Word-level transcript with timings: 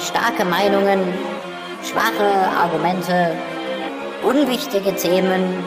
starke 0.00 0.46
Meinungen, 0.46 1.00
schwache 1.84 2.24
Argumente, 2.58 3.36
unwichtige 4.22 4.96
Themen. 4.96 5.62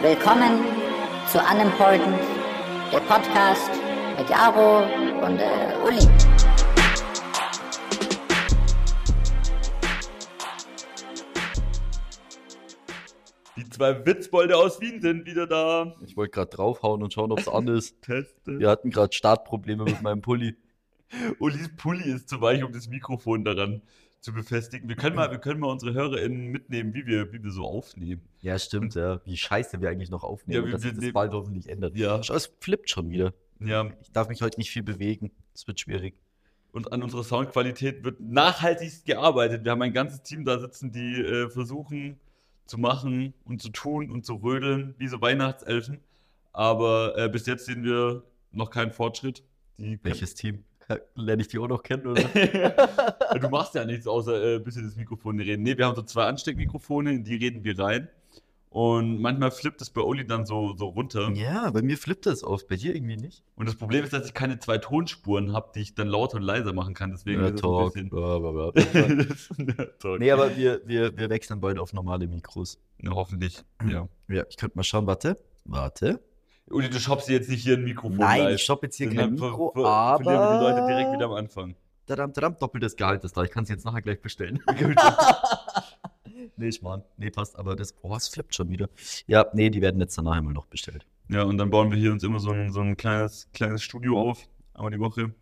Willkommen 0.00 0.64
zu 1.26 1.38
Unimportant, 1.38 2.20
der 2.92 3.00
Podcast 3.00 3.70
mit 4.16 4.30
Jaro 4.30 4.82
und 5.24 5.40
äh, 5.40 5.74
Uli. 5.84 6.08
Die 13.56 13.68
zwei 13.70 14.06
Witzbolde 14.06 14.56
aus 14.56 14.80
Wien 14.80 15.00
sind 15.00 15.26
wieder 15.26 15.48
da. 15.48 15.96
Ich 16.06 16.16
wollte 16.16 16.30
gerade 16.30 16.50
draufhauen 16.50 17.02
und 17.02 17.12
schauen, 17.12 17.32
ob 17.32 17.40
es 17.40 17.48
an 17.48 17.66
ist. 17.66 18.00
Teste. 18.02 18.60
Wir 18.60 18.70
hatten 18.70 18.90
gerade 18.90 19.12
Startprobleme 19.12 19.82
mit 19.82 20.00
meinem 20.00 20.20
Pulli. 20.20 20.56
Ulis 21.38 21.70
Pulli 21.76 22.10
ist 22.10 22.28
zu 22.28 22.40
weich, 22.40 22.62
um 22.64 22.72
das 22.72 22.88
Mikrofon 22.88 23.44
daran 23.44 23.82
zu 24.20 24.32
befestigen. 24.32 24.88
Wir 24.88 24.96
können 24.96 25.14
mal, 25.16 25.30
wir 25.30 25.38
können 25.38 25.60
mal 25.60 25.68
unsere 25.70 25.94
HörerInnen 25.94 26.48
mitnehmen, 26.48 26.92
wie 26.92 27.06
wir, 27.06 27.32
wie 27.32 27.42
wir 27.42 27.50
so 27.52 27.64
aufnehmen. 27.64 28.22
Ja, 28.40 28.58
stimmt, 28.58 28.94
ja. 28.96 29.20
Wie 29.24 29.36
scheiße 29.36 29.80
wir 29.80 29.88
eigentlich 29.90 30.10
noch 30.10 30.24
aufnehmen. 30.24 30.60
Ja, 30.62 30.66
wir- 30.66 30.72
dass 30.72 30.82
sich 30.82 30.90
das 30.92 31.00
nehmen- 31.00 31.12
bald 31.12 31.32
hoffentlich 31.32 31.68
ändert. 31.68 31.96
Ja. 31.96 32.22
Schau, 32.22 32.34
es 32.34 32.52
flippt 32.60 32.90
schon 32.90 33.10
wieder. 33.10 33.32
Ja, 33.60 33.90
Ich 34.02 34.10
darf 34.12 34.28
mich 34.28 34.42
heute 34.42 34.58
nicht 34.58 34.70
viel 34.70 34.82
bewegen. 34.82 35.30
Es 35.54 35.66
wird 35.66 35.80
schwierig. 35.80 36.14
und 36.70 36.92
an 36.92 37.02
unserer 37.02 37.24
Soundqualität 37.24 38.04
wird 38.04 38.20
nachhaltigst 38.20 39.06
gearbeitet. 39.06 39.64
Wir 39.64 39.72
haben 39.72 39.82
ein 39.82 39.92
ganzes 39.94 40.22
Team 40.22 40.44
da 40.44 40.58
sitzen, 40.58 40.92
die 40.92 41.14
äh, 41.22 41.48
versuchen 41.48 42.20
zu 42.66 42.76
machen 42.78 43.32
und 43.46 43.62
zu 43.62 43.70
tun 43.70 44.10
und 44.10 44.26
zu 44.26 44.34
rödeln, 44.34 44.94
wie 44.98 45.08
so 45.08 45.20
Weihnachtselfen. 45.20 45.98
Aber 46.52 47.16
äh, 47.16 47.28
bis 47.30 47.46
jetzt 47.46 47.64
sehen 47.66 47.84
wir 47.84 48.22
noch 48.52 48.70
keinen 48.70 48.92
Fortschritt. 48.92 49.42
Die 49.78 49.98
Welches 50.02 50.34
Team? 50.34 50.62
Lerne 51.14 51.42
ich 51.42 51.48
die 51.48 51.58
auch 51.58 51.68
noch 51.68 51.82
kennen, 51.82 52.06
oder? 52.06 52.22
du 53.40 53.48
machst 53.48 53.74
ja 53.74 53.84
nichts, 53.84 54.06
außer 54.06 54.42
äh, 54.42 54.56
ein 54.56 54.64
bisschen 54.64 54.84
das 54.84 54.96
Mikrofon 54.96 55.38
reden. 55.38 55.62
Nee, 55.62 55.76
wir 55.76 55.86
haben 55.86 55.96
so 55.96 56.02
zwei 56.02 56.24
Ansteckmikrofone, 56.24 57.12
in 57.12 57.24
die 57.24 57.36
reden 57.36 57.64
wir 57.64 57.78
rein. 57.78 58.08
Und 58.70 59.20
manchmal 59.20 59.50
flippt 59.50 59.80
es 59.80 59.88
bei 59.88 60.02
Oli 60.02 60.26
dann 60.26 60.44
so, 60.44 60.76
so 60.76 60.88
runter. 60.88 61.30
ja, 61.32 61.70
bei 61.70 61.80
mir 61.80 61.96
flippt 61.96 62.26
das 62.26 62.44
oft, 62.44 62.68
bei 62.68 62.76
dir 62.76 62.94
irgendwie 62.94 63.16
nicht. 63.16 63.42
Und 63.56 63.66
das 63.66 63.76
Problem 63.76 64.04
ist, 64.04 64.12
dass 64.12 64.26
ich 64.26 64.34
keine 64.34 64.58
zwei 64.58 64.76
Tonspuren 64.76 65.54
habe, 65.54 65.70
die 65.74 65.80
ich 65.80 65.94
dann 65.94 66.06
lauter 66.06 66.36
und 66.36 66.42
leiser 66.42 66.74
machen 66.74 66.92
kann. 66.92 67.10
Deswegen 67.10 67.42
es 67.42 67.60
Talk. 67.60 67.96
ein 67.96 68.10
Talk. 69.98 70.20
nee, 70.20 70.30
aber 70.30 70.54
wir, 70.56 70.82
wir, 70.84 71.16
wir 71.16 71.30
wechseln 71.30 71.60
bald 71.60 71.78
auf 71.78 71.94
normale 71.94 72.26
Mikros. 72.26 72.78
Ja, 73.02 73.12
hoffentlich. 73.12 73.64
Ja. 73.88 74.06
Ja, 74.28 74.44
ich 74.48 74.58
könnte 74.58 74.76
mal 74.76 74.82
schauen, 74.82 75.06
warte. 75.06 75.38
Warte. 75.64 76.20
Uli, 76.70 76.90
du 76.90 76.98
shoppst 77.00 77.28
jetzt 77.28 77.48
nicht 77.48 77.62
hier 77.62 77.76
ein 77.76 77.84
Mikrofon. 77.84 78.18
Nein, 78.18 78.42
live. 78.42 78.54
ich 78.56 78.62
shoppe 78.62 78.86
jetzt 78.86 78.96
hier 78.96 79.08
kein 79.10 79.32
Mikro, 79.34 79.72
ver- 79.74 80.16
verlieren 80.22 80.24
wir 80.24 80.40
aber... 80.40 80.58
die 80.58 80.64
Leute 80.64 80.86
direkt 80.86 81.12
wieder 81.12 81.26
am 81.26 81.32
Anfang. 81.32 81.74
Tadam, 82.06 82.32
tadam, 82.32 82.56
doppeltes 82.58 82.96
Gehalt 82.96 83.24
ist 83.24 83.36
da. 83.36 83.42
Ich 83.42 83.50
kann 83.50 83.64
es 83.64 83.68
jetzt 83.68 83.84
nachher 83.84 84.02
gleich 84.02 84.20
bestellen. 84.20 84.62
nee, 86.56 86.72
Schmarrn. 86.72 87.02
Nee, 87.16 87.30
passt. 87.30 87.58
Aber 87.58 87.76
das, 87.76 87.94
oh, 88.02 88.14
es 88.16 88.28
flippt 88.28 88.54
schon 88.54 88.70
wieder. 88.70 88.88
Ja, 89.26 89.46
nee, 89.52 89.70
die 89.70 89.80
werden 89.80 90.00
jetzt 90.00 90.16
dann 90.16 90.24
nachher 90.24 90.42
mal 90.42 90.52
noch 90.52 90.66
bestellt. 90.66 91.06
Ja, 91.28 91.42
und 91.42 91.58
dann 91.58 91.70
bauen 91.70 91.90
wir 91.90 91.98
hier 91.98 92.12
uns 92.12 92.22
immer 92.22 92.40
so 92.40 92.50
ein, 92.50 92.72
so 92.72 92.80
ein 92.80 92.96
kleines, 92.96 93.48
kleines 93.52 93.82
Studio 93.82 94.18
auf, 94.18 94.48
einmal 94.74 94.90
die 94.90 94.98
Woche. 95.00 95.34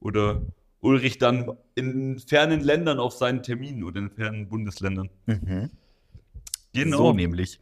Oder 0.00 0.40
Ulrich 0.80 1.18
dann 1.18 1.50
in 1.74 2.18
fernen 2.18 2.60
Ländern 2.60 2.98
auf 2.98 3.12
seinen 3.12 3.42
Terminen 3.42 3.84
oder 3.84 4.00
in 4.00 4.10
fernen 4.10 4.48
Bundesländern. 4.48 5.10
Genau. 6.72 6.96
So 6.96 7.12
nämlich. 7.12 7.60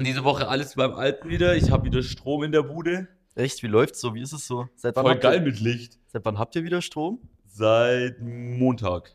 Diese 0.00 0.24
Woche 0.24 0.48
alles 0.48 0.74
beim 0.74 0.94
Alten 0.94 1.28
wieder. 1.28 1.56
Ich 1.56 1.70
habe 1.70 1.84
wieder 1.84 2.02
Strom 2.02 2.42
in 2.42 2.52
der 2.52 2.62
Bude. 2.62 3.08
Echt, 3.34 3.62
wie 3.62 3.66
läuft's 3.68 4.00
so? 4.00 4.14
Wie 4.14 4.22
ist 4.22 4.32
es 4.32 4.46
so? 4.46 4.68
Seit 4.76 4.96
wann, 4.96 5.04
Voll 5.04 5.12
habt 5.12 5.22
geil 5.22 5.34
ihr, 5.36 5.42
mit 5.42 5.60
Licht. 5.60 5.98
seit 6.06 6.24
wann 6.24 6.38
habt 6.38 6.56
ihr 6.56 6.64
wieder 6.64 6.82
Strom? 6.82 7.20
Seit 7.46 8.20
Montag. 8.20 9.14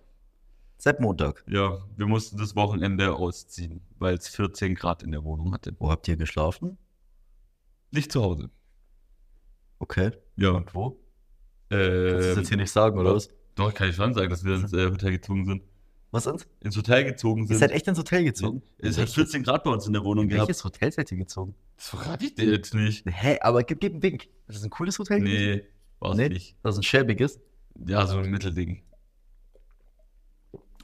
Seit 0.77 0.99
Montag. 0.99 1.43
Ja, 1.47 1.79
wir 1.95 2.05
mussten 2.05 2.37
das 2.37 2.55
Wochenende 2.55 3.15
ausziehen, 3.15 3.81
weil 3.97 4.15
es 4.15 4.27
14 4.27 4.75
Grad 4.75 5.03
in 5.03 5.11
der 5.11 5.23
Wohnung 5.23 5.53
hatte. 5.53 5.75
Wo 5.79 5.89
habt 5.89 6.07
ihr 6.07 6.17
geschlafen? 6.17 6.77
Nicht 7.91 8.11
zu 8.11 8.21
Hause. 8.23 8.49
Okay. 9.79 10.11
Ja. 10.37 10.51
Und 10.51 10.73
wo? 10.75 10.99
Kannst 11.69 11.85
du 11.87 12.11
das 12.19 12.37
jetzt 12.37 12.47
hier 12.49 12.57
nicht 12.57 12.71
sagen, 12.71 12.97
oder 12.99 13.15
was? 13.15 13.29
doch, 13.55 13.73
kann 13.73 13.89
ich 13.89 13.95
schon 13.95 14.13
sagen, 14.13 14.29
dass 14.29 14.43
wir 14.43 14.55
ins 14.55 14.73
äh, 14.73 14.89
Hotel 14.89 15.11
gezogen 15.11 15.45
sind. 15.45 15.63
Was 16.15 16.23
sonst? 16.23 16.47
Ins 16.61 16.77
Hotel 16.77 17.03
gezogen 17.03 17.41
Ihr 17.41 17.47
sind. 17.47 17.57
seid 17.57 17.71
echt 17.71 17.87
ins 17.89 17.97
Hotel 17.97 18.23
gezogen? 18.23 18.61
Es 18.77 18.91
hat 18.91 18.99
Welches? 18.99 19.15
14 19.15 19.43
Grad 19.43 19.65
bei 19.65 19.69
uns 19.71 19.85
in 19.85 19.91
der 19.91 20.01
Wohnung 20.05 20.29
gehabt. 20.29 20.47
Welches 20.47 20.63
Hotel 20.63 20.89
seid 20.89 21.11
ihr 21.11 21.17
gezogen? 21.17 21.55
Das 21.75 21.89
verrate 21.89 22.25
ich 22.25 22.35
dir 22.35 22.45
jetzt 22.45 22.73
nicht. 22.73 23.03
Hä, 23.05 23.37
aber 23.41 23.63
gib, 23.63 23.81
gib 23.81 23.91
einen 23.91 24.01
Wink. 24.01 24.29
Das 24.47 24.55
ist 24.55 24.63
ein 24.63 24.69
cooles 24.69 24.97
Hotel? 24.97 25.19
Nee, 25.19 25.63
war's 25.99 26.15
Nee? 26.15 26.29
nicht. 26.29 26.55
Das 26.63 26.75
ist 26.75 26.79
ein 26.79 26.83
schäbiges. 26.83 27.41
Ja, 27.85 28.07
so 28.07 28.17
ein 28.17 28.29
Mittelding. 28.31 28.81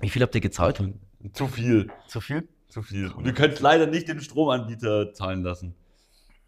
Wie 0.02 0.09
viel 0.09 0.22
habt 0.22 0.36
ihr 0.36 0.42
gezahlt? 0.42 0.84
Zu 1.31 1.48
viel. 1.48 1.90
Zu 2.08 2.19
viel? 2.19 2.50
Zu 2.68 2.81
viel. 2.81 3.08
Und 3.12 3.24
wir 3.24 3.34
können 3.34 3.56
leider 3.62 3.88
nicht 3.88 4.09
den 4.09 4.19
Stromanbieter 4.19 5.13
zahlen 5.13 5.44
lassen. 5.44 5.75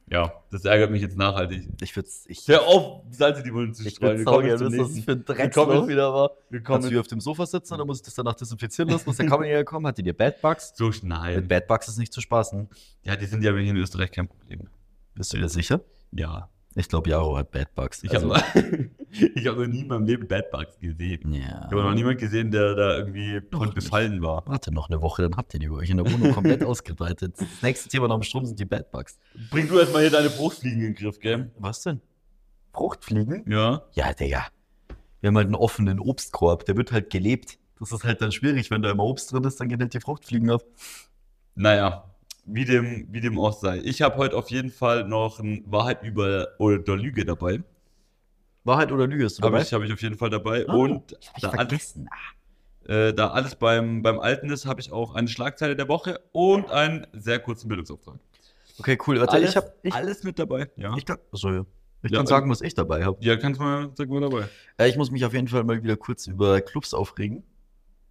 Ja, 0.09 0.33
das 0.51 0.65
ärgert 0.65 0.91
mich 0.91 1.01
jetzt 1.01 1.17
nachhaltig. 1.17 1.67
Ich 1.81 1.95
würde 1.95 2.09
ich, 2.27 2.47
Hör 2.47 2.67
auf, 2.67 3.01
Salz 3.11 3.37
in 3.39 3.45
die 3.45 3.53
Wunde 3.53 3.71
zu 3.73 3.85
ich 3.87 3.95
streuen. 3.95 4.17
Wir 4.17 4.25
kommen 4.25 4.45
jetzt 4.45 4.61
das 4.61 4.69
für 4.69 4.81
ein 4.83 4.95
Wir 4.95 5.03
kommen- 5.05 5.25
Drecksloch 5.25 5.87
wieder 5.87 6.13
war. 6.13 6.31
Wir 6.49 6.61
Kannst 6.61 6.87
du 6.87 6.91
hier 6.91 6.99
auf 6.99 7.07
dem 7.07 7.21
Sofa 7.21 7.45
sitzen 7.45 7.73
oder 7.73 7.85
muss 7.85 7.97
ich 7.99 8.03
das 8.03 8.13
danach 8.15 8.35
desinfizieren 8.35 8.89
lassen? 8.91 9.03
Muss 9.05 9.17
der 9.17 9.27
Kammer 9.27 9.63
kommen? 9.63 9.87
Hattet 9.87 10.05
ihr 10.05 10.15
Bad 10.15 10.41
Bugs? 10.41 10.73
so 10.75 10.87
Mit 10.87 10.95
schneiden. 10.95 11.47
Bad 11.47 11.67
Bugs 11.67 11.87
ist 11.87 11.97
nicht 11.97 12.11
zu 12.13 12.19
spaßen. 12.21 12.69
Ja, 13.03 13.15
die 13.15 13.25
sind 13.25 13.43
ja 13.43 13.51
hier 13.53 13.71
in 13.71 13.77
Österreich 13.77 14.11
kein 14.11 14.27
Problem. 14.27 14.67
Bist 15.15 15.33
du 15.33 15.37
dir 15.37 15.49
sicher? 15.49 15.79
Ja. 16.11 16.49
Ich 16.75 16.87
glaube, 16.89 17.09
Jaro 17.09 17.37
hat 17.37 17.51
Bad 17.51 17.75
Bugs. 17.75 18.03
Ich 18.03 18.11
Also, 18.11 18.33
habe 18.35 18.43
hab 19.45 19.57
noch 19.57 19.67
nie 19.67 19.81
in 19.81 19.87
meinem 19.87 20.05
Leben 20.05 20.27
Bad 20.27 20.49
Bugs 20.49 20.79
gesehen. 20.79 21.31
ja. 21.33 21.41
Ich 21.65 21.71
habe 21.71 21.83
noch 21.83 21.93
niemanden 21.93 22.19
gesehen, 22.19 22.49
der 22.51 22.73
da 22.75 22.97
irgendwie 22.97 23.41
Noch 23.51 23.59
von 23.65 23.73
befallen 23.73 24.21
war. 24.23 24.43
Warte 24.47 24.73
noch 24.73 24.89
eine 24.89 25.01
Woche, 25.01 25.21
dann 25.23 25.35
habt 25.37 25.53
ihr 25.53 25.59
die 25.59 25.67
bei 25.67 25.75
euch 25.75 25.89
in 25.91 25.97
der 25.97 26.11
Wohnung 26.11 26.33
komplett 26.33 26.63
ausgebreitet. 26.65 27.35
Das 27.37 27.47
nächste 27.61 27.89
Thema 27.89 28.07
nach 28.07 28.15
dem 28.15 28.23
Strom 28.23 28.45
sind 28.45 28.59
die 28.59 28.65
Bad 28.65 28.91
Bugs. 28.91 29.19
Bring 29.51 29.67
du 29.67 29.77
erstmal 29.77 30.01
hier 30.01 30.11
deine 30.11 30.29
Bruchfliegen 30.29 30.79
in 30.79 30.85
den 30.87 30.95
Griff, 30.95 31.19
gell? 31.19 31.51
Was 31.59 31.81
denn? 31.83 32.01
Fruchtfliegen? 32.73 33.43
Ja. 33.47 33.83
Ja, 33.93 34.13
Digga. 34.13 34.47
Wir 35.21 35.27
haben 35.27 35.37
halt 35.37 35.45
einen 35.45 35.55
offenen 35.55 35.99
Obstkorb, 35.99 36.65
der 36.65 36.75
wird 36.75 36.91
halt 36.91 37.09
gelebt. 37.11 37.59
Das 37.79 37.91
ist 37.91 38.03
halt 38.03 38.21
dann 38.21 38.31
schwierig, 38.31 38.71
wenn 38.71 38.81
da 38.81 38.89
immer 38.91 39.03
Obst 39.03 39.31
drin 39.31 39.43
ist, 39.43 39.59
dann 39.59 39.69
gehen 39.69 39.79
halt 39.79 39.93
die 39.93 39.99
Fruchtfliegen 39.99 40.49
ab. 40.49 40.63
Naja, 41.55 42.12
wie 42.45 42.65
dem, 42.65 43.07
wie 43.11 43.21
dem 43.21 43.39
auch 43.39 43.53
sei. 43.53 43.79
Ich 43.83 44.01
habe 44.01 44.17
heute 44.17 44.35
auf 44.35 44.49
jeden 44.51 44.69
Fall 44.71 45.07
noch 45.07 45.39
ein 45.39 45.63
Wahrheit 45.65 46.03
über 46.03 46.49
oder 46.59 46.95
Lüge 46.97 47.25
dabei. 47.25 47.61
Wahrheit 48.63 48.91
oder 48.91 49.07
Lüge 49.07 49.25
ist 49.25 49.37
du 49.39 49.43
Habe 49.43 49.53
dabei? 49.53 49.63
ich, 49.63 49.73
hab 49.73 49.81
ich 49.83 49.91
auf 49.93 50.01
jeden 50.01 50.17
Fall 50.17 50.29
dabei. 50.29 50.65
Ah, 50.67 50.73
Und 50.73 51.17
ich 51.35 51.41
da, 51.41 51.49
vergessen. 51.51 52.09
Ah. 52.87 52.91
äh, 52.91 53.13
da 53.13 53.29
alles 53.31 53.55
beim, 53.55 54.01
beim 54.01 54.19
Alten 54.19 54.49
ist, 54.49 54.65
habe 54.65 54.79
ich 54.81 54.91
auch 54.91 55.15
eine 55.15 55.27
Schlagzeile 55.27 55.75
der 55.75 55.87
Woche 55.89 56.19
und 56.31 56.69
einen 56.69 57.05
sehr 57.13 57.39
kurzen 57.39 57.67
Bildungsauftrag. 57.67 58.19
Okay, 58.79 58.97
cool. 59.05 59.19
Warte, 59.19 59.33
alles, 59.33 59.51
ich 59.51 59.57
hab. 59.57 59.73
Ich, 59.83 59.93
alles 59.93 60.23
mit 60.23 60.39
dabei. 60.39 60.69
Ja, 60.77 60.95
ich 60.97 61.05
kann, 61.05 61.17
achso, 61.31 61.51
ja. 61.51 61.65
Ich 62.03 62.11
Ja, 62.11 62.17
kann 62.17 62.27
sagen, 62.27 62.49
was 62.49 62.61
ich 62.61 62.73
dabei 62.73 63.05
habe. 63.05 63.17
ja 63.21 63.35
kannst 63.37 63.59
mal, 63.61 63.89
sag 63.95 64.09
mal 64.09 64.19
dabei. 64.21 64.49
Äh, 64.77 64.89
ich 64.89 64.97
muss 64.97 65.11
mich 65.11 65.23
auf 65.25 65.33
jeden 65.33 65.47
Fall 65.47 65.63
mal 65.63 65.81
wieder 65.83 65.95
kurz 65.95 66.27
über 66.27 66.59
Clubs 66.59 66.93
aufregen. 66.93 67.43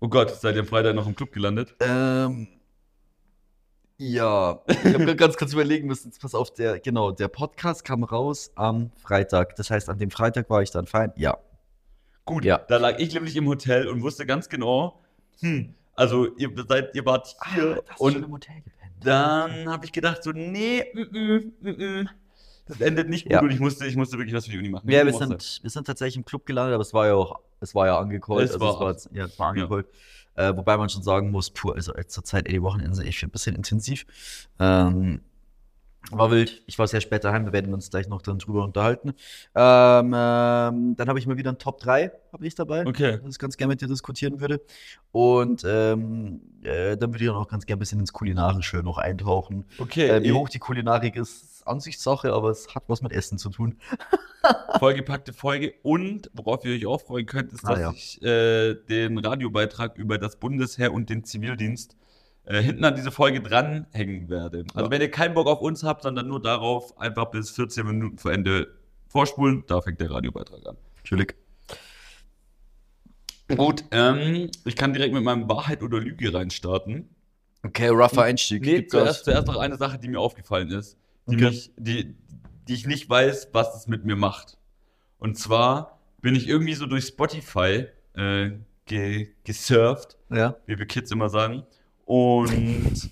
Oh 0.01 0.09
Gott, 0.09 0.31
seid 0.31 0.55
ihr 0.55 0.61
am 0.63 0.67
Freitag 0.67 0.95
noch 0.95 1.07
im 1.07 1.15
Club 1.15 1.33
gelandet? 1.33 1.75
Ähm, 1.81 2.49
ja, 4.03 4.61
ich 4.67 4.95
habe 4.95 5.15
ganz 5.17 5.37
kurz 5.37 5.53
überlegen 5.53 5.87
müssen. 5.87 6.13
Pass 6.21 6.35
auf, 6.35 6.53
der, 6.53 6.81
genau, 6.81 7.13
der 7.13 7.29
Podcast 7.29 7.85
kam 7.85 8.03
raus 8.03 8.51
am 8.57 8.91
Freitag. 8.97 9.55
Das 9.57 9.71
heißt, 9.71 9.89
an 9.89 9.99
dem 9.99 10.11
Freitag 10.11 10.51
war 10.51 10.61
ich 10.63 10.71
dann 10.71 10.87
fein. 10.87 11.13
Ja. 11.17 11.39
Gut, 12.25 12.45
Ja. 12.45 12.59
da 12.59 12.79
lag 12.79 12.99
ich 12.99 13.15
nämlich 13.15 13.37
im 13.37 13.47
Hotel 13.47 13.87
und 13.89 14.03
wusste 14.03 14.27
ganz 14.27 14.49
genau, 14.49 15.01
hm, 15.41 15.75
also 15.95 16.27
ihr 16.37 16.51
seid, 16.69 16.95
ihr 16.95 17.05
wart 17.07 17.37
hier 17.55 17.83
und 17.99 18.17
im 18.17 18.31
Hotel 18.33 18.57
gepennt. 18.57 18.93
dann 19.05 19.69
habe 19.69 19.85
ich 19.85 19.93
gedacht 19.93 20.23
so, 20.23 20.31
nee, 20.33 20.85
mm, 20.95 21.01
mm, 21.01 21.53
mm, 21.61 21.69
mm, 22.03 22.09
das 22.67 22.81
endet 22.81 23.09
nicht 23.09 23.25
gut 23.25 23.33
Ja. 23.33 23.41
und 23.41 23.51
ich 23.51 23.59
musste, 23.61 23.87
ich 23.87 23.97
musste 23.97 24.19
wirklich 24.19 24.35
was 24.35 24.47
für 24.47 24.53
die 24.53 24.59
Uni 24.59 24.69
machen. 24.71 24.89
Ja, 24.89 25.05
wir 25.05 25.13
sind, 25.13 25.61
wir 25.63 25.71
sind 25.71 25.87
tatsächlich 25.87 26.17
im 26.17 26.25
Club 26.25 26.47
gelandet, 26.47 26.75
aber 26.75 26.83
es 26.83 26.95
war 26.95 27.07
ja 27.09 27.15
auch, 27.15 27.41
es 27.61 27.75
war 27.75 27.87
ja 27.87 27.99
angecallt. 27.99 28.45
Es 28.51 28.53
also 28.55 28.65
war- 28.81 28.91
es 28.91 29.07
war, 29.11 29.17
ja, 29.17 29.25
es 29.27 29.39
war 29.39 29.49
angecallt. 29.49 29.87
Äh, 30.35 30.57
wobei 30.57 30.77
man 30.77 30.89
schon 30.89 31.03
sagen 31.03 31.31
muss, 31.31 31.51
puh, 31.51 31.71
also 31.71 31.93
zur 32.07 32.25
Zeit, 32.25 32.47
ey, 32.47 32.55
die 32.55 32.63
Wochenende 32.63 32.95
sind 32.95 33.07
echt 33.07 33.23
ein 33.23 33.31
bisschen 33.31 33.55
intensiv. 33.55 34.07
Ähm, 34.59 35.21
war 36.11 36.31
wild. 36.31 36.63
Ich 36.67 36.79
war 36.79 36.87
sehr 36.89 37.01
spät 37.01 37.25
daheim, 37.25 37.45
wir 37.45 37.53
werden 37.53 37.73
uns 37.73 37.91
gleich 37.91 38.09
noch 38.09 38.23
dann 38.23 38.39
drüber 38.39 38.65
unterhalten. 38.65 39.11
Ähm, 39.55 40.13
ähm, 40.15 40.97
dann 40.97 41.09
habe 41.09 41.19
ich 41.19 41.27
mal 41.27 41.37
wieder 41.37 41.53
ein 41.53 41.59
Top 41.59 41.81
3, 41.81 42.11
habe 42.33 42.47
ich 42.47 42.55
dabei. 42.55 42.85
Okay. 42.87 43.19
das 43.23 43.35
ich 43.35 43.39
ganz 43.39 43.57
gerne 43.57 43.73
mit 43.73 43.81
dir 43.81 43.89
diskutieren 43.89 44.41
würde. 44.41 44.61
Und 45.13 45.65
ähm, 45.65 46.41
äh, 46.63 46.97
dann 46.97 47.13
würde 47.13 47.25
ich 47.25 47.31
auch 47.31 47.49
ganz 47.49 47.67
gerne 47.67 47.79
ein 47.79 47.81
bisschen 47.81 48.01
ins 48.01 48.13
Kulinarische 48.13 48.79
noch 48.79 48.99
eintauchen. 48.99 49.65
Okay, 49.79 50.09
Äh, 50.09 50.23
wie 50.25 50.33
hoch 50.33 50.49
die 50.49 50.59
Kulinarik 50.59 51.17
ist, 51.17 51.52
ist 51.63 51.69
Ansichtssache, 51.69 52.33
aber 52.33 52.51
es 52.51 52.75
hat 52.75 52.85
was 52.89 53.03
mit 53.03 53.13
Essen 53.13 53.39
zu 53.39 53.51
tun. 53.51 53.77
vollgepackte 54.79 55.33
Folge 55.33 55.75
und 55.83 56.31
worauf 56.35 56.65
ihr 56.65 56.75
euch 56.75 56.87
auch 56.87 57.01
freuen 57.01 57.27
könnt, 57.27 57.53
ist, 57.53 57.65
Ah, 57.65 57.71
dass 57.71 57.81
ja. 57.81 57.91
ich 57.93 58.23
äh, 58.23 58.75
den 58.75 59.19
Radiobeitrag 59.19 59.97
über 59.97 60.19
das 60.19 60.37
Bundesheer 60.37 60.93
und 60.93 61.09
den 61.11 61.25
Zivildienst 61.25 61.97
äh, 62.45 62.61
hinten 62.61 62.85
an 62.85 62.97
diese 62.97 63.13
Folge 63.13 63.41
dranhängen 63.41 64.29
werde. 64.29 64.65
Also 64.75 64.87
Ja. 64.87 64.91
wenn 64.91 65.01
ihr 65.01 65.11
keinen 65.11 65.35
Bock 65.35 65.47
auf 65.47 65.61
uns 65.61 65.85
habt, 65.85 66.03
sondern 66.03 66.27
nur 66.27 66.43
darauf, 66.43 66.99
einfach 66.99 67.27
bis 67.27 67.51
14 67.51 67.87
Minuten 67.87 68.19
vor 68.19 68.33
Ende 68.33 68.75
vorspulen, 69.09 69.63
da 69.69 69.81
fängt 69.81 70.01
der 70.01 70.11
Radiobeitrag 70.11 70.67
an. 70.67 70.77
Entschuldigung. 70.99 71.37
Gut, 73.57 73.85
ähm, 73.91 74.51
ich 74.65 74.77
kann 74.77 74.95
direkt 74.95 75.13
mit 75.15 75.23
meinem 75.23 75.49
Wahrheit 75.49 75.83
oder 75.83 76.01
Lüge 76.01 76.33
reinstarten. 76.33 77.11
Okay, 77.65 77.89
rougher 77.89 78.23
Einstieg. 78.23 78.63
Nee, 78.63 78.87
zuerst, 78.87 79.25
zuerst 79.27 79.47
noch 79.47 79.59
eine 79.59 79.77
Sache, 79.77 79.99
die 79.99 80.09
mir 80.09 80.19
aufgefallen 80.19 80.71
ist, 80.71 80.97
die, 81.33 81.45
Okay. 81.45 81.45
mich, 81.51 81.73
die, 81.77 82.15
die 82.69 82.75
ich 82.75 82.87
nicht 82.87 83.09
weiß, 83.09 83.49
was 83.53 83.75
es 83.77 83.87
mit 83.89 84.05
mir 84.05 84.17
macht. 84.17 84.57
Und 85.19 85.39
zwar 85.39 85.99
bin 86.21 86.35
ich 86.35 86.49
irgendwie 86.49 86.75
so 86.75 86.87
durch 86.87 87.07
Spotify 87.07 87.87
äh, 88.17 88.51
ge 88.87 89.29
gesurft, 89.45 90.17
Ja. 90.31 90.57
wie 90.67 90.79
wir 90.79 90.87
Kids 90.87 91.11
immer 91.11 91.29
sagen. 91.29 91.65
Und 92.05 93.11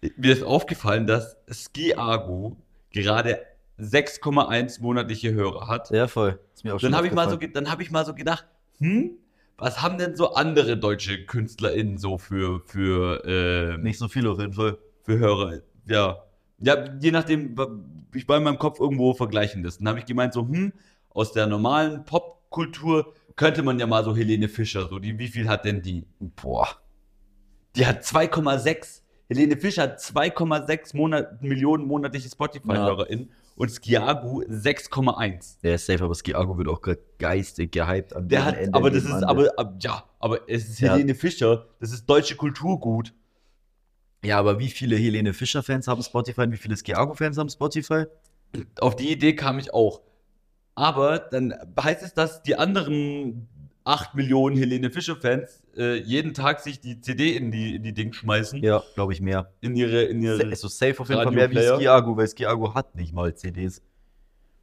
mir 0.16 0.32
ist 0.32 0.42
aufgefallen, 0.42 1.06
dass 1.06 1.36
Skiago 1.50 2.56
gerade 2.90 3.40
6,1 3.78 4.80
monatliche 4.80 5.32
Hörer 5.32 5.66
hat. 5.68 5.90
Ja, 5.90 6.06
voll. 6.08 6.38
Ist 6.54 6.64
mir 6.64 6.74
auch 6.74 6.80
Dann 6.80 6.94
habe 6.94 7.06
ich, 7.06 7.12
mal 7.12 7.28
so, 7.28 7.36
dann 7.36 7.70
hab 7.70 7.80
ich 7.80 7.90
mal 7.90 8.04
so 8.04 8.14
gedacht, 8.14 8.46
hm, 8.78 9.12
was 9.58 9.80
haben 9.82 9.98
denn 9.98 10.16
so 10.16 10.34
andere 10.34 10.76
deutsche 10.76 11.24
KünstlerInnen 11.24 11.98
so 11.98 12.18
für, 12.18 12.60
für, 12.66 13.22
ähm, 13.26 13.82
Nicht 13.82 13.98
so 13.98 14.08
viel 14.08 14.26
auf 14.26 14.38
jeden 14.40 14.52
Fall. 14.54 14.78
für 15.02 15.18
Hörer? 15.18 15.60
Ja. 15.86 16.22
Ja, 16.62 16.84
je 17.00 17.10
nachdem, 17.10 17.56
ich 18.14 18.28
war 18.28 18.36
in 18.38 18.44
meinem 18.44 18.58
Kopf 18.58 18.78
irgendwo 18.80 19.14
vergleichen 19.14 19.62
das. 19.62 19.78
Dann 19.78 19.88
habe 19.88 19.98
ich 19.98 20.06
gemeint, 20.06 20.32
so, 20.32 20.42
hm, 20.42 20.72
aus 21.10 21.32
der 21.32 21.46
normalen 21.46 22.04
Popkultur 22.04 23.12
könnte 23.36 23.62
man 23.62 23.78
ja 23.78 23.86
mal 23.86 24.04
so 24.04 24.14
Helene 24.14 24.48
Fischer, 24.48 24.88
so, 24.88 24.98
die, 24.98 25.18
wie 25.18 25.28
viel 25.28 25.48
hat 25.48 25.64
denn 25.64 25.82
die? 25.82 26.06
Boah. 26.20 26.68
Die 27.76 27.86
hat 27.86 28.02
2,6. 28.02 29.00
Helene 29.28 29.56
Fischer 29.56 29.82
hat 29.84 29.98
2,6 30.00 30.94
Monat, 30.96 31.42
Millionen 31.42 31.86
monatliche 31.86 32.28
Spotify-HörerInnen 32.28 33.30
und 33.56 33.70
Skiagu 33.70 34.42
6,1. 34.42 35.60
Der 35.62 35.76
ist 35.76 35.86
safe, 35.86 36.04
aber 36.04 36.14
Skiago 36.14 36.58
wird 36.58 36.68
auch 36.68 36.82
gerade 36.82 37.00
geistig 37.18 37.72
gehypt. 37.72 38.14
An 38.14 38.28
Der 38.28 38.44
hat, 38.44 38.56
Ende 38.58 38.76
aber 38.76 38.90
das 38.90 39.04
ist, 39.04 39.22
aber, 39.24 39.50
ab- 39.56 39.74
ja, 39.80 40.04
aber 40.18 40.40
es 40.48 40.68
ist 40.68 40.80
Ja. 40.80 40.92
Helene 40.94 41.14
Fischer, 41.14 41.66
das 41.80 41.92
ist 41.92 42.04
deutsche 42.06 42.36
Kulturgut. 42.36 43.14
Ja, 44.24 44.38
aber 44.38 44.58
wie 44.58 44.68
viele 44.68 44.96
Helene 44.96 45.32
Fischer-Fans 45.32 45.88
haben 45.88 46.02
Spotify 46.02 46.42
und 46.42 46.52
wie 46.52 46.56
viele 46.56 46.76
Skiago-Fans 46.76 47.38
haben 47.38 47.48
Spotify? 47.48 48.04
Auf 48.80 48.96
die 48.96 49.10
Idee 49.10 49.34
kam 49.34 49.58
ich 49.58 49.74
auch. 49.74 50.00
Aber 50.74 51.18
dann 51.18 51.54
heißt 51.80 52.02
es, 52.02 52.14
dass 52.14 52.42
die 52.42 52.56
anderen 52.56 53.48
8 53.84 54.14
Millionen 54.14 54.56
Helene 54.56 54.90
Fischer-Fans 54.90 55.64
äh, 55.76 55.96
jeden 55.96 56.34
Tag 56.34 56.60
sich 56.60 56.80
die 56.80 57.00
CD 57.00 57.36
in 57.36 57.50
die, 57.50 57.76
in 57.76 57.82
die 57.82 57.92
Ding 57.92 58.12
schmeißen. 58.12 58.62
Ja, 58.62 58.82
glaube 58.94 59.12
ich 59.12 59.20
mehr. 59.20 59.50
In 59.60 59.74
ihre, 59.74 60.02
in 60.04 60.22
ihre. 60.22 60.44
Also 60.44 60.68
safe 60.68 61.00
auf 61.00 61.08
jeden 61.08 61.22
Fall 61.22 61.32
mehr 61.32 61.50
wie. 61.50 61.56
Skiago, 61.56 62.16
weil 62.16 62.28
Skiago 62.28 62.74
hat 62.74 62.94
nicht 62.94 63.12
mal 63.12 63.34
CDs. 63.34 63.82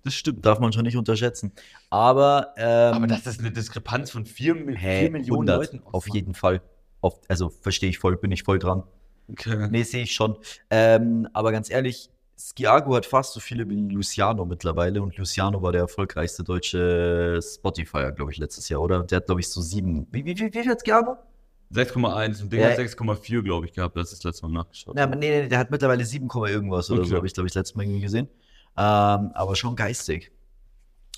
Das 0.03 0.13
stimmt. 0.13 0.45
Darf 0.45 0.59
man 0.59 0.71
schon 0.71 0.83
nicht 0.83 0.95
unterschätzen. 0.95 1.51
Aber, 1.89 2.53
ähm, 2.55 2.93
Aber 2.93 3.07
das 3.07 3.27
ist 3.27 3.41
eine 3.41 3.51
Diskrepanz 3.51 4.11
von 4.11 4.25
4, 4.25 4.55
hä, 4.77 5.09
Millionen 5.09 5.49
100, 5.49 5.73
Leuten. 5.73 5.81
auf 5.91 6.07
jeden 6.07 6.33
Fall. 6.33 6.61
Auf, 7.01 7.19
also 7.27 7.49
verstehe 7.49 7.89
ich 7.89 7.99
voll, 7.99 8.15
bin 8.17 8.31
ich 8.31 8.43
voll 8.43 8.59
dran. 8.59 8.83
Okay. 9.31 9.67
Nee, 9.69 9.83
sehe 9.83 10.03
ich 10.03 10.13
schon. 10.13 10.37
Ähm, 10.69 11.27
aber 11.33 11.51
ganz 11.51 11.69
ehrlich, 11.69 12.09
Skiago 12.37 12.95
hat 12.95 13.05
fast 13.05 13.33
so 13.33 13.39
viele 13.39 13.69
wie 13.69 13.75
Luciano 13.89 14.45
mittlerweile 14.45 15.01
und 15.01 15.17
Luciano 15.17 15.61
war 15.61 15.71
der 15.71 15.81
erfolgreichste 15.81 16.43
deutsche 16.43 17.39
Spotifyer, 17.41 18.11
glaube 18.13 18.31
ich, 18.31 18.37
letztes 18.37 18.69
Jahr, 18.69 18.81
oder? 18.81 19.03
Der 19.03 19.17
hat, 19.17 19.25
glaube 19.25 19.41
ich, 19.41 19.49
so 19.49 19.61
sieben. 19.61 20.07
Wie, 20.11 20.23
wie, 20.25 20.37
wie, 20.37 20.53
wie 20.53 20.61
viel 20.61 20.71
hat 20.71 20.79
Skiago? 20.79 21.17
6,1 21.73 22.41
und 22.41 22.51
Ding 22.51 22.61
Ja. 22.61 22.69
hat 22.69 22.79
6,4, 22.79 23.43
glaube 23.43 23.65
ich, 23.67 23.73
gehabt. 23.73 23.95
Das 23.95 24.11
ist 24.11 24.23
das 24.23 24.31
letzte 24.31 24.47
Mal 24.47 24.53
nachgeschaut. 24.63 24.97
Ja, 24.97 25.05
nee, 25.05 25.15
nee, 25.17 25.47
der 25.47 25.59
hat 25.59 25.69
mittlerweile 25.69 26.03
7, 26.05 26.27
Komma 26.27 26.47
irgendwas 26.47 26.89
oder 26.89 27.01
Okay. 27.01 27.09
so, 27.09 27.15
habe 27.17 27.27
ich, 27.27 27.33
glaube 27.33 27.47
ich, 27.47 27.53
letztes 27.53 27.75
Mal 27.75 27.83
irgendwie 27.83 28.01
gesehen. 28.01 28.27
Ähm, 28.77 29.31
aber 29.33 29.55
schon 29.55 29.75
geistig. 29.75 30.31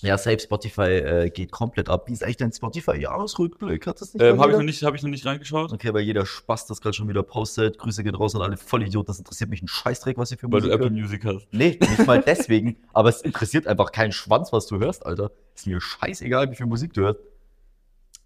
Ja, 0.02 0.18
safe 0.18 0.40
Spotify 0.40 0.82
äh, 0.82 1.30
geht 1.30 1.52
komplett 1.52 1.88
ab. 1.90 2.08
Wie 2.08 2.14
ist 2.14 2.24
eigentlich 2.24 2.38
dein 2.38 2.52
Spotify-Jahresrückblick? 2.52 3.86
Hat 3.88 4.02
das 4.02 4.14
nicht 4.14 4.24
Ähm, 4.24 4.40
habe 4.40 4.52
ich, 4.52 4.58
noch 4.58 4.64
nicht- 4.64 4.84
hab 4.84 4.96
ich 4.96 5.04
noch 5.04 5.10
nicht 5.10 5.26
reingeschaut. 5.26 5.72
Okay, 5.72 5.94
weil 5.94 6.02
jeder 6.02 6.26
Spaß 6.26 6.66
das 6.68 6.82
gerade 6.82 6.94
schon 6.96 7.08
wieder 7.08 7.24
postet. 7.24 7.78
Grüße 7.78 8.04
gehen 8.04 8.16
raus 8.16 8.36
an 8.36 8.42
alle 8.42 8.58
Vollidioten. 8.58 9.08
Das 9.08 9.20
interessiert 9.20 9.50
mich 9.50 9.62
ein 9.62 9.68
Scheißdreck, 9.68 10.18
was 10.18 10.32
ihr 10.32 10.38
für 10.38 10.52
Weil 10.52 10.62
du 10.62 10.68
Musik 10.68 10.74
Apple 10.74 10.90
hört. 10.90 11.00
Music 11.00 11.26
hast. 11.26 11.48
Nee, 11.52 11.78
nicht 11.80 12.08
mal 12.08 12.22
deswegen. 12.26 12.78
aber 12.94 13.10
es 13.10 13.22
interessiert 13.22 13.68
einfach 13.68 13.92
keinen 13.92 14.12
Schwanz, 14.12 14.52
was 14.52 14.68
du 14.68 14.80
hörst, 14.80 15.06
Alter. 15.06 15.32
Ist 15.56 15.68
mir 15.68 15.80
scheißegal, 15.80 16.50
wie 16.52 16.56
viel 16.56 16.66
Musik 16.66 16.94
du 16.94 17.02
hörst. 17.02 17.20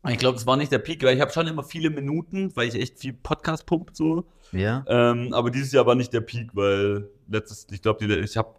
Ich 0.07 0.19
glaube, 0.19 0.37
es 0.37 0.45
war 0.45 0.55
nicht 0.55 0.71
der 0.71 0.77
Peak, 0.79 1.01
weil 1.03 1.15
ich 1.15 1.21
habe 1.21 1.31
schon 1.31 1.47
immer 1.47 1.63
viele 1.63 1.89
Minuten, 1.89 2.55
weil 2.55 2.67
ich 2.67 2.75
echt 2.75 2.99
viel 2.99 3.13
Podcast 3.13 3.65
pump 3.65 3.89
so. 3.93 4.25
Ja. 4.51 4.85
Ähm, 4.87 5.33
aber 5.33 5.49
dieses 5.49 5.71
Jahr 5.71 5.87
war 5.87 5.95
nicht 5.95 6.13
der 6.13 6.21
Peak, 6.21 6.51
weil 6.53 7.09
letztes, 7.27 7.65
ich 7.71 7.81
glaube, 7.81 8.05
ich 8.05 8.37
habe, 8.37 8.53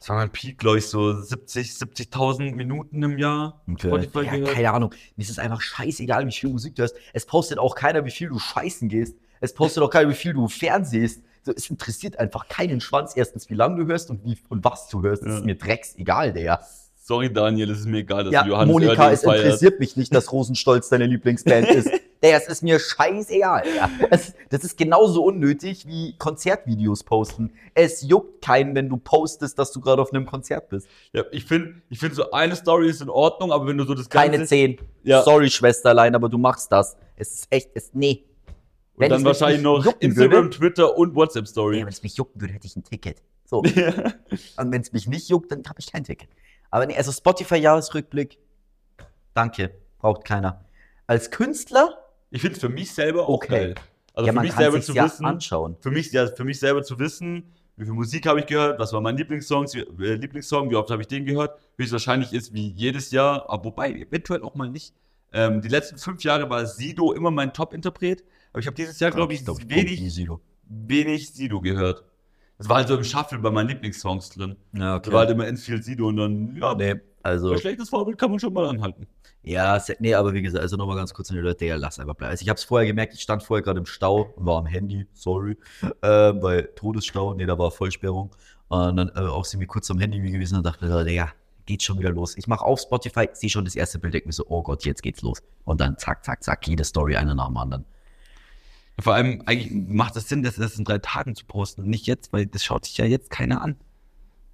das 0.00 0.08
war 0.08 0.16
mein 0.16 0.30
Peak, 0.30 0.58
glaube 0.58 0.78
ich, 0.78 0.86
so 0.86 1.12
70, 1.20 1.72
70.000 1.72 2.54
Minuten 2.54 3.02
im 3.02 3.18
Jahr. 3.18 3.62
Spotify 3.78 4.24
ja, 4.24 4.52
keine 4.52 4.72
Ahnung. 4.72 4.94
Mir 5.16 5.22
ist 5.22 5.30
es 5.30 5.38
einfach 5.38 5.60
scheißegal, 5.60 6.26
wie 6.26 6.32
viel 6.32 6.48
Musik 6.48 6.74
du 6.74 6.82
hörst. 6.82 6.96
Es 7.12 7.26
postet 7.26 7.58
auch 7.58 7.74
keiner, 7.74 8.04
wie 8.06 8.10
viel 8.10 8.30
du 8.30 8.38
scheißen 8.38 8.88
gehst. 8.88 9.14
Es 9.40 9.52
postet 9.54 9.82
auch 9.82 9.90
keiner, 9.90 10.08
wie 10.08 10.14
viel 10.14 10.32
du 10.32 10.48
fernsehst. 10.48 11.22
So, 11.42 11.52
es 11.54 11.68
interessiert 11.68 12.18
einfach 12.18 12.48
keinen 12.48 12.80
Schwanz. 12.80 13.12
Erstens, 13.14 13.48
wie 13.50 13.54
lange 13.54 13.76
du 13.76 13.86
hörst 13.90 14.10
und 14.10 14.24
wie 14.24 14.38
und 14.48 14.64
was 14.64 14.88
du 14.88 15.02
hörst. 15.02 15.22
Ja. 15.22 15.36
ist 15.36 15.44
mir 15.44 15.54
drecksegal, 15.56 16.32
der. 16.32 16.60
Sorry, 16.96 17.32
Daniel, 17.32 17.70
es 17.70 17.80
ist 17.80 17.86
mir 17.86 17.98
egal, 17.98 18.24
dass 18.24 18.32
Ja, 18.32 18.42
du 18.42 18.50
Johannes 18.50 18.72
Monika, 18.72 18.92
Oerding 18.92 19.14
es 19.14 19.22
feierst. 19.22 19.44
interessiert 19.44 19.80
mich 19.80 19.96
nicht, 19.96 20.14
dass 20.14 20.32
Rosenstolz 20.32 20.88
deine 20.88 21.06
Lieblingsband 21.06 21.68
ist. 21.68 21.90
Der, 22.22 22.36
es 22.36 22.48
ist 22.48 22.62
mir 22.62 22.78
scheißegal. 22.78 23.64
Ja. 23.74 23.90
Es, 24.10 24.34
das 24.50 24.64
ist 24.64 24.76
genauso 24.76 25.24
unnötig 25.24 25.86
wie 25.86 26.16
Konzertvideos 26.18 27.02
posten. 27.04 27.52
Es 27.74 28.02
juckt 28.02 28.42
keinen, 28.44 28.74
wenn 28.74 28.88
du 28.88 28.98
postest, 28.98 29.58
dass 29.58 29.72
du 29.72 29.80
gerade 29.80 30.02
auf 30.02 30.12
einem 30.12 30.26
Konzert 30.26 30.68
bist. 30.68 30.86
Ja, 31.12 31.24
ich 31.32 31.46
finde, 31.46 31.80
ich 31.88 31.98
find 31.98 32.14
so 32.14 32.30
eine 32.30 32.56
Story 32.56 32.90
ist 32.90 33.00
in 33.00 33.08
Ordnung, 33.08 33.52
aber 33.52 33.66
wenn 33.66 33.78
du 33.78 33.84
so 33.84 33.94
das 33.94 34.08
Keine 34.10 34.36
Ganze... 34.36 34.48
zehn. 34.48 34.78
Ja. 35.02 35.22
Sorry, 35.22 35.48
Schwesterlein, 35.48 36.14
aber 36.14 36.28
du 36.28 36.36
machst 36.36 36.70
das. 36.70 36.96
Es 37.16 37.32
ist 37.32 37.46
echt, 37.50 37.70
es, 37.74 37.94
nee. 37.94 38.24
Und 38.96 39.08
dann 39.08 39.12
es 39.12 39.18
mich 39.18 39.26
wahrscheinlich 39.26 39.62
noch 39.62 39.86
Instagram, 40.00 40.30
würde, 40.30 40.50
Twitter 40.50 40.96
und 40.98 41.10
nee, 41.10 41.16
WhatsApp-Story. 41.16 41.80
wenn 41.80 41.88
es 41.88 42.02
mich 42.02 42.16
jucken 42.16 42.38
würde, 42.40 42.52
hätte 42.52 42.66
ich 42.66 42.76
ein 42.76 42.84
Ticket. 42.84 43.22
So. 43.46 43.58
Und 44.58 44.72
wenn 44.72 44.80
es 44.80 44.92
mich 44.92 45.08
nicht 45.08 45.28
juckt, 45.28 45.50
dann 45.50 45.64
habe 45.66 45.80
ich 45.80 45.90
kein 45.90 46.04
Ticket. 46.04 46.28
Aber 46.70 46.86
nee, 46.86 46.96
also 46.96 47.10
Spotify-Jahresrückblick, 47.10 48.38
danke, 49.34 49.74
braucht 49.98 50.24
keiner. 50.24 50.64
Als 51.08 51.32
Künstler, 51.32 51.98
Ich 52.30 52.40
finde 52.40 52.54
es 52.56 52.60
für 52.60 52.68
mich 52.68 52.92
selber 52.92 53.24
auch 53.28 53.34
Okay. 53.34 53.48
geil. 53.48 53.74
Also 54.14 54.26
ja, 54.26 54.32
für 54.32 54.40
mich 54.40 54.52
selber 54.52 54.80
zu 54.80 54.92
ja 54.92 55.04
wissen, 55.04 55.24
anschauen. 55.24 55.76
für 55.80 55.90
mich, 55.90 56.12
ja, 56.12 56.26
für 56.26 56.44
mich 56.44 56.58
selber 56.58 56.82
zu 56.82 56.98
wissen, 56.98 57.44
wie 57.76 57.84
viel 57.84 57.94
Musik 57.94 58.26
habe 58.26 58.40
ich 58.40 58.46
gehört, 58.46 58.78
was 58.78 58.92
war 58.92 59.00
mein 59.00 59.16
Lieblingssong, 59.16 59.66
äh, 59.74 60.14
Lieblingssong, 60.14 60.68
wie 60.70 60.74
oft 60.76 60.90
habe 60.90 61.00
ich 61.02 61.08
den 61.08 61.24
gehört, 61.24 61.58
höchstwahrscheinlich 61.78 62.32
ist 62.32 62.52
wie 62.52 62.68
jedes 62.68 63.10
Jahr, 63.10 63.48
aber 63.48 63.64
wobei, 63.66 63.92
eventuell 63.92 64.42
auch 64.42 64.54
mal 64.54 64.68
nicht. 64.68 64.94
Ähm, 65.32 65.62
die 65.62 65.68
letzten 65.68 65.96
fünf 65.96 66.22
Jahre 66.24 66.50
war 66.50 66.66
Sido 66.66 67.12
immer 67.12 67.30
mein 67.30 67.52
Top-Interpret, 67.52 68.24
aber 68.52 68.60
ich 68.60 68.66
habe 68.66 68.74
dieses 68.76 68.98
Jahr, 68.98 69.12
glaube 69.12 69.32
ich, 69.32 69.44
glaub, 69.44 69.58
kommt 69.58 69.70
wenig, 69.70 70.14
du. 70.26 70.40
wenig 70.64 71.32
Sido 71.32 71.60
gehört. 71.60 72.04
Das 72.60 72.68
war 72.68 72.76
halt 72.76 72.88
so 72.88 72.94
im 72.94 73.04
Shuffle 73.04 73.38
bei 73.38 73.50
meinen 73.50 73.68
Lieblingssongs 73.68 74.28
drin. 74.28 74.54
Ja, 74.74 74.98
Da 74.98 75.12
war 75.12 75.20
halt 75.20 75.30
immer 75.30 75.46
Enfield 75.46 75.82
Sido 75.82 76.08
und 76.08 76.18
dann, 76.18 76.54
ja, 76.60 76.74
Nee, 76.74 76.96
also, 77.22 77.52
ein 77.52 77.58
schlechtes 77.58 77.88
Vorbild 77.88 78.18
kann 78.18 78.30
man 78.30 78.38
schon 78.38 78.52
mal 78.52 78.66
anhalten. 78.66 79.06
ja, 79.42 79.82
nee, 79.98 80.12
aber 80.12 80.34
wie 80.34 80.42
gesagt, 80.42 80.60
also 80.62 80.76
nochmal 80.76 80.96
ganz 80.96 81.14
kurz 81.14 81.30
an 81.30 81.36
die 81.36 81.42
Leute, 81.42 81.64
ja, 81.64 81.76
lass 81.76 81.98
einfach 81.98 82.14
bleiben. 82.14 82.32
Also 82.32 82.42
ich 82.42 82.50
habe 82.50 82.58
es 82.58 82.64
vorher 82.64 82.86
gemerkt, 82.86 83.14
ich 83.14 83.22
stand 83.22 83.42
vorher 83.42 83.62
gerade 83.62 83.78
im 83.78 83.86
Stau 83.86 84.34
und 84.36 84.44
war 84.44 84.58
am 84.58 84.66
Handy, 84.66 85.06
sorry, 85.14 85.56
äh, 86.02 86.06
weil 86.06 86.68
Todesstau, 86.76 87.32
nee, 87.32 87.46
da 87.46 87.58
war 87.58 87.70
Vollsperrung. 87.70 88.30
Und 88.68 88.96
dann 88.98 89.08
äh, 89.16 89.20
auch 89.20 89.46
sind 89.46 89.60
wir 89.60 89.66
kurz 89.66 89.90
am 89.90 89.98
Handy 89.98 90.20
gewesen 90.20 90.58
und 90.58 90.66
dachte, 90.66 91.04
Digga, 91.06 91.32
geht 91.64 91.82
schon 91.82 91.98
wieder 91.98 92.10
los. 92.10 92.36
Ich 92.36 92.46
mache 92.46 92.64
auf 92.64 92.80
Spotify, 92.80 93.26
sehe 93.32 93.48
schon 93.48 93.64
das 93.64 93.74
erste 93.74 93.98
Bild, 93.98 94.12
denke 94.12 94.28
mir 94.28 94.34
so, 94.34 94.44
oh 94.48 94.62
Gott, 94.62 94.84
jetzt 94.84 95.02
geht's 95.02 95.22
los. 95.22 95.42
Und 95.64 95.80
dann 95.80 95.96
zack, 95.96 96.26
zack, 96.26 96.44
zack, 96.44 96.68
jede 96.68 96.84
Story 96.84 97.16
eine 97.16 97.34
nach 97.34 97.46
dem 97.46 97.56
anderen. 97.56 97.86
Vor 99.00 99.14
allem, 99.14 99.42
eigentlich 99.46 99.70
macht 99.72 100.16
es 100.16 100.28
Sinn, 100.28 100.42
das 100.42 100.58
erst 100.58 100.78
in 100.78 100.84
drei 100.84 100.98
Tagen 100.98 101.34
zu 101.34 101.44
posten 101.46 101.82
und 101.82 101.88
nicht 101.90 102.06
jetzt, 102.06 102.32
weil 102.32 102.46
das 102.46 102.64
schaut 102.64 102.84
sich 102.84 102.96
ja 102.98 103.04
jetzt 103.04 103.30
keiner 103.30 103.62
an. 103.62 103.76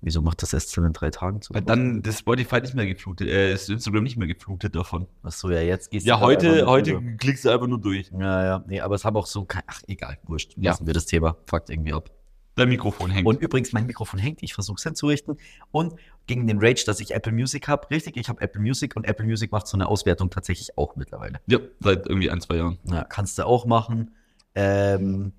Wieso 0.03 0.21
macht 0.23 0.43
das 0.43 0.53
erst 0.53 0.76
in 0.76 0.93
drei 0.93 1.11
Tagen 1.11 1.41
zu? 1.41 1.55
Weil 1.55 1.62
dann 1.62 2.03
das 2.03 2.19
Spotify 2.21 2.61
nicht 2.61 2.75
mehr 2.75 2.87
geflutet, 2.87 3.29
äh, 3.29 3.53
ist 3.53 3.69
Instagram 3.71 4.05
nicht 4.05 4.17
mehr 4.17 4.29
geflutet 4.29 4.76
davon. 4.76 5.07
Achso, 5.23 5.50
ja, 5.50 5.61
jetzt 5.62 5.91
gehst 5.91 6.07
Ja, 6.07 6.19
du 6.19 6.26
einfach 6.26 6.45
heute, 6.45 6.67
heute 6.67 6.93
drüber. 6.93 7.17
klickst 7.17 7.45
du 7.45 7.50
einfach 7.50 7.67
nur 7.67 7.81
durch. 7.81 8.11
Ja, 8.12 8.45
ja, 8.45 8.65
nee, 8.69 8.81
aber 8.81 8.95
es 8.95 9.05
haben 9.05 9.17
auch 9.17 9.26
so 9.26 9.45
kein, 9.47 9.62
ach, 9.67 9.83
egal, 9.88 10.19
wurscht. 10.25 10.53
Ja. 10.57 10.73
Lassen 10.73 10.87
wir 10.87 10.95
das 10.95 11.07
Thema, 11.07 11.37
fuckt 11.47 11.71
irgendwie 11.71 11.93
ab. 11.95 12.11
Dein 12.57 12.69
Mikrofon 12.69 13.11
hängt. 13.11 13.26
Und 13.26 13.41
übrigens, 13.43 13.73
mein 13.73 13.87
Mikrofon 13.87 14.19
hängt, 14.21 14.43
ich 14.43 14.55
versuche 14.55 14.76
es 14.76 14.83
hinzurichten. 14.83 15.37
Und 15.73 15.95
gegen 16.26 16.47
den 16.47 16.59
Rage, 16.59 16.85
dass 16.87 17.00
ich 17.00 17.12
Apple 17.12 17.33
Music 17.33 17.67
habe, 17.69 17.91
richtig, 17.91 18.17
ich 18.17 18.29
habe 18.29 18.41
Apple 18.41 18.61
Music 18.62 18.97
und 18.97 19.05
Apple 19.05 19.26
Music 19.26 19.50
macht 19.53 19.67
so 19.67 19.76
eine 19.76 19.88
Auswertung 19.88 20.31
tatsächlich 20.31 20.76
auch 20.79 20.97
mittlerweile. 20.97 21.41
ja, 21.49 21.59
seit 21.81 22.07
irgendwie 22.07 22.31
ein, 22.31 22.41
zwei 22.41 22.57
Jahren. 22.57 22.79
Ja, 22.85 23.05
kannst 23.05 23.38
du 23.38 23.45
auch 23.47 23.67
machen. 23.67 24.12
Ähm, 24.57 25.33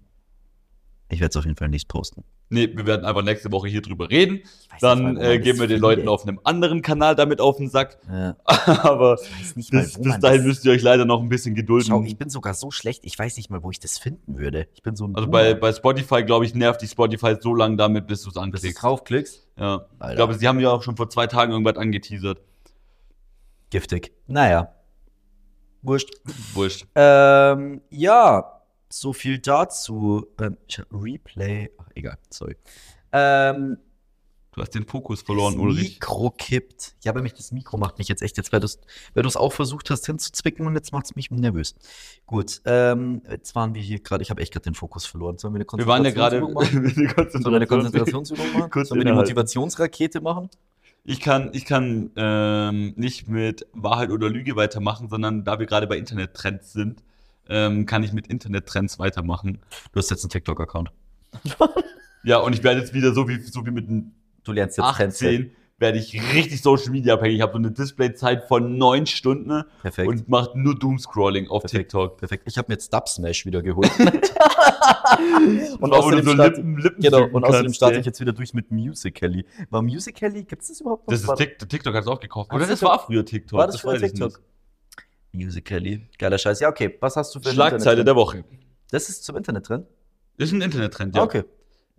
ich 1.09 1.19
werde 1.19 1.31
es 1.31 1.37
auf 1.37 1.45
jeden 1.45 1.57
Fall 1.57 1.69
nicht 1.69 1.87
posten. 1.87 2.23
Nee, 2.49 2.69
wir 2.73 2.85
werden 2.85 3.05
einfach 3.05 3.23
nächste 3.23 3.51
Woche 3.51 3.67
hier 3.67 3.81
drüber 3.81 4.09
reden. 4.09 4.41
Dann 4.79 5.15
nicht 5.15 5.23
äh, 5.23 5.39
gehen 5.39 5.59
wir 5.59 5.67
den. 5.67 5.81
Leuten 5.81 6.07
auf 6.07 6.23
einem 6.25 6.39
anderen 6.45 6.81
Kanal 6.81 7.15
damit 7.15 7.41
auf 7.41 7.57
den 7.57 7.69
Sack. 7.69 7.97
Ja, 8.09 8.37
Aber 8.45 9.17
nicht 9.55 9.69
bis, 9.71 9.99
bis 9.99 10.19
dahin 10.19 10.43
müsst 10.45 10.63
ihr 10.63 10.71
euch 10.71 10.81
leider 10.81 11.03
noch 11.03 11.21
ein 11.21 11.27
bisschen 11.27 11.55
gedulden. 11.55 11.89
Schau, 11.89 12.03
ich 12.03 12.17
bin 12.17 12.29
sogar 12.29 12.53
so 12.53 12.71
schlecht, 12.71 13.05
ich 13.05 13.19
weiß 13.19 13.35
nicht 13.35 13.49
mal, 13.49 13.63
wo 13.63 13.71
ich 13.71 13.79
das 13.79 13.97
finden 13.97 14.37
würde. 14.37 14.67
Ich 14.75 14.81
bin 14.81 14.95
so 14.95 15.05
ein 15.05 15.15
also 15.15 15.29
bei, 15.29 15.55
bei 15.55 15.73
Spotify, 15.73 16.23
glaube 16.23 16.45
ich, 16.45 16.55
nervt 16.55 16.81
die 16.81 16.87
Spotify 16.87 17.35
so 17.39 17.53
lange 17.53 17.75
damit, 17.75 18.07
bis 18.07 18.21
du 18.21 18.29
es 18.29 18.33
bis 18.33 18.33
du 18.33 18.39
anklickst. 18.39 18.81
draufklickst. 18.81 19.47
Ja. 19.57 19.85
Alter. 19.99 20.11
Ich 20.11 20.15
glaube, 20.15 20.33
sie 20.35 20.47
haben 20.47 20.59
ja 20.61 20.69
auch 20.71 20.83
schon 20.83 20.95
vor 20.95 21.09
zwei 21.09 21.27
Tagen 21.27 21.51
irgendwas 21.51 21.75
angeteasert. 21.75 22.39
Giftig. 23.69 24.13
Naja. 24.27 24.73
Wurscht. 25.81 26.11
Wurscht. 26.53 26.85
Ähm, 26.95 27.81
ja, 27.89 28.56
so 28.89 29.13
viel 29.13 29.39
dazu. 29.39 30.27
Ähm, 30.39 30.57
Replay. 30.91 31.71
Ach, 31.77 31.89
egal, 31.95 32.17
sorry. 32.29 32.55
Ähm, 33.11 33.77
Du 34.57 34.63
hast 34.63 34.73
den 34.73 34.87
Fokus 34.87 35.21
verloren, 35.21 35.53
das 35.53 35.61
Ulrich. 35.61 35.93
Mikro 35.93 36.33
kippt. 36.35 36.95
Ja, 37.03 37.11
aber 37.11 37.21
mich 37.21 37.35
das 37.35 37.51
Mikro 37.51 37.77
macht 37.77 37.99
mich 37.99 38.07
jetzt 38.07 38.23
echt 38.23 38.37
jetzt, 38.37 38.51
weil 38.51 38.59
du 38.59 38.65
es 38.65 38.79
weil 39.13 39.21
du's 39.21 39.37
auch 39.37 39.53
versucht 39.53 39.91
hast 39.91 40.07
hinzuzwicken 40.07 40.65
und 40.65 40.73
jetzt 40.73 40.91
macht 40.91 41.05
es 41.05 41.15
mich 41.15 41.29
nervös. 41.29 41.75
Gut, 42.25 42.61
ähm, 42.65 43.21
jetzt 43.29 43.53
waren 43.53 43.75
wir 43.75 43.83
hier 43.83 43.99
gerade, 43.99 44.23
ich 44.23 44.31
habe 44.31 44.41
echt 44.41 44.51
gerade 44.51 44.63
den 44.63 44.73
Fokus 44.73 45.05
verloren. 45.05 45.37
Sollen 45.37 45.53
wir 45.53 45.59
eine 45.59 45.77
Wir 45.77 45.85
waren 45.85 46.03
ja 46.03 46.09
gerade. 46.09 46.41
Konzentrationsübung 46.41 47.03
machen? 47.15 47.29
Sollen 47.29 47.45
wir 47.45 47.55
eine 47.55 47.67
Konzentrationsübung 47.67 48.53
machen? 48.53 48.71
Kurz 48.71 48.89
Sollen 48.89 48.97
wir 48.97 49.01
innehalten. 49.03 49.21
Motivationsrakete 49.21 50.21
machen? 50.21 50.49
Ich 51.03 51.19
kann, 51.19 51.51
ich 51.53 51.65
kann 51.65 52.09
ähm, 52.15 52.93
nicht 52.95 53.27
mit 53.27 53.67
Wahrheit 53.73 54.09
oder 54.09 54.27
Lüge 54.27 54.55
weitermachen, 54.55 55.07
sondern 55.07 55.43
da 55.43 55.59
wir 55.59 55.67
gerade 55.67 55.85
bei 55.85 55.99
Internettrends 55.99 56.73
sind, 56.73 57.03
ähm, 57.49 57.85
kann 57.85 58.03
ich 58.03 58.13
mit 58.13 58.27
Internettrends 58.27 58.99
weitermachen. 58.99 59.59
Du 59.91 59.99
hast 59.99 60.09
jetzt 60.09 60.23
einen 60.23 60.29
TikTok-Account. 60.29 60.91
Ja, 62.23 62.39
und 62.39 62.51
ich 62.53 62.61
werde 62.61 62.81
jetzt 62.81 62.93
wieder 62.93 63.13
so 63.13 63.29
wie, 63.29 63.39
so 63.39 63.65
wie 63.65 63.71
mit 63.71 63.87
einem 63.87 64.11
Du 64.43 64.51
lernst 64.51 64.77
jetzt 64.77 64.95
Trends 64.95 65.19
kennen. 65.19 65.51
18, 65.51 65.51
werde 65.79 65.97
ich 65.99 66.33
richtig 66.33 66.61
Social 66.61 66.89
Media 66.89 67.13
abhängig. 67.13 67.37
Ich 67.37 67.41
habe 67.41 67.53
so 67.53 67.59
eine 67.59 67.71
Displayzeit 67.71 68.45
von 68.47 68.77
neun 68.77 69.05
Stunden 69.05 69.63
Perfekt. 69.81 70.07
und 70.07 70.27
mache 70.27 70.57
nur 70.57 70.77
Doomscrolling 70.77 71.47
auf 71.49 71.61
Perfekt. 71.63 71.91
TikTok. 71.91 72.17
Perfekt. 72.17 72.43
Ich 72.47 72.57
habe 72.57 72.67
mir 72.69 72.73
jetzt 72.73 72.93
Dub 72.93 73.07
Smash 73.07 73.45
wieder 73.45 73.61
geholt. 73.61 73.91
und 75.79 75.93
außerdem, 75.93 76.25
so 76.25 76.33
starte, 76.33 76.55
Lippen, 76.57 76.77
Lippen 76.77 77.01
genau, 77.01 77.27
und 77.27 77.43
außerdem 77.43 77.73
starte 77.73 77.99
ich 77.99 78.05
jetzt 78.05 78.19
wieder 78.19 78.33
durch 78.33 78.53
mit 78.53 78.71
Musical.ly. 78.71 79.45
War 79.69 79.81
Musical.ly, 79.81 80.43
gibt 80.43 80.61
es 80.63 80.69
das 80.69 80.81
überhaupt 80.81 81.07
noch? 81.07 81.13
Das 81.13 81.23
ist 81.23 81.35
TikTok, 81.35 81.69
TikTok 81.69 81.93
hat 81.93 82.01
es 82.01 82.07
auch 82.07 82.19
gekauft. 82.19 82.51
Oder 82.51 82.65
das 82.65 82.79
TikTok? 82.79 82.89
war 82.89 82.99
früher 83.05 83.25
TikTok. 83.25 83.59
war 83.59 83.67
das 83.67 83.79
früher 83.81 83.93
weiß 83.93 84.01
ich 84.01 84.11
TikTok? 84.13 84.41
Musical.ly. 85.37 86.07
Geiler 86.17 86.37
Scheiß. 86.37 86.59
Ja, 86.59 86.69
okay. 86.69 86.97
Was 86.99 87.15
hast 87.15 87.33
du 87.35 87.39
für 87.39 87.51
Schlagzeile 87.51 88.03
der 88.03 88.15
Woche. 88.15 88.43
Das 88.91 89.09
ist 89.09 89.23
zum 89.23 89.37
Internet 89.37 89.69
drin? 89.69 89.85
Ist 90.37 90.51
ein 90.51 90.61
Internettrend, 90.61 91.15
Ja. 91.15 91.21
ja. 91.21 91.25
Okay. 91.25 91.43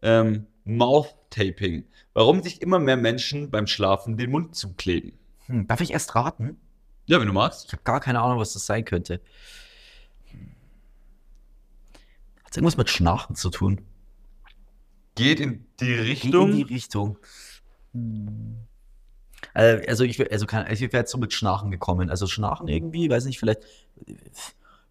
Ähm, 0.03 0.47
Mouth-Taping. 0.65 1.85
Warum 2.15 2.43
sich 2.43 2.63
immer 2.63 2.79
mehr 2.79 2.97
Menschen 2.97 3.51
beim 3.51 3.67
Schlafen 3.67 4.17
den 4.17 4.31
Mund 4.31 4.55
zukleben. 4.55 5.13
Hm, 5.47 5.67
darf 5.67 5.81
ich 5.81 5.93
erst 5.93 6.15
raten? 6.15 6.59
Ja, 7.07 7.21
wenn 7.21 7.27
du 7.27 7.33
magst. 7.33 7.67
Ich 7.67 7.73
habe 7.73 7.83
gar 7.85 8.01
keine 8.01 8.21
Ahnung, 8.21 8.39
was 8.39 8.53
das 8.53 8.67
sein 8.67 8.85
könnte. 8.85 9.21
Hat 12.45 12.57
irgendwas 12.57 12.77
mit 12.77 12.91
Schnarchen 12.91 13.35
zu 13.35 13.51
tun? 13.51 13.81
Geht 15.15 15.41
in 15.41 15.67
die 15.81 15.87
Geht 15.87 16.01
Richtung. 16.01 16.51
In 16.51 16.57
die 16.57 16.63
Richtung. 16.63 17.19
Äh, 19.59 19.87
Also 19.89 20.05
ich, 20.05 20.31
also 20.33 20.47
kann, 20.47 20.67
ich 20.71 20.81
wäre 20.81 20.97
jetzt 20.99 21.11
so 21.11 21.19
mit 21.19 21.33
Schnarchen 21.33 21.71
gekommen. 21.71 22.11
Also 22.11 22.27
Schnarchen 22.27 22.69
irgendwie, 22.69 23.11
weiß 23.11 23.25
nicht, 23.25 23.39
vielleicht 23.39 23.63
äh, 24.07 24.15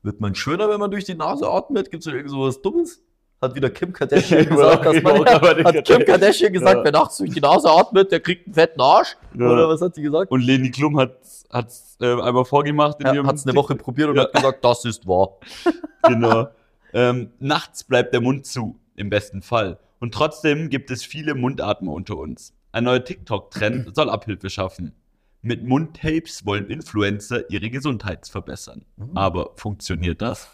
wird 0.03 0.19
man 0.21 0.35
schöner, 0.35 0.69
wenn 0.69 0.79
man 0.79 0.91
durch 0.91 1.05
die 1.05 1.15
Nase 1.15 1.49
atmet. 1.49 1.89
Gibt 1.91 2.05
es 2.05 2.11
irgend 2.13 2.29
so 2.29 2.41
was 2.41 2.61
Dummes? 2.61 3.01
Hat 3.41 3.53
wieder 3.53 3.69
Kim 3.69 3.93
Kardashian 3.93 4.45
gesagt, 4.49 4.85
dass 4.85 5.03
man, 5.03 5.25
hat 5.25 5.85
Kim 5.85 6.05
Kardashian 6.05 6.51
gesagt, 6.53 6.77
Ja. 6.77 6.83
wer 6.83 6.91
nachts 6.91 7.17
durch 7.17 7.31
die 7.31 7.39
Nase 7.39 7.69
atmet, 7.69 8.11
der 8.11 8.19
kriegt 8.19 8.47
einen 8.47 8.55
fetten 8.55 8.81
Arsch? 8.81 9.15
Ja. 9.37 9.45
Oder 9.51 9.69
was 9.69 9.79
hat 9.81 9.93
sie 9.95 10.01
gesagt? 10.01 10.31
Und 10.31 10.41
Leni 10.41 10.71
Klum 10.71 10.97
hat 10.99 11.11
es 11.21 11.97
äh, 12.01 12.05
einmal 12.19 12.45
vorgemacht. 12.45 12.97
Ja, 13.03 13.23
hat 13.25 13.35
es 13.35 13.45
eine 13.45 13.55
Woche 13.55 13.75
probiert 13.75 14.09
und 14.09 14.15
Ja. 14.15 14.23
hat 14.23 14.33
gesagt, 14.33 14.65
das 14.65 14.85
ist 14.85 15.07
wahr. 15.07 15.37
Genau. 16.07 16.47
ähm, 16.93 17.31
nachts 17.39 17.83
bleibt 17.83 18.13
der 18.13 18.21
Mund 18.21 18.45
zu, 18.45 18.79
im 18.95 19.09
besten 19.09 19.41
Fall. 19.41 19.77
Und 19.99 20.13
trotzdem 20.13 20.69
gibt 20.69 20.89
es 20.89 21.03
viele 21.03 21.35
Mundatmer 21.35 21.91
unter 21.91 22.17
uns. 22.17 22.53
Ein 22.77 22.83
neuer 22.83 23.03
TikTok-Trend 23.03 23.89
soll 23.95 24.09
Abhilfe 24.11 24.51
schaffen. 24.51 24.93
Mit 25.41 25.63
Mundtapes 25.63 26.45
wollen 26.45 26.69
Influencer 26.69 27.49
ihre 27.49 27.71
Gesundheit 27.71 28.27
verbessern. 28.27 28.85
Mhm. 28.97 29.17
Aber 29.17 29.51
funktioniert 29.55 30.21
das? 30.21 30.47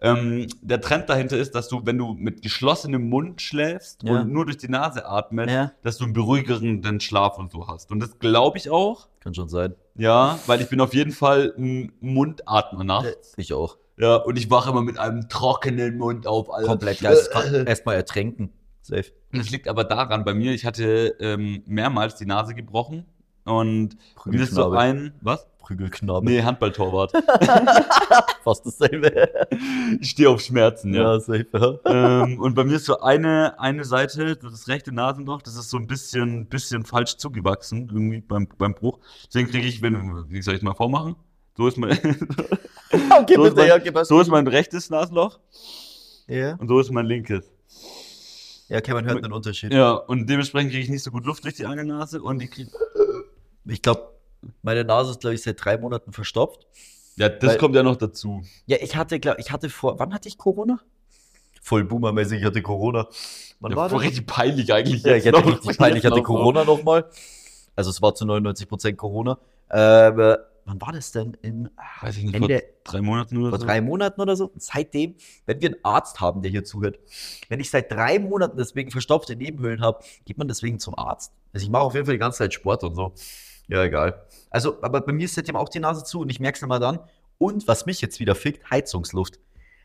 Ähm, 0.00 0.46
der 0.60 0.80
Trend 0.80 1.08
dahinter 1.08 1.36
ist, 1.36 1.54
dass 1.56 1.68
du, 1.68 1.84
wenn 1.84 1.98
du 1.98 2.12
mit 2.14 2.42
geschlossenem 2.42 3.08
Mund 3.08 3.40
schläfst 3.42 4.02
Ja. 4.04 4.20
und 4.20 4.32
nur 4.32 4.44
durch 4.44 4.56
die 4.58 4.68
Nase 4.68 5.04
atmest, 5.06 5.50
Ja. 5.50 5.72
dass 5.82 5.98
du 5.98 6.04
einen 6.04 6.12
beruhigenden 6.12 7.00
Schlaf 7.00 7.38
und 7.38 7.50
so 7.50 7.66
hast. 7.66 7.90
Und 7.90 7.98
das 8.00 8.18
glaube 8.20 8.58
ich 8.58 8.70
auch. 8.70 9.08
Kann 9.20 9.34
schon 9.34 9.48
sein. 9.48 9.74
Ja, 9.96 10.38
weil 10.46 10.60
ich 10.60 10.68
bin 10.68 10.80
auf 10.80 10.94
jeden 10.94 11.12
Fall 11.12 11.54
ein 11.58 11.92
Mundatmer 12.00 12.84
nachts. 12.84 13.32
Ich 13.36 13.52
auch. 13.52 13.78
Ja, 13.96 14.16
und 14.16 14.36
ich 14.38 14.48
wache 14.50 14.70
immer 14.70 14.82
mit 14.82 14.98
einem 14.98 15.28
trockenen 15.28 15.98
Mund 15.98 16.26
auf. 16.28 16.52
Alter. 16.52 16.68
Komplett 16.68 17.00
geisteskrank. 17.00 17.66
Erstmal 17.68 17.96
ertränken. 17.96 18.50
Safe. 18.82 19.04
Das 19.32 19.50
liegt 19.50 19.68
aber 19.68 19.84
daran 19.84 20.24
bei 20.24 20.34
mir, 20.34 20.52
ich 20.52 20.66
hatte 20.66 21.16
ähm, 21.20 21.62
mehrmals 21.66 22.16
die 22.16 22.26
Nase 22.26 22.54
gebrochen 22.54 23.06
und 23.44 23.96
mir 24.26 24.42
ist 24.42 24.54
so 24.54 24.70
ein, 24.72 25.14
was? 25.20 25.46
Prügelknabe. 25.58 26.26
Nee, 26.26 26.42
Handballtorwart. 26.42 27.12
Fast 28.44 28.66
dasselbe. 28.66 29.28
ich 30.00 30.10
stehe 30.10 30.28
auf 30.28 30.40
Schmerzen, 30.40 30.92
ja. 30.92 31.14
Ja, 31.14 31.20
safe. 31.20 31.46
Ja. 31.54 32.22
ähm, 32.24 32.40
und 32.40 32.54
bei 32.54 32.64
mir 32.64 32.74
ist 32.76 32.86
so 32.86 32.98
eine, 33.00 33.58
eine 33.60 33.84
Seite, 33.84 34.34
das 34.36 34.66
rechte 34.66 34.92
Nasenloch, 34.92 35.40
das 35.42 35.54
ist 35.56 35.70
so 35.70 35.76
ein 35.76 35.86
bisschen, 35.86 36.46
bisschen 36.46 36.84
falsch 36.84 37.16
zugewachsen, 37.16 37.88
irgendwie 37.92 38.20
beim, 38.20 38.48
beim 38.58 38.74
Bruch. 38.74 38.98
Deswegen 39.28 39.48
kriege 39.48 39.68
ich, 39.68 39.80
wenn, 39.82 40.24
wie 40.28 40.42
soll 40.42 40.54
ich 40.54 40.58
es 40.60 40.64
mal 40.64 40.74
vormachen? 40.74 41.14
So 41.56 41.68
ist 41.68 41.78
mein, 41.78 41.92
Okay, 43.20 43.34
so, 43.36 43.44
ist 43.44 43.56
mein, 43.56 43.94
was. 43.94 44.08
so 44.08 44.20
ist 44.20 44.28
mein 44.28 44.46
rechtes 44.48 44.90
Nasenloch 44.90 45.38
Ja. 46.26 46.56
und 46.56 46.66
so 46.68 46.80
ist 46.80 46.90
mein 46.90 47.06
linkes. 47.06 47.50
Ja, 48.72 48.78
okay, 48.78 48.92
man 48.94 49.04
hört 49.04 49.22
einen 49.22 49.32
Unterschied. 49.32 49.72
Ja, 49.72 49.92
und 49.92 50.28
dementsprechend 50.28 50.70
kriege 50.72 50.82
ich 50.84 50.90
nicht 50.90 51.02
so 51.02 51.10
gut 51.10 51.24
Luft 51.26 51.44
durch 51.44 51.54
die 51.54 51.66
eine 51.66 51.84
Nase 51.84 52.22
und 52.22 52.42
ich 52.42 52.50
kriege. 52.50 52.70
Ich 53.66 53.82
glaube, 53.82 54.14
meine 54.62 54.82
Nase 54.84 55.12
ist, 55.12 55.20
glaube 55.20 55.34
ich, 55.34 55.42
seit 55.42 55.62
drei 55.64 55.76
Monaten 55.78 56.12
verstopft. 56.12 56.66
Ja, 57.16 57.28
das 57.28 57.50
Weil- 57.50 57.58
kommt 57.58 57.74
ja 57.76 57.82
noch 57.82 57.96
dazu. 57.96 58.42
Ja, 58.66 58.78
ich 58.80 58.96
hatte, 58.96 59.20
glaube 59.20 59.40
ich, 59.40 59.52
hatte 59.52 59.68
vor, 59.68 59.98
wann 59.98 60.12
hatte 60.14 60.28
ich 60.28 60.38
Corona? 60.38 60.80
Voll 61.60 61.84
boomermäßig, 61.84 62.40
ich 62.40 62.44
hatte 62.44 62.62
Corona. 62.62 63.06
Wann 63.60 63.70
Ja, 63.72 63.76
war 63.76 63.88
das? 63.88 64.00
richtig 64.00 64.26
peinlich 64.26 64.72
eigentlich. 64.72 65.02
Ja, 65.04 65.14
ich 65.14 65.26
hatte 65.26 65.40
noch. 65.40 65.46
richtig 65.46 65.78
peinlich, 65.78 66.02
ich 66.04 66.10
hatte. 66.10 66.22
Corona 66.22 66.64
nochmal. 66.64 67.04
Also 67.76 67.90
es 67.90 68.02
war 68.02 68.14
zu 68.14 68.24
99% 68.24 68.96
Corona. 68.96 69.38
Ähm, 69.70 70.36
wann 70.64 70.80
war 70.80 70.92
das 70.92 71.12
denn? 71.12 71.36
In 71.42 71.70
Weiß 72.00 72.16
ich 72.16 72.24
nicht, 72.24 72.34
Ende, 72.34 72.58
vor 72.58 72.92
drei 72.92 73.00
Monaten 73.02 73.36
oder 73.38 73.50
vor 73.50 73.58
so. 73.58 73.66
drei 73.66 73.80
Monaten 73.80 74.20
oder 74.20 74.36
so. 74.36 74.52
Seitdem, 74.56 75.14
wenn 75.46 75.60
wir 75.60 75.70
einen 75.70 75.84
Arzt 75.84 76.20
haben, 76.20 76.42
der 76.42 76.50
hier 76.50 76.64
zuhört, 76.64 76.98
wenn 77.48 77.60
ich 77.60 77.70
seit 77.70 77.90
drei 77.90 78.18
Monaten 78.18 78.56
deswegen 78.56 78.90
verstopfte 78.90 79.36
Nebenhöhlen 79.36 79.80
habe, 79.80 80.02
geht 80.24 80.38
man 80.38 80.48
deswegen 80.48 80.78
zum 80.78 80.98
Arzt. 80.98 81.32
Also 81.52 81.64
ich 81.64 81.70
mache 81.70 81.82
auf 81.82 81.94
jeden 81.94 82.06
Fall 82.06 82.14
die 82.14 82.20
ganze 82.20 82.38
Zeit 82.38 82.54
Sport 82.54 82.84
und 82.84 82.94
so. 82.94 83.12
Ja, 83.68 83.84
egal. 83.84 84.26
Also, 84.50 84.82
aber 84.82 85.00
bei 85.00 85.12
mir 85.12 85.24
ist 85.24 85.34
seitdem 85.34 85.56
auch 85.56 85.68
die 85.68 85.80
Nase 85.80 86.04
zu 86.04 86.20
und 86.20 86.30
ich 86.30 86.40
merke 86.40 86.56
es 86.56 86.62
immer 86.62 86.78
dann. 86.78 86.98
Und 87.38 87.66
was 87.66 87.86
mich 87.86 88.00
jetzt 88.00 88.20
wieder 88.20 88.34
fickt, 88.34 88.70
Heizungsluft. 88.70 89.38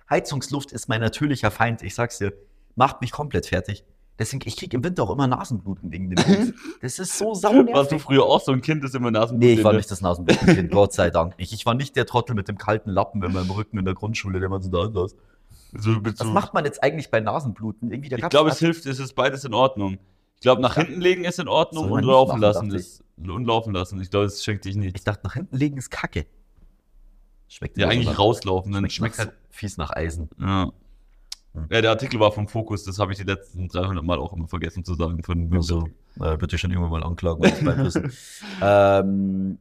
Heizungsluft 0.09 0.71
ist 0.71 0.87
mein 0.89 1.01
natürlicher 1.01 1.51
Feind, 1.51 1.83
ich 1.83 1.95
sag's 1.95 2.17
dir. 2.17 2.33
Macht 2.75 3.01
mich 3.01 3.11
komplett 3.11 3.47
fertig. 3.47 3.83
Deswegen, 4.19 4.41
ich 4.47 4.57
kriege 4.57 4.75
im 4.75 4.83
Winter 4.83 5.03
auch 5.03 5.11
immer 5.11 5.27
Nasenbluten 5.27 5.91
wegen 5.91 6.09
dem 6.09 6.27
Mund. 6.27 6.53
Das 6.81 6.97
ist 6.97 7.17
so 7.17 7.25
Warst 7.29 7.43
du 7.43 7.47
saunervig. 7.49 8.01
früher 8.01 8.23
auch 8.23 8.41
so 8.41 8.51
ein 8.51 8.61
Kind, 8.61 8.83
das 8.83 8.93
immer 8.95 9.11
Nasen 9.11 9.37
Nee, 9.37 9.53
ich 9.53 9.63
war 9.63 9.73
nicht 9.73 9.91
das 9.91 10.01
Nasenblutkind, 10.01 10.71
Gott 10.71 10.93
sei 10.93 11.09
Dank 11.11 11.37
nicht. 11.37 11.53
Ich 11.53 11.65
war 11.67 11.75
nicht 11.75 11.95
der 11.95 12.05
Trottel 12.07 12.35
mit 12.35 12.47
dem 12.47 12.57
kalten 12.57 12.89
Lappen 12.89 13.21
in 13.23 13.31
meinem 13.31 13.51
Rücken 13.51 13.77
in 13.77 13.85
der 13.85 13.93
Grundschule, 13.93 14.39
der 14.39 14.49
man 14.49 14.61
so 14.61 14.69
da 14.69 14.91
saß. 14.91 15.15
So, 15.77 15.97
Was 16.03 16.17
so, 16.17 16.25
macht 16.25 16.53
man 16.53 16.65
jetzt 16.65 16.81
eigentlich 16.81 17.11
bei 17.11 17.19
Nasenbluten? 17.19 17.91
Irgendwie, 17.91 18.13
ich 18.15 18.29
glaube, 18.29 18.49
es 18.49 18.57
hilft, 18.59 18.85
es 18.85 18.99
ist 18.99 19.13
beides 19.13 19.43
in 19.43 19.53
Ordnung. 19.53 19.99
Ich 20.35 20.41
glaube, 20.41 20.61
nach 20.61 20.75
hinten 20.75 21.01
legen 21.01 21.23
ist 21.25 21.39
in 21.39 21.47
Ordnung 21.47 21.91
und 21.91 21.99
nicht 22.01 22.07
laufen 22.07 22.29
machen, 22.39 22.41
lassen 22.41 22.71
ist. 22.73 23.03
Und 23.17 23.45
laufen 23.45 23.73
lassen. 23.73 23.99
Ich 24.01 24.09
glaube, 24.09 24.25
es 24.25 24.43
schenkt 24.43 24.65
dich 24.65 24.71
Ich 24.71 24.77
nichts. 24.77 25.03
dachte, 25.03 25.21
nach 25.25 25.33
hinten 25.33 25.57
legen 25.57 25.77
ist 25.77 25.89
Kacke. 25.89 26.25
Schmeckt 27.47 27.77
Ja, 27.77 27.87
eigentlich 27.87 28.17
rauslaufen. 28.17 28.71
Dann 28.71 28.81
Schmeckt, 28.89 29.15
schmeckt 29.15 29.19
halt 29.19 29.33
fies 29.49 29.77
nach 29.77 29.91
Eisen. 29.91 30.29
Ja. 30.39 30.71
Ja, 31.69 31.81
der 31.81 31.89
Artikel 31.89 32.19
war 32.19 32.31
vom 32.31 32.47
Fokus, 32.47 32.83
das 32.83 32.99
habe 32.99 33.11
ich 33.11 33.17
die 33.17 33.23
letzten 33.23 33.67
300 33.67 34.03
Mal 34.03 34.19
auch 34.19 34.33
immer 34.33 34.47
vergessen 34.47 34.83
zu 34.83 34.93
sagen. 34.93 35.23
Von 35.23 35.49
Also, 35.53 35.89
äh, 36.21 36.37
dich 36.37 36.61
schon 36.61 36.71
irgendwann 36.71 36.91
mal 36.91 37.03
anklagen, 37.03 37.43
ich 37.43 37.65
beim 37.65 37.83
Wissen. 37.83 38.11
ähm, 38.61 39.57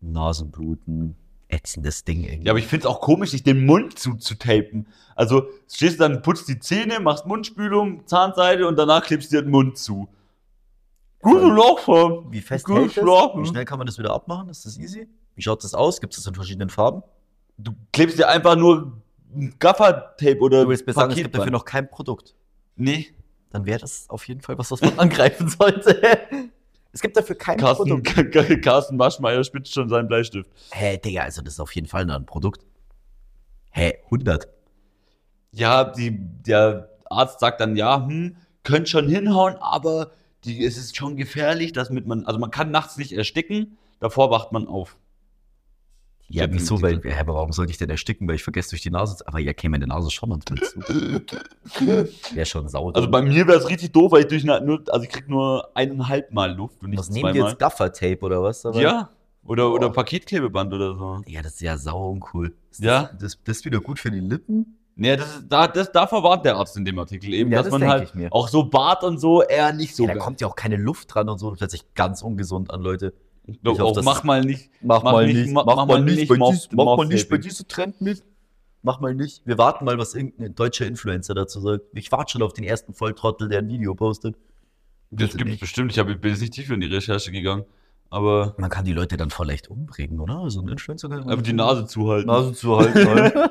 Nasenbluten, 0.00 1.16
ätzendes 1.48 2.04
Ding 2.04 2.24
irgendwie. 2.24 2.46
Ja, 2.46 2.52
aber 2.52 2.58
ich 2.58 2.66
finde 2.66 2.86
es 2.86 2.86
auch 2.86 3.00
komisch, 3.00 3.30
sich 3.30 3.42
den 3.42 3.64
Mund 3.64 3.98
zuzutapen. 3.98 4.86
Also 5.16 5.48
stehst 5.70 5.98
du 5.98 6.08
dann, 6.08 6.22
putzt 6.22 6.48
die 6.48 6.58
Zähne, 6.58 7.00
machst 7.00 7.26
Mundspülung, 7.26 8.06
Zahnseide 8.06 8.68
und 8.68 8.76
danach 8.78 9.02
klebst 9.04 9.32
du 9.32 9.36
dir 9.36 9.42
den 9.42 9.50
Mund 9.50 9.78
zu. 9.78 10.08
Gute. 11.20 11.46
Laufform. 11.46 12.30
Wie 12.30 12.40
fest 12.40 12.64
Gut 12.64 12.76
hält 12.76 12.96
das? 12.96 13.04
Wie 13.04 13.46
schnell 13.46 13.64
kann 13.64 13.78
man 13.78 13.86
das 13.86 13.98
wieder 13.98 14.12
abmachen? 14.12 14.48
Ist 14.50 14.66
das 14.66 14.78
easy? 14.78 15.08
Wie 15.34 15.42
schaut 15.42 15.64
das 15.64 15.74
aus? 15.74 16.00
Gibt 16.00 16.12
es 16.14 16.20
das 16.20 16.26
in 16.28 16.34
verschiedenen 16.34 16.68
Farben? 16.70 17.02
Du 17.56 17.72
klebst 17.92 18.18
dir 18.18 18.28
einfach 18.28 18.54
nur 18.54 18.92
ein 19.34 19.54
Gaffertape 19.58 20.38
oder 20.40 20.64
Du 20.64 20.70
willst 20.70 20.86
mir 20.86 20.92
sagen, 20.92 21.10
es 21.12 21.16
gibt 21.16 21.34
dafür 21.34 21.50
noch 21.50 21.64
kein 21.64 21.88
Produkt. 21.90 22.34
Nee, 22.76 23.08
Dann 23.50 23.66
wäre 23.66 23.78
das 23.78 24.08
auf 24.08 24.26
jeden 24.28 24.40
Fall 24.40 24.58
was, 24.58 24.70
was 24.70 24.80
man 24.80 24.98
angreifen 24.98 25.48
sollte. 25.48 26.00
Es 26.92 27.00
gibt 27.02 27.16
dafür 27.16 27.36
kein 27.36 27.58
Carsten, 27.58 28.02
Produkt. 28.02 28.62
Carsten 28.62 28.96
Maschmeyer 28.96 29.44
spitzt 29.44 29.74
schon 29.74 29.88
seinen 29.88 30.08
Bleistift. 30.08 30.50
Hä, 30.72 30.98
Digga, 30.98 31.22
also 31.22 31.42
das 31.42 31.54
ist 31.54 31.60
auf 31.60 31.74
jeden 31.74 31.86
Fall 31.86 32.10
ein 32.10 32.26
Produkt. 32.26 32.64
Hä, 33.70 33.98
100. 34.06 34.48
Ja, 35.52 35.84
die, 35.84 36.18
der 36.18 36.90
Arzt 37.06 37.40
sagt 37.40 37.60
dann, 37.60 37.76
ja, 37.76 38.06
hm, 38.06 38.36
könnt 38.64 38.88
schon 38.88 39.08
hinhauen, 39.08 39.56
aber 39.56 40.12
die, 40.44 40.64
es 40.64 40.76
ist 40.76 40.96
schon 40.96 41.16
gefährlich, 41.16 41.72
dass 41.72 41.90
mit 41.90 42.06
man, 42.06 42.24
also 42.26 42.38
man 42.38 42.50
kann 42.50 42.70
nachts 42.70 42.96
nicht 42.96 43.12
ersticken, 43.12 43.78
davor 44.00 44.30
wacht 44.30 44.52
man 44.52 44.66
auf. 44.66 44.96
Ja, 46.30 46.44
hab 46.44 46.52
wieso? 46.52 46.82
Weil, 46.82 47.00
ja, 47.04 47.20
aber 47.20 47.34
warum 47.34 47.52
sollte 47.52 47.72
ich 47.72 47.78
denn 47.78 47.88
ersticken? 47.88 48.28
Weil 48.28 48.34
ich 48.34 48.42
vergesse 48.42 48.70
durch 48.70 48.82
die 48.82 48.90
Nase. 48.90 49.26
Aber 49.26 49.38
ja, 49.38 49.54
käme 49.54 49.72
meine 49.72 49.86
Nase 49.86 50.10
schon 50.10 50.28
manchmal 50.28 50.60
zu. 50.60 50.78
Wäre 52.34 52.46
schon 52.46 52.68
sauer. 52.68 52.94
Also 52.94 53.10
bei 53.10 53.22
mir 53.22 53.46
wäre 53.46 53.58
es 53.58 53.68
richtig 53.68 53.92
doof, 53.92 54.12
weil 54.12 54.22
ich 54.22 54.28
durch 54.28 54.42
eine, 54.42 54.64
nur, 54.64 54.82
also 54.88 55.04
ich 55.04 55.10
krieg 55.10 55.28
nur 55.28 55.70
eineinhalb 55.74 56.30
Mal 56.32 56.54
Luft 56.54 56.82
und 56.82 56.90
nicht 56.90 56.98
Was 56.98 57.08
nehmen 57.08 57.32
die 57.32 57.38
zweimal. 57.38 57.50
jetzt 57.50 57.58
Gaffer-Tape 57.58 58.20
oder 58.20 58.42
was? 58.42 58.62
dabei? 58.62 58.82
Ja. 58.82 59.10
Oder, 59.44 59.72
oder 59.72 59.88
Boah. 59.88 59.94
Paketklebeband 59.94 60.74
oder 60.74 60.94
so. 60.94 61.22
Ja, 61.26 61.40
das 61.40 61.54
ist 61.54 61.62
ja 61.62 61.78
sau 61.78 62.10
uncool. 62.10 62.54
Ist 62.70 62.84
Ja. 62.84 63.04
Das, 63.04 63.18
das, 63.18 63.38
das 63.44 63.56
ist 63.58 63.64
wieder 63.64 63.80
gut 63.80 63.98
für 63.98 64.10
die 64.10 64.20
Lippen. 64.20 64.78
Nee, 65.00 65.16
das 65.16 65.44
da, 65.48 65.68
das, 65.68 65.92
da 65.92 66.08
verwarnt 66.08 66.44
der 66.44 66.56
Arzt 66.56 66.76
in 66.76 66.84
dem 66.84 66.98
Artikel 66.98 67.32
eben, 67.32 67.52
Ja, 67.52 67.58
dass 67.58 67.70
das 67.70 67.78
man 67.78 67.88
halt 67.88 68.12
auch 68.30 68.48
so 68.48 68.64
Bart 68.64 69.04
und 69.04 69.18
so 69.18 69.42
eher 69.42 69.72
nicht 69.72 69.94
so 69.94 70.06
ja, 70.06 70.14
da 70.14 70.18
kommt 70.18 70.40
ja 70.40 70.48
auch 70.48 70.56
keine 70.56 70.76
Luft 70.76 71.14
dran 71.14 71.28
und 71.28 71.38
so. 71.38 71.54
Sich 71.54 71.94
ganz 71.94 72.20
ungesund 72.20 72.72
an, 72.72 72.82
Leute. 72.82 73.14
Ich 73.50 73.60
glaub 73.62 73.74
Ich 73.76 73.80
auch, 73.82 74.02
mach 74.02 74.24
mal 74.24 74.44
nicht. 74.44 74.70
Mach, 74.82 75.02
Mach 75.02 75.12
mal 75.12 75.26
nicht, 75.26 75.36
nicht, 75.36 75.52
mach- 75.54 75.64
mal 75.86 76.02
nicht, 76.02 76.16
nicht 76.16 76.28
bei, 76.28 76.36
Mouth- 76.36 76.52
dies, 76.54 76.68
mach 76.72 76.84
mal 76.96 77.06
nicht 77.06 77.28
bei 77.28 77.36
Mouth-Taping. 77.36 77.40
diesem 77.40 77.68
Trend 77.68 78.00
mit. 78.00 78.22
Mach 78.82 79.00
mal 79.00 79.14
nicht. 79.14 79.44
Wir 79.46 79.58
warten 79.58 79.84
mal, 79.84 79.98
was 79.98 80.14
irgendein 80.14 80.54
deutscher 80.54 80.86
Influencer 80.86 81.34
dazu 81.34 81.60
sagt. 81.60 81.84
Ich 81.94 82.12
warte 82.12 82.32
schon 82.32 82.42
auf 82.42 82.52
den 82.52 82.64
ersten 82.64 82.94
Volltrottel, 82.94 83.48
der 83.48 83.58
ein 83.60 83.68
Video 83.68 83.94
postet. 83.94 84.36
Das 85.10 85.34
gibt 85.36 85.50
es 85.50 85.58
bestimmt. 85.58 85.90
Ich 85.92 85.98
hab, 85.98 86.06
bin 86.06 86.18
jetzt 86.30 86.40
nicht 86.40 86.52
tief 86.52 86.70
in 86.70 86.80
die 86.80 86.86
Recherche 86.86 87.32
gegangen. 87.32 87.64
Aber 88.10 88.54
Man 88.58 88.70
kann 88.70 88.84
die 88.84 88.92
Leute 88.92 89.16
dann 89.16 89.30
voll 89.30 89.46
leicht 89.48 89.68
umbringen, 89.68 90.20
oder? 90.20 90.48
So 90.50 90.60
ein 90.60 90.68
Influencer 90.68 91.08
kann 91.08 91.28
einfach 91.28 91.42
die 91.42 91.52
Nase 91.52 91.86
zuhalten. 91.86 92.26
Nase 92.26 92.52
zu 92.52 92.76
halten. 92.78 93.50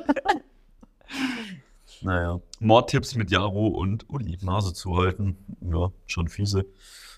naja, 2.02 2.40
Mordtipps 2.60 3.14
mit 3.14 3.30
Jaro 3.30 3.68
und 3.68 4.08
Uli. 4.08 4.38
Nase 4.42 4.72
zu 4.72 4.96
halten. 4.96 5.36
Ja, 5.60 5.90
schon 6.06 6.28
fiese. 6.28 6.64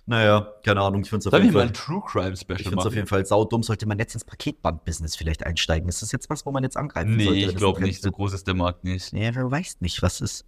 Naja, 0.06 0.52
keine 0.64 0.80
Ahnung. 0.80 1.02
Ich 1.02 1.08
finde 1.10 1.20
es 1.20 1.26
auf 1.28 1.32
jeden 1.34 1.52
wir 1.54 1.60
Fall. 1.60 1.68
ein 1.68 1.72
True 1.74 2.02
Crime 2.04 2.32
Ich 2.32 2.40
Special 2.40 2.58
finde 2.58 2.70
es 2.70 2.78
auf 2.78 2.84
machen? 2.86 2.94
jeden 2.96 3.06
Fall 3.06 3.24
saudumm. 3.26 3.62
Sollte 3.62 3.86
man 3.86 3.98
jetzt 3.98 4.14
ins 4.14 4.24
Paketband-Business 4.24 5.14
vielleicht 5.16 5.44
einsteigen? 5.46 5.88
Ist 5.88 6.02
das 6.02 6.10
jetzt 6.12 6.28
was, 6.30 6.44
wo 6.46 6.50
man 6.50 6.64
jetzt 6.64 6.76
angreifen 6.76 7.18
sollte? 7.18 7.32
Nee, 7.32 7.44
ich 7.46 7.56
glaube 7.56 7.80
nicht. 7.82 8.02
So 8.02 8.10
groß 8.10 8.32
ist 8.32 8.46
der 8.46 8.54
Markt 8.54 8.82
nicht. 8.84 9.12
Nee, 9.12 9.30
wer 9.32 9.50
weiß 9.50 9.76
nicht, 9.80 10.02
was 10.02 10.20
ist. 10.20 10.44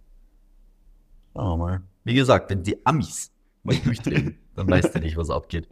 Oh 1.33 1.55
mal. 1.57 1.81
Wie 2.03 2.13
gesagt, 2.13 2.49
wenn 2.49 2.63
die 2.63 2.85
Amis 2.85 3.31
mal 3.63 3.75
durchdrehen, 3.77 4.37
dann 4.55 4.69
weiß 4.69 4.91
der 4.91 5.01
nicht, 5.01 5.15
was 5.17 5.29
abgeht. 5.29 5.67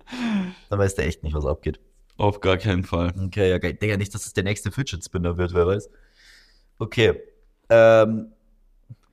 Dann 0.70 0.80
weiß 0.80 0.96
der 0.96 1.06
echt 1.08 1.24
nicht, 1.24 1.34
was 1.34 1.46
abgeht. 1.46 1.80
Auf 2.18 2.40
gar 2.40 2.58
keinen 2.58 2.84
Fall. 2.84 3.14
Okay, 3.26 3.50
ja. 3.50 3.60
Denke 3.60 3.88
ja 3.88 3.98
nicht, 3.98 4.14
dass 4.14 4.26
es 4.26 4.34
der 4.34 4.44
nächste 4.44 4.72
Fidget 4.72 5.04
Spinner 5.04 5.38
wird, 5.38 5.54
wer 5.54 5.68
weiß. 5.68 5.90
Okay. 6.80 7.20
Ähm, 7.70 8.32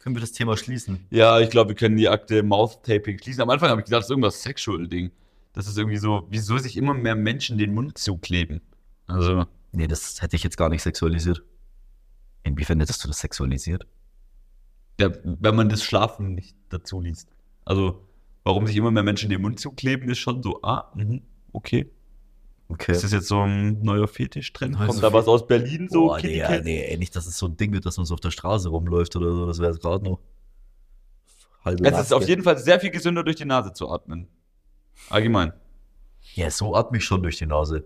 können 0.08 0.16
wir 0.16 0.20
das 0.20 0.32
Thema 0.32 0.56
schließen? 0.56 1.06
Ja, 1.10 1.38
ich 1.38 1.50
glaube, 1.50 1.70
wir 1.70 1.76
können 1.76 1.96
die 1.96 2.08
Akte 2.08 2.42
Mouth 2.42 2.82
Taping 2.82 3.18
schließen. 3.18 3.42
Am 3.42 3.50
Anfang 3.50 3.68
habe 3.68 3.80
ich 3.80 3.84
gedacht, 3.84 4.00
das 4.00 4.06
ist 4.06 4.10
irgendwas 4.10 4.42
Sexual-Ding. 4.42 5.10
Das 5.52 5.66
ist 5.66 5.76
irgendwie 5.78 5.98
so, 5.98 6.26
wieso 6.30 6.58
sich 6.58 6.76
immer 6.76 6.94
mehr 6.94 7.14
Menschen 7.14 7.58
den 7.58 7.74
Mund 7.74 7.98
zukleben. 7.98 8.60
Also, 9.06 9.44
Nee, 9.72 9.86
das 9.86 10.22
hätte 10.22 10.34
ich 10.34 10.42
jetzt 10.42 10.56
gar 10.56 10.70
nicht 10.70 10.82
sexualisiert. 10.82 11.42
Inwiefern 12.42 12.80
hättest 12.80 13.04
du 13.04 13.08
das 13.08 13.20
sexualisiert? 13.20 13.86
ja, 15.00 15.10
wenn 15.22 15.54
man 15.54 15.68
das 15.68 15.84
Schlafen 15.84 16.34
nicht 16.34 16.56
dazu 16.70 17.00
liest. 17.00 17.28
Also, 17.64 18.04
warum 18.42 18.66
sich 18.66 18.76
immer 18.76 18.90
mehr 18.90 19.02
Menschen 19.02 19.30
den 19.30 19.42
Mund 19.42 19.60
zukleben, 19.60 20.08
ist 20.08 20.18
schon 20.18 20.42
so, 20.42 20.60
ah, 20.62 20.90
mhm, 20.94 21.22
okay. 21.52 21.90
Okay. 22.70 22.92
Ist 22.92 23.02
das 23.04 23.12
jetzt 23.12 23.28
so 23.28 23.40
ein 23.40 23.80
neuer 23.82 24.06
Fetischtrend? 24.06 24.76
Also 24.78 24.92
Kommt 24.92 25.02
da 25.02 25.12
was 25.12 25.26
aus 25.26 25.46
Berlin 25.46 25.88
so? 25.90 26.08
Boah, 26.08 26.20
nee, 26.20 26.42
nee, 26.62 26.82
ey, 26.84 26.98
nicht, 26.98 27.16
dass 27.16 27.26
es 27.26 27.38
so 27.38 27.46
ein 27.46 27.56
Ding 27.56 27.72
wird, 27.72 27.86
dass 27.86 27.96
man 27.96 28.04
so 28.04 28.12
auf 28.14 28.20
der 28.20 28.30
Straße 28.30 28.68
rumläuft 28.68 29.16
oder 29.16 29.32
so. 29.32 29.46
Das 29.46 29.58
wäre 29.58 29.70
es 29.72 29.80
gerade 29.80 30.04
noch. 30.04 30.20
Halbe 31.64 31.84
Es 31.84 31.92
ist 31.92 31.96
Maske. 31.98 32.16
auf 32.16 32.28
jeden 32.28 32.42
Fall 32.42 32.58
sehr 32.58 32.78
viel 32.78 32.90
gesünder, 32.90 33.24
durch 33.24 33.36
die 33.36 33.46
Nase 33.46 33.72
zu 33.72 33.88
atmen. 33.90 34.28
Allgemein. 35.08 35.52
Ja, 36.34 36.50
so 36.50 36.74
atme 36.74 36.98
ich 36.98 37.04
schon 37.04 37.22
durch 37.22 37.38
die 37.38 37.46
Nase. 37.46 37.84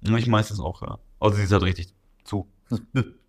Ich 0.00 0.26
meistens 0.26 0.60
auch, 0.60 0.80
ja. 0.82 0.98
Also 1.20 1.36
sie 1.36 1.44
ist 1.44 1.52
halt 1.52 1.62
richtig 1.62 1.94
zu. 2.24 2.48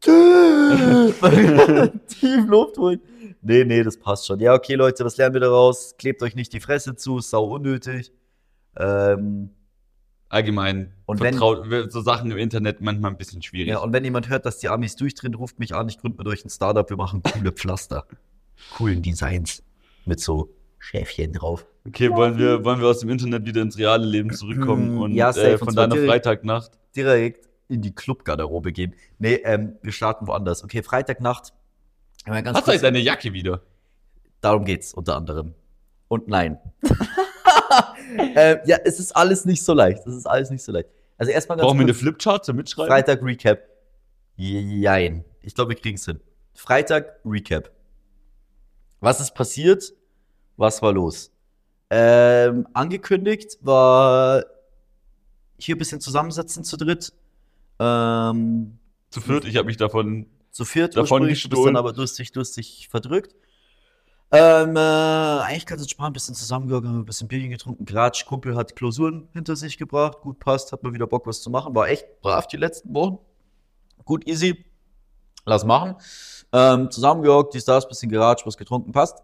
Tief 2.07 2.45
Luft 2.47 2.77
holen. 2.77 3.01
Nee, 3.41 3.65
nee, 3.65 3.83
das 3.83 3.97
passt 3.97 4.25
schon. 4.25 4.39
Ja, 4.39 4.53
okay, 4.53 4.75
Leute, 4.75 5.03
was 5.05 5.17
lernen 5.17 5.33
wir 5.33 5.41
daraus? 5.41 5.95
Klebt 5.97 6.23
euch 6.23 6.35
nicht 6.35 6.53
die 6.53 6.59
Fresse 6.61 6.95
zu, 6.95 7.17
ist 7.17 7.29
sau 7.29 7.45
unnötig. 7.45 8.11
Ähm, 8.77 9.49
Allgemein. 10.33 10.93
Und 11.05 11.19
wenn- 11.21 11.33
vertraut, 11.37 11.91
so 11.91 12.01
Sachen 12.01 12.31
im 12.31 12.37
Internet 12.37 12.81
manchmal 12.81 13.11
ein 13.11 13.17
bisschen 13.17 13.41
schwierig. 13.41 13.69
ja, 13.69 13.77
und 13.79 13.93
wenn 13.93 14.03
jemand 14.03 14.29
hört, 14.29 14.45
dass 14.45 14.57
die 14.59 14.67
Amis 14.69 14.95
durchdrehen, 14.95 15.35
ruft 15.35 15.59
mich 15.59 15.75
an, 15.75 15.87
ich 15.89 15.99
gründe 15.99 16.17
mit 16.17 16.27
euch 16.27 16.43
ein 16.43 16.49
Startup, 16.49 16.89
wir 16.89 16.97
machen 16.97 17.21
coole 17.21 17.51
Pflaster. 17.53 18.05
Coolen 18.77 19.01
Designs. 19.01 19.61
Mit 20.05 20.19
so 20.19 20.49
Schäfchen 20.79 21.33
drauf. 21.33 21.65
okay, 21.87 22.09
wollen 22.09 22.37
wir, 22.37 22.65
wollen 22.65 22.79
wir 22.81 22.87
aus 22.87 22.99
dem 22.99 23.09
Internet 23.09 23.45
wieder 23.45 23.61
ins 23.61 23.77
reale 23.77 24.05
Leben 24.05 24.31
zurückkommen 24.33 24.95
Mm, 24.95 25.01
und 25.01 25.13
ja, 25.13 25.31
safe, 25.31 25.47
äh, 25.47 25.51
und 25.53 25.59
von 25.59 25.73
zwar 25.73 25.83
deiner 25.87 26.01
direkt. 26.01 26.11
Freitagnacht? 26.25 26.71
direkt 26.95 27.47
in 27.69 27.81
die 27.81 27.93
Clubgarderobe 27.95 28.71
gehen. 28.73 28.93
Nee, 29.19 29.35
ähm, 29.45 29.77
wir 29.81 29.91
starten 29.93 30.27
woanders. 30.27 30.63
Okay, 30.63 30.83
Freitagnacht. 30.83 31.53
Hast 32.25 32.67
du 32.67 32.71
jetzt 32.71 32.83
deine 32.83 32.99
Jacke 32.99 33.33
wieder? 33.33 33.61
darum 34.41 34.65
geht's 34.65 34.93
unter 34.93 35.15
anderem. 35.15 35.53
Und 36.09 36.27
nein. 36.27 36.57
ähm, 38.35 38.59
ja, 38.65 38.77
es 38.83 38.99
ist 38.99 39.15
alles 39.15 39.45
nicht 39.45 39.63
so 39.63 39.73
leicht. 39.73 40.05
Es 40.05 40.15
ist 40.15 40.25
alles 40.25 40.49
nicht 40.49 40.63
so 40.63 40.71
leicht. 40.71 40.89
Also 41.17 41.31
erstmal 41.31 41.57
ganz 41.57 41.67
Brauchen 41.67 41.79
wir 41.79 41.85
eine 41.85 41.93
Flipchart 41.93 42.45
zum 42.45 42.55
Mitschreiben? 42.57 42.89
Freitag 42.91 43.21
Recap. 43.23 43.59
Jein. 44.35 45.23
Ich 45.41 45.53
glaube, 45.55 45.69
wir 45.69 45.77
kriegen's 45.77 46.05
hin. 46.05 46.19
Freitag 46.53 47.19
Recap. 47.25 47.71
Was 48.99 49.19
ist 49.19 49.33
passiert? 49.35 49.93
Was 50.57 50.81
war 50.81 50.91
los? 50.93 51.31
Ähm, 51.89 52.67
angekündigt 52.73 53.57
war 53.61 54.43
hier 55.59 55.75
ein 55.75 55.79
bisschen 55.79 56.01
zusammensetzen 56.01 56.63
zu 56.63 56.77
dritt. 56.77 57.13
Ähm, 57.79 58.77
Zu 59.09 59.21
viert, 59.21 59.45
ich 59.45 59.55
habe 59.57 59.65
mich 59.67 59.77
davon. 59.77 60.25
zu 60.51 60.65
viert 60.65 60.95
Davon 60.95 61.21
ursprünglich, 61.21 61.43
du 61.43 61.49
bist 61.49 61.51
gestohlen. 61.51 61.73
dann 61.75 61.79
aber 61.79 61.93
durstig, 61.93 62.31
durstig 62.31 62.87
verdrückt. 62.89 63.35
Ähm, 64.35 64.75
äh, 64.75 64.79
eigentlich 64.79 65.67
ganz 65.67 65.81
entspannt, 65.83 66.09
ein 66.09 66.13
bisschen 66.13 66.33
zusammengegangen, 66.33 66.89
haben 66.89 66.99
ein 66.99 67.05
bisschen 67.05 67.27
Bierchen 67.27 67.51
getrunken. 67.51 67.85
Gratsch, 67.85 68.25
Kumpel 68.25 68.55
hat 68.55 68.75
Klausuren 68.75 69.27
hinter 69.33 69.55
sich 69.55 69.77
gebracht, 69.77 70.21
gut 70.21 70.39
passt, 70.39 70.71
hat 70.71 70.81
mal 70.81 70.91
wieder 70.91 71.05
Bock, 71.05 71.27
was 71.27 71.41
zu 71.41 71.51
machen. 71.51 71.75
War 71.75 71.87
echt 71.87 72.19
brav 72.21 72.47
die 72.47 72.57
letzten 72.57 72.93
Wochen. 72.95 73.19
Gut, 74.05 74.27
easy. 74.27 74.65
Lass 75.45 75.63
machen. 75.65 75.95
Ähm, 76.51 76.89
zusammengehockt, 76.89 77.53
die 77.53 77.59
Stars, 77.59 77.87
bisschen 77.87 78.09
geratscht, 78.09 78.45
was 78.47 78.57
getrunken, 78.57 78.91
passt. 78.91 79.21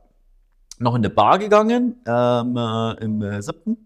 Noch 0.78 0.94
in 0.94 1.00
eine 1.00 1.10
Bar 1.10 1.40
gegangen, 1.40 1.96
ähm, 2.06 2.56
äh, 2.58 3.04
im 3.04 3.22
äh, 3.24 3.42
siebten. 3.42 3.78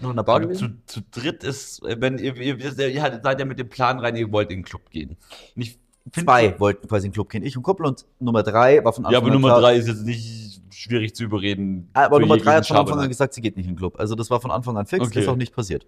Noch 0.00 0.10
in 0.10 0.16
der 0.16 0.24
Bar 0.24 0.40
gewesen. 0.40 0.82
zu, 0.86 1.00
zu 1.00 1.20
dritt 1.20 1.42
ist, 1.42 1.80
wenn 1.82 2.18
ihr, 2.18 2.36
ihr, 2.36 2.58
ihr, 2.58 2.72
seid 3.22 3.40
ja 3.40 3.44
mit 3.46 3.58
dem 3.58 3.70
Plan 3.70 3.98
rein, 3.98 4.14
ihr 4.14 4.30
wollt 4.30 4.50
in 4.50 4.58
den 4.58 4.64
Club 4.64 4.90
gehen. 4.90 5.16
Find- 6.12 6.28
Zwei 6.28 6.60
wollten 6.60 6.86
quasi 6.86 7.06
in 7.06 7.10
den 7.10 7.14
Club 7.14 7.30
gehen, 7.30 7.42
ich 7.42 7.56
und 7.56 7.62
Kumpel. 7.64 7.86
Und 7.86 8.04
Nummer 8.20 8.42
drei 8.42 8.84
war 8.84 8.92
von 8.92 9.04
Anfang 9.06 9.12
Ja, 9.12 9.18
aber 9.18 9.26
an 9.28 9.32
Nummer 9.32 9.48
klar, 9.48 9.60
drei 9.60 9.76
ist 9.76 9.88
jetzt 9.88 10.04
nicht 10.04 10.45
schwierig 10.76 11.14
zu 11.14 11.24
überreden. 11.24 11.88
Ah, 11.94 12.04
Aber 12.06 12.20
Nummer 12.20 12.34
jeglichen 12.34 12.44
drei 12.52 12.56
hat 12.58 12.66
von 12.66 12.76
Anfang 12.76 12.98
an 13.00 13.08
gesagt, 13.08 13.34
sie 13.34 13.40
geht 13.40 13.56
nicht 13.56 13.66
in 13.66 13.72
den 13.72 13.78
Club. 13.78 13.98
Also 13.98 14.14
das 14.14 14.30
war 14.30 14.40
von 14.40 14.50
Anfang 14.50 14.76
an 14.76 14.86
fix, 14.86 15.06
Okay. 15.06 15.20
ist 15.20 15.28
auch 15.28 15.36
nicht 15.36 15.54
passiert. 15.54 15.86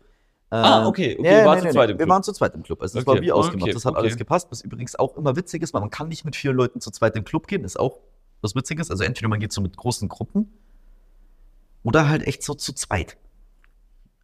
Ah, 0.51 0.81
Ähm, 0.81 0.87
okay, 0.87 1.17
okay, 1.19 1.41
nee, 1.41 1.45
wart 1.45 1.57
nee, 1.57 1.61
zu 1.61 1.67
nee, 1.67 1.73
zweit 1.73 1.91
im 1.91 1.95
Wir 1.99 2.07
Club. 2.07 2.09
waren 2.09 2.23
zu 2.23 2.33
zweit 2.33 2.55
im 2.55 2.63
Club. 2.63 2.81
Also 2.81 2.99
das 2.99 3.07
Okay, 3.07 3.17
war 3.17 3.23
wie 3.23 3.33
ausgemacht. 3.33 3.65
okay, 3.65 3.73
das 3.73 3.85
hat 3.85 3.93
okay. 3.93 4.01
alles 4.01 4.17
gepasst. 4.17 4.49
Was 4.51 4.63
übrigens 4.63 4.97
auch 4.97 5.17
immer 5.17 5.37
witzig 5.37 5.63
ist, 5.63 5.75
weil 5.75 5.81
man 5.83 5.91
kann 5.91 6.09
nicht 6.09 6.25
mit 6.25 6.37
vielen 6.37 6.57
Leuten 6.57 6.81
zu 6.81 6.91
zweit 6.91 7.15
im 7.17 7.25
Club 7.25 7.47
gehen, 7.49 7.65
ist 7.65 7.79
auch 7.79 8.01
was 8.41 8.55
Witziges. 8.55 8.91
Also 8.91 9.05
entweder 9.05 9.29
man 9.29 9.41
geht 9.41 9.53
so 9.53 9.61
mit 9.61 9.77
großen 9.77 10.09
Gruppen 10.09 10.51
oder 11.83 12.09
halt 12.09 12.27
echt 12.27 12.43
so 12.43 12.55
zu 12.55 12.73
zweit. 12.73 13.19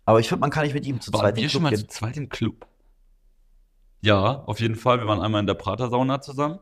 Aber 0.06 0.20
ich 0.20 0.28
finde, 0.28 0.40
man 0.40 0.50
kann 0.50 0.64
nicht 0.64 0.74
mit 0.74 0.86
ihm 0.86 1.00
zu 1.00 1.12
Waren 1.12 1.20
zweit 1.20 1.30
in 1.32 1.36
wir 1.36 1.42
den 1.42 1.50
schon 1.50 1.60
Club 1.60 1.70
mal 1.72 1.76
gehen. 1.76 1.88
zu 1.88 1.94
zweit 1.98 2.16
im 2.16 2.28
Club? 2.30 2.66
Ja, 4.00 4.42
auf 4.46 4.60
jeden 4.60 4.76
Fall. 4.76 5.00
Wir 5.00 5.06
waren 5.06 5.20
einmal 5.20 5.40
in 5.40 5.46
der 5.46 5.54
Prater-Sauna 5.54 6.20
zusammen. 6.20 6.58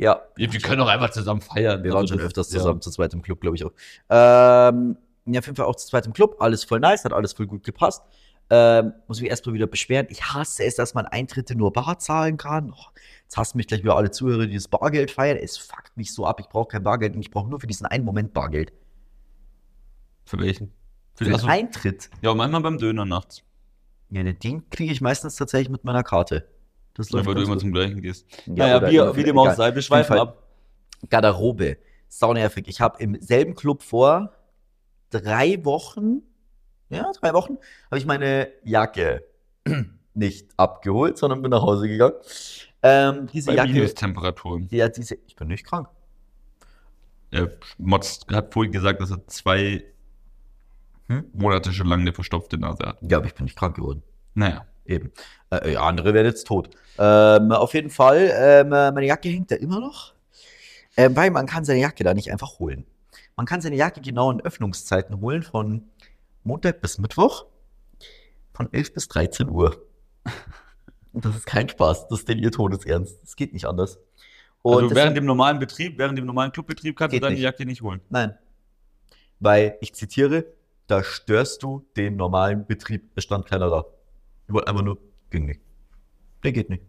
Ja, 0.00 0.22
Wir, 0.34 0.50
wir 0.50 0.60
können 0.60 0.78
doch 0.78 0.88
einfach 0.88 1.10
zusammen 1.10 1.42
feiern. 1.42 1.82
Wir 1.84 1.90
Also 1.90 1.96
waren 1.98 2.08
schon 2.08 2.16
das- 2.18 2.26
öfters 2.28 2.50
ja. 2.52 2.58
zusammen, 2.58 2.80
zu 2.80 2.90
zweit 2.90 3.12
im 3.12 3.20
Club, 3.20 3.40
glaube 3.42 3.56
ich 3.56 3.64
auch. 3.66 3.72
Ähm, 4.08 4.96
ja, 5.26 5.40
auf 5.40 5.46
jeden 5.46 5.56
Fall 5.56 5.66
auch 5.66 5.76
zu 5.76 5.86
zweit 5.88 6.06
im 6.06 6.14
Club. 6.14 6.36
Alles 6.40 6.64
voll 6.64 6.80
nice, 6.80 7.04
hat 7.04 7.12
alles 7.12 7.34
voll 7.34 7.46
gut 7.46 7.64
gepasst. 7.64 8.02
Ähm, 8.48 8.94
muss 9.08 9.20
mich 9.20 9.28
erstmal 9.28 9.54
wieder 9.54 9.66
beschweren. 9.66 10.06
Ich 10.08 10.24
hasse 10.32 10.64
es, 10.64 10.74
dass 10.76 10.94
man 10.94 11.04
Eintritte 11.06 11.54
nur 11.54 11.72
bar 11.72 11.98
zahlen 11.98 12.38
kann. 12.38 12.72
Oh, 12.72 12.86
jetzt 13.24 13.36
hassen 13.36 13.58
mich 13.58 13.66
gleich 13.68 13.82
wieder 13.82 13.94
alle 13.94 14.10
Zuhörer, 14.10 14.46
die 14.46 14.54
das 14.54 14.68
Bargeld 14.68 15.10
feiern. 15.10 15.36
Es 15.36 15.58
fuckt 15.58 15.94
mich 15.98 16.14
so 16.14 16.24
ab. 16.26 16.40
Ich 16.40 16.48
brauche 16.48 16.68
kein 16.68 16.82
Bargeld 16.82 17.14
und 17.14 17.20
ich 17.20 17.30
brauche 17.30 17.50
nur 17.50 17.60
für 17.60 17.66
diesen 17.66 17.86
einen 17.86 18.04
Moment 18.06 18.32
Bargeld. 18.32 18.72
Für 20.24 20.38
welchen? 20.38 20.72
Für 21.14 21.24
den 21.24 21.34
also, 21.34 21.46
Eintritt. 21.46 22.08
ja, 22.22 22.34
manchmal 22.34 22.62
beim 22.62 22.78
Döner 22.78 23.04
nachts. 23.04 23.42
Ja, 24.08 24.22
den 24.22 24.70
kriege 24.70 24.92
ich 24.92 25.00
meistens 25.02 25.36
tatsächlich 25.36 25.68
mit 25.68 25.84
meiner 25.84 26.02
Karte. 26.02 26.48
Das 27.00 27.10
Ja, 27.10 27.16
läuft 27.16 27.28
weil 27.28 27.34
du 27.36 27.42
immer 27.42 27.52
gut. 27.52 27.60
zum 27.60 27.72
gleichen 27.72 28.02
gehst. 28.02 28.26
Ja, 28.46 28.78
naja, 28.80 29.12
wie, 29.14 29.16
wie 29.18 29.24
dem 29.24 29.38
auch 29.38 29.54
sei, 29.54 29.74
wir 29.74 29.80
schweifen 29.82 30.18
ab. 30.18 30.42
Garderobe. 31.08 31.78
Sau 32.08 32.34
nervig. 32.34 32.66
Ich 32.68 32.80
habe 32.80 33.02
im 33.02 33.20
selben 33.22 33.54
Club 33.54 33.82
vor 33.82 34.32
drei 35.10 35.64
Wochen, 35.64 36.22
ja, 36.90 37.10
drei 37.20 37.32
Wochen, 37.32 37.56
habe 37.86 37.98
ich 37.98 38.04
meine 38.04 38.48
Jacke 38.64 39.24
nicht 40.14 40.50
abgeholt, 40.58 41.16
sondern 41.16 41.40
bin 41.40 41.50
nach 41.50 41.62
Hause 41.62 41.88
gegangen. 41.88 42.16
Ähm, 42.82 43.28
diese 43.32 43.46
Bei 43.50 43.56
Jacke, 43.56 43.72
Minustemperaturen. 43.72 44.68
ja, 44.70 44.88
diese, 44.88 45.16
ich 45.26 45.36
bin 45.36 45.48
nicht 45.48 45.64
krank. 45.64 45.88
Der 47.32 47.50
Motz 47.78 48.20
hat 48.30 48.52
vorhin 48.52 48.72
gesagt, 48.72 49.00
dass 49.00 49.10
er 49.10 49.26
zwei 49.28 49.84
Hm? 51.08 51.24
Monate 51.32 51.72
schon 51.72 51.86
lange 51.86 52.02
eine 52.02 52.12
verstopfte 52.12 52.58
Nase 52.58 52.84
hat. 52.86 52.98
Ja, 53.02 53.18
aber 53.18 53.26
ich 53.26 53.34
bin 53.34 53.44
nicht 53.44 53.56
krank 53.56 53.76
geworden. 53.76 54.02
Naja. 54.34 54.66
Eben. 54.90 55.12
Äh, 55.50 55.74
ja, 55.74 55.82
andere 55.82 56.12
werden 56.14 56.26
jetzt 56.26 56.46
tot. 56.46 56.70
Ähm, 56.98 57.52
auf 57.52 57.74
jeden 57.74 57.90
Fall, 57.90 58.30
ähm, 58.34 58.72
äh, 58.72 58.90
meine 58.90 59.06
Jacke 59.06 59.28
hängt 59.28 59.50
da 59.50 59.56
immer 59.56 59.80
noch. 59.80 60.14
Ähm, 60.96 61.14
weil 61.14 61.30
man 61.30 61.46
kann 61.46 61.64
seine 61.64 61.80
Jacke 61.80 62.02
da 62.02 62.12
nicht 62.12 62.32
einfach 62.32 62.58
holen. 62.58 62.84
Man 63.36 63.46
kann 63.46 63.60
seine 63.60 63.76
Jacke 63.76 64.00
genau 64.00 64.30
in 64.30 64.40
Öffnungszeiten 64.40 65.20
holen 65.20 65.42
von 65.42 65.84
Montag 66.42 66.80
bis 66.80 66.98
Mittwoch 66.98 67.46
von 68.52 68.72
11 68.72 68.94
bis 68.94 69.08
13 69.08 69.48
Uhr. 69.48 69.80
Das 71.12 71.34
ist 71.34 71.46
kein 71.46 71.68
Spaß, 71.68 72.06
das 72.06 72.20
ist 72.20 72.28
denn 72.28 72.38
ihr 72.38 72.52
Todesernst. 72.52 73.20
Das 73.24 73.34
geht 73.34 73.52
nicht 73.52 73.64
anders. 73.64 73.98
Und 74.62 74.84
also 74.84 74.94
während 74.94 75.16
dem 75.16 75.24
normalen 75.24 75.58
Betrieb, 75.58 75.98
während 75.98 76.16
dem 76.16 76.24
normalen 76.24 76.52
Clubbetrieb 76.52 76.96
kannst 76.96 77.16
du 77.16 77.18
deine 77.18 77.34
nicht. 77.34 77.42
Jacke 77.42 77.66
nicht 77.66 77.82
holen. 77.82 78.00
Nein. 78.10 78.38
Weil, 79.40 79.76
ich 79.80 79.92
zitiere, 79.92 80.44
da 80.86 81.02
störst 81.02 81.64
du 81.64 81.84
den 81.96 82.14
normalen 82.14 82.64
Betrieb. 82.64 83.10
Es 83.16 83.24
stand 83.24 83.46
keiner 83.46 83.70
da. 83.70 83.86
Ich 84.50 84.54
wollte 84.54 84.66
einfach 84.66 84.82
nur, 84.82 84.98
ging 85.30 85.46
nicht. 85.46 85.60
Der 86.42 86.50
geht 86.50 86.70
nicht. 86.70 86.82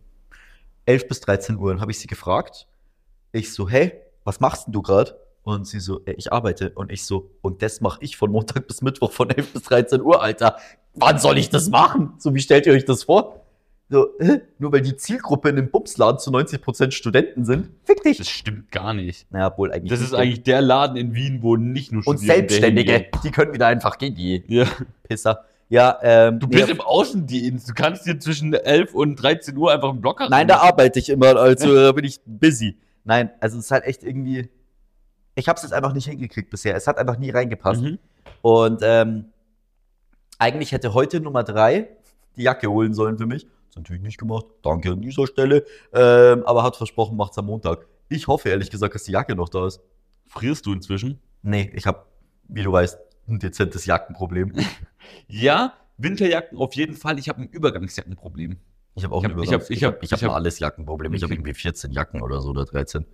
11 0.88 1.08
bis 1.08 1.20
13 1.20 1.58
Uhr. 1.58 1.70
Dann 1.72 1.80
habe 1.80 1.92
ich 1.92 2.00
sie 2.00 2.08
gefragt. 2.08 2.68
Ich 3.34 3.54
so, 3.54 3.70
hey, 3.70 3.94
was 4.24 4.40
machst 4.40 4.66
denn 4.66 4.74
du 4.74 4.82
gerade? 4.82 5.16
Und 5.44 5.68
sie 5.68 5.80
so, 5.80 6.02
"Ey, 6.06 6.16
ich 6.18 6.34
arbeite. 6.34 6.72
Und 6.72 6.92
ich 6.92 7.06
so, 7.06 7.30
und 7.42 7.62
das 7.62 7.80
mache 7.80 8.00
ich 8.02 8.18
von 8.18 8.32
Montag 8.32 8.66
bis 8.68 8.82
Mittwoch 8.82 9.12
von 9.12 9.30
11 9.30 9.54
bis 9.54 9.62
13 9.64 10.02
Uhr, 10.02 10.24
Alter. 10.24 10.58
Wann 10.96 11.20
soll 11.20 11.38
ich 11.38 11.50
das 11.52 11.70
machen? 11.70 12.14
So, 12.18 12.34
wie 12.34 12.40
stellt 12.40 12.66
ihr 12.66 12.74
euch 12.74 12.86
das 12.86 13.04
vor? 13.04 13.46
So, 13.90 14.08
hä? 14.20 14.42
nur 14.58 14.72
weil 14.72 14.82
die 14.82 14.96
Zielgruppe 14.98 15.50
in 15.50 15.58
dem 15.58 15.70
Bumsladen 15.70 16.18
zu 16.20 16.32
90% 16.32 16.92
Studenten 16.94 17.46
sind? 17.46 17.70
Fick 17.84 18.02
dich. 18.02 18.18
Das 18.18 18.28
stimmt 18.30 18.72
gar 18.72 18.96
nicht. 18.96 19.32
Naja, 19.32 19.56
wohl 19.56 19.72
eigentlich. 19.72 19.92
Das 19.92 20.02
ist 20.02 20.14
nicht. 20.14 20.20
eigentlich 20.20 20.44
der 20.44 20.62
Laden 20.64 20.98
in 20.98 21.14
Wien, 21.14 21.44
wo 21.44 21.58
nicht 21.58 21.92
nur 21.92 22.02
Und 22.08 22.18
Studierende 22.18 22.50
Selbstständige, 22.54 23.06
die 23.24 23.30
können 23.30 23.54
wieder 23.54 23.68
einfach 23.68 24.00
gehen, 24.00 24.16
die 24.16 24.44
Ja. 24.48 24.66
Pisser. 25.04 25.46
Ja, 25.72 25.98
ähm, 26.02 26.38
Du 26.38 26.50
bist 26.50 26.66
nee, 26.66 26.74
im 26.74 26.82
Außendienst. 26.82 27.70
Du 27.70 27.74
kannst 27.74 28.06
dir 28.06 28.20
zwischen 28.20 28.54
11 28.54 28.94
und 28.94 29.16
13 29.16 29.56
Uhr 29.56 29.72
einfach 29.72 29.90
einen 29.90 30.02
Blocker 30.02 30.28
Nein, 30.28 30.50
da 30.50 30.58
arbeite 30.58 31.00
ich 31.00 31.08
immer, 31.08 31.38
also 31.38 31.74
da 31.86 31.94
bin 31.94 32.04
ich 32.04 32.20
busy. 32.26 32.78
Nein, 33.06 33.32
also 33.40 33.58
es 33.58 33.66
ist 33.66 33.72
halt 33.72 33.86
echt 33.86 34.04
irgendwie. 34.04 34.50
Ich 35.34 35.48
habe 35.48 35.56
es 35.56 35.64
jetzt 35.64 35.72
einfach 35.72 35.94
nicht 35.94 36.10
hingekriegt 36.10 36.50
bisher. 36.50 36.76
Es 36.76 36.88
hat 36.88 36.98
einfach 36.98 37.18
nie 37.18 37.30
reingepasst. 37.30 37.84
Mhm. 37.84 38.00
Und 38.42 38.82
ähm, 38.84 39.28
eigentlich 40.40 40.74
hätte 40.74 40.94
heute 40.94 41.22
Nummer 41.22 41.46
drei 41.46 41.88
die 42.36 42.44
Jacke 42.44 42.68
holen 42.68 42.94
sollen 42.94 43.18
für 43.18 43.26
mich. 43.26 43.46
Ist 43.70 43.78
natürlich 43.78 44.02
nicht 44.02 44.18
gemacht. 44.18 44.48
Danke 44.64 44.92
an 44.92 45.02
dieser 45.02 45.26
Stelle. 45.26 45.64
Ähm, 45.94 46.44
aber 46.46 46.64
hat 46.64 46.76
versprochen, 46.76 47.16
macht's 47.16 47.38
am 47.38 47.46
Montag. 47.46 47.88
Ich 48.10 48.28
hoffe 48.28 48.50
ehrlich 48.50 48.72
gesagt, 48.72 48.94
dass 48.94 49.04
die 49.04 49.14
Jacke 49.14 49.38
noch 49.38 49.48
da 49.48 49.68
ist. 49.68 49.80
Frierst 50.28 50.66
du 50.66 50.74
inzwischen? 50.74 51.22
Nee, 51.44 51.72
ich 51.74 51.88
habe, 51.88 52.04
wie 52.50 52.62
du 52.62 52.74
weißt, 52.74 53.00
ein 53.28 53.40
dezentes 53.40 53.86
Jackenproblem. 53.86 54.54
Ja, 55.28 55.74
Winterjacken 55.98 56.58
auf 56.58 56.74
jeden 56.76 56.96
Fall. 56.96 57.18
Ich 57.20 57.28
habe 57.28 57.42
ein 57.42 57.48
Übergangsjackenproblem. 57.50 58.58
Ich 58.96 59.04
habe 59.04 59.16
auch 59.16 59.24
ein 59.24 59.32
hab- 59.32 59.38
ich 59.42 59.50
Übergangs- 59.50 59.64
hab- 59.64 59.70
ich 59.72 59.84
hab, 59.84 60.04
ich 60.04 60.12
hab 60.12 60.20
ich 60.20 60.24
hab- 60.26 60.34
alles 60.34 60.60
Jackenproblem. 60.60 61.14
Ich 61.14 61.24
habe 61.24 61.34
irgendwie 61.34 61.54
14 61.54 61.92
Jacken 61.92 62.22
oder 62.22 62.40
so 62.40 62.50
oder 62.52 62.66
13. 62.66 63.06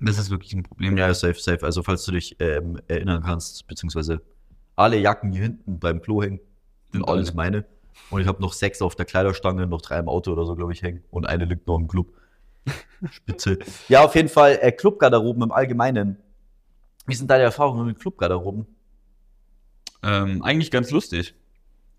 Das 0.00 0.18
ist 0.18 0.30
wirklich 0.30 0.52
ein 0.52 0.62
Problem. 0.62 0.96
Ja, 0.98 1.12
safe, 1.14 1.40
safe. 1.40 1.64
Also 1.64 1.82
falls 1.82 2.04
du 2.04 2.12
dich 2.12 2.36
ähm, 2.40 2.80
erinnern 2.86 3.22
kannst, 3.22 3.66
beziehungsweise 3.66 4.20
alle 4.76 4.98
Jacken, 4.98 5.32
die 5.32 5.38
hinten 5.40 5.78
beim 5.78 6.02
Klo 6.02 6.22
hängen, 6.22 6.38
sind 6.90 7.00
Sind 7.00 7.08
alles 7.08 7.28
alle. 7.30 7.36
meine. 7.36 7.64
Und 8.10 8.20
ich 8.20 8.26
habe 8.26 8.40
noch 8.42 8.52
sechs 8.52 8.82
auf 8.82 8.94
der 8.94 9.06
Kleiderstange, 9.06 9.66
noch 9.66 9.80
drei 9.80 9.98
im 9.98 10.08
Auto 10.08 10.32
oder 10.32 10.44
so, 10.44 10.54
glaube 10.54 10.72
ich, 10.72 10.82
hängen. 10.82 11.02
Und 11.10 11.26
eine 11.26 11.44
liegt 11.46 11.66
noch 11.66 11.78
im 11.78 11.88
Club. 11.88 12.12
Spitze. 13.10 13.58
ja, 13.88 14.04
auf 14.04 14.14
jeden 14.14 14.28
Fall 14.28 14.58
äh, 14.60 14.70
Clubgarderoben 14.72 15.42
im 15.44 15.52
Allgemeinen. 15.52 16.18
Wie 17.06 17.14
sind 17.14 17.30
deine 17.30 17.44
Erfahrungen 17.44 17.86
mit 17.86 17.98
Clubgarderoben? 17.98 18.66
Ähm, 20.02 20.42
eigentlich 20.42 20.70
ganz 20.70 20.90
lustig. 20.90 21.34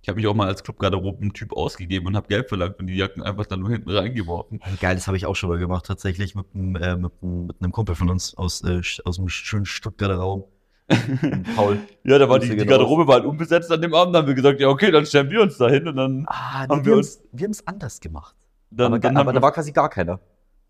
Ich 0.01 0.09
habe 0.09 0.17
mich 0.17 0.27
auch 0.27 0.33
mal 0.33 0.47
als 0.47 0.63
Clubgarderoben-Typ 0.63 1.53
ausgegeben 1.53 2.07
und 2.07 2.17
habe 2.17 2.27
Geld 2.27 2.49
verlangt 2.49 2.77
und 2.79 2.87
die 2.87 2.95
Jacken 2.97 3.23
einfach 3.23 3.45
dann 3.45 3.61
nur 3.61 3.69
hinten 3.69 3.89
reingeworfen. 3.89 4.59
Geil, 4.81 4.95
das 4.95 5.07
habe 5.07 5.15
ich 5.15 5.25
auch 5.25 5.35
schon 5.35 5.49
mal 5.49 5.57
gemacht, 5.59 5.85
tatsächlich 5.85 6.35
mit, 6.35 6.45
einem, 6.53 6.75
äh, 6.75 6.95
mit, 6.97 7.11
mit 7.23 7.55
einem 7.61 7.71
Kumpel 7.71 7.95
von 7.95 8.09
uns 8.09 8.35
aus, 8.35 8.61
äh, 8.63 8.81
aus 9.05 9.15
dem 9.15 9.29
schönen 9.29 9.65
Stuttgarter 9.65 10.15
Raum. 10.15 10.43
Paul. 11.55 11.77
Ja, 12.03 12.19
da 12.19 12.27
war 12.27 12.39
die, 12.39 12.49
die 12.49 12.65
Garderobe 12.65 13.07
war 13.07 13.15
halt 13.15 13.25
unbesetzt 13.25 13.71
an 13.71 13.81
dem 13.81 13.93
Abend. 13.93 14.13
Dann 14.13 14.23
haben 14.23 14.27
wir 14.27 14.35
gesagt, 14.35 14.59
ja, 14.59 14.67
okay, 14.67 14.91
dann 14.91 15.05
stellen 15.05 15.29
wir 15.29 15.41
uns 15.41 15.57
da 15.57 15.69
hin 15.69 15.87
und 15.87 15.95
dann, 15.95 16.25
Ah, 16.27 16.67
Haben 16.67 16.79
nee, 16.79 16.85
wir 16.87 16.91
wir 16.91 16.97
uns- 16.97 17.19
haben 17.31 17.39
wir 17.39 17.49
es 17.49 17.65
anders 17.67 17.99
gemacht. 18.01 18.35
dann, 18.71 18.87
aber 18.87 18.99
dann 18.99 19.15
aber 19.15 19.19
haben 19.29 19.35
da 19.35 19.39
wir, 19.39 19.41
war 19.43 19.51
quasi 19.53 19.71
gar 19.71 19.89
keiner. 19.89 20.19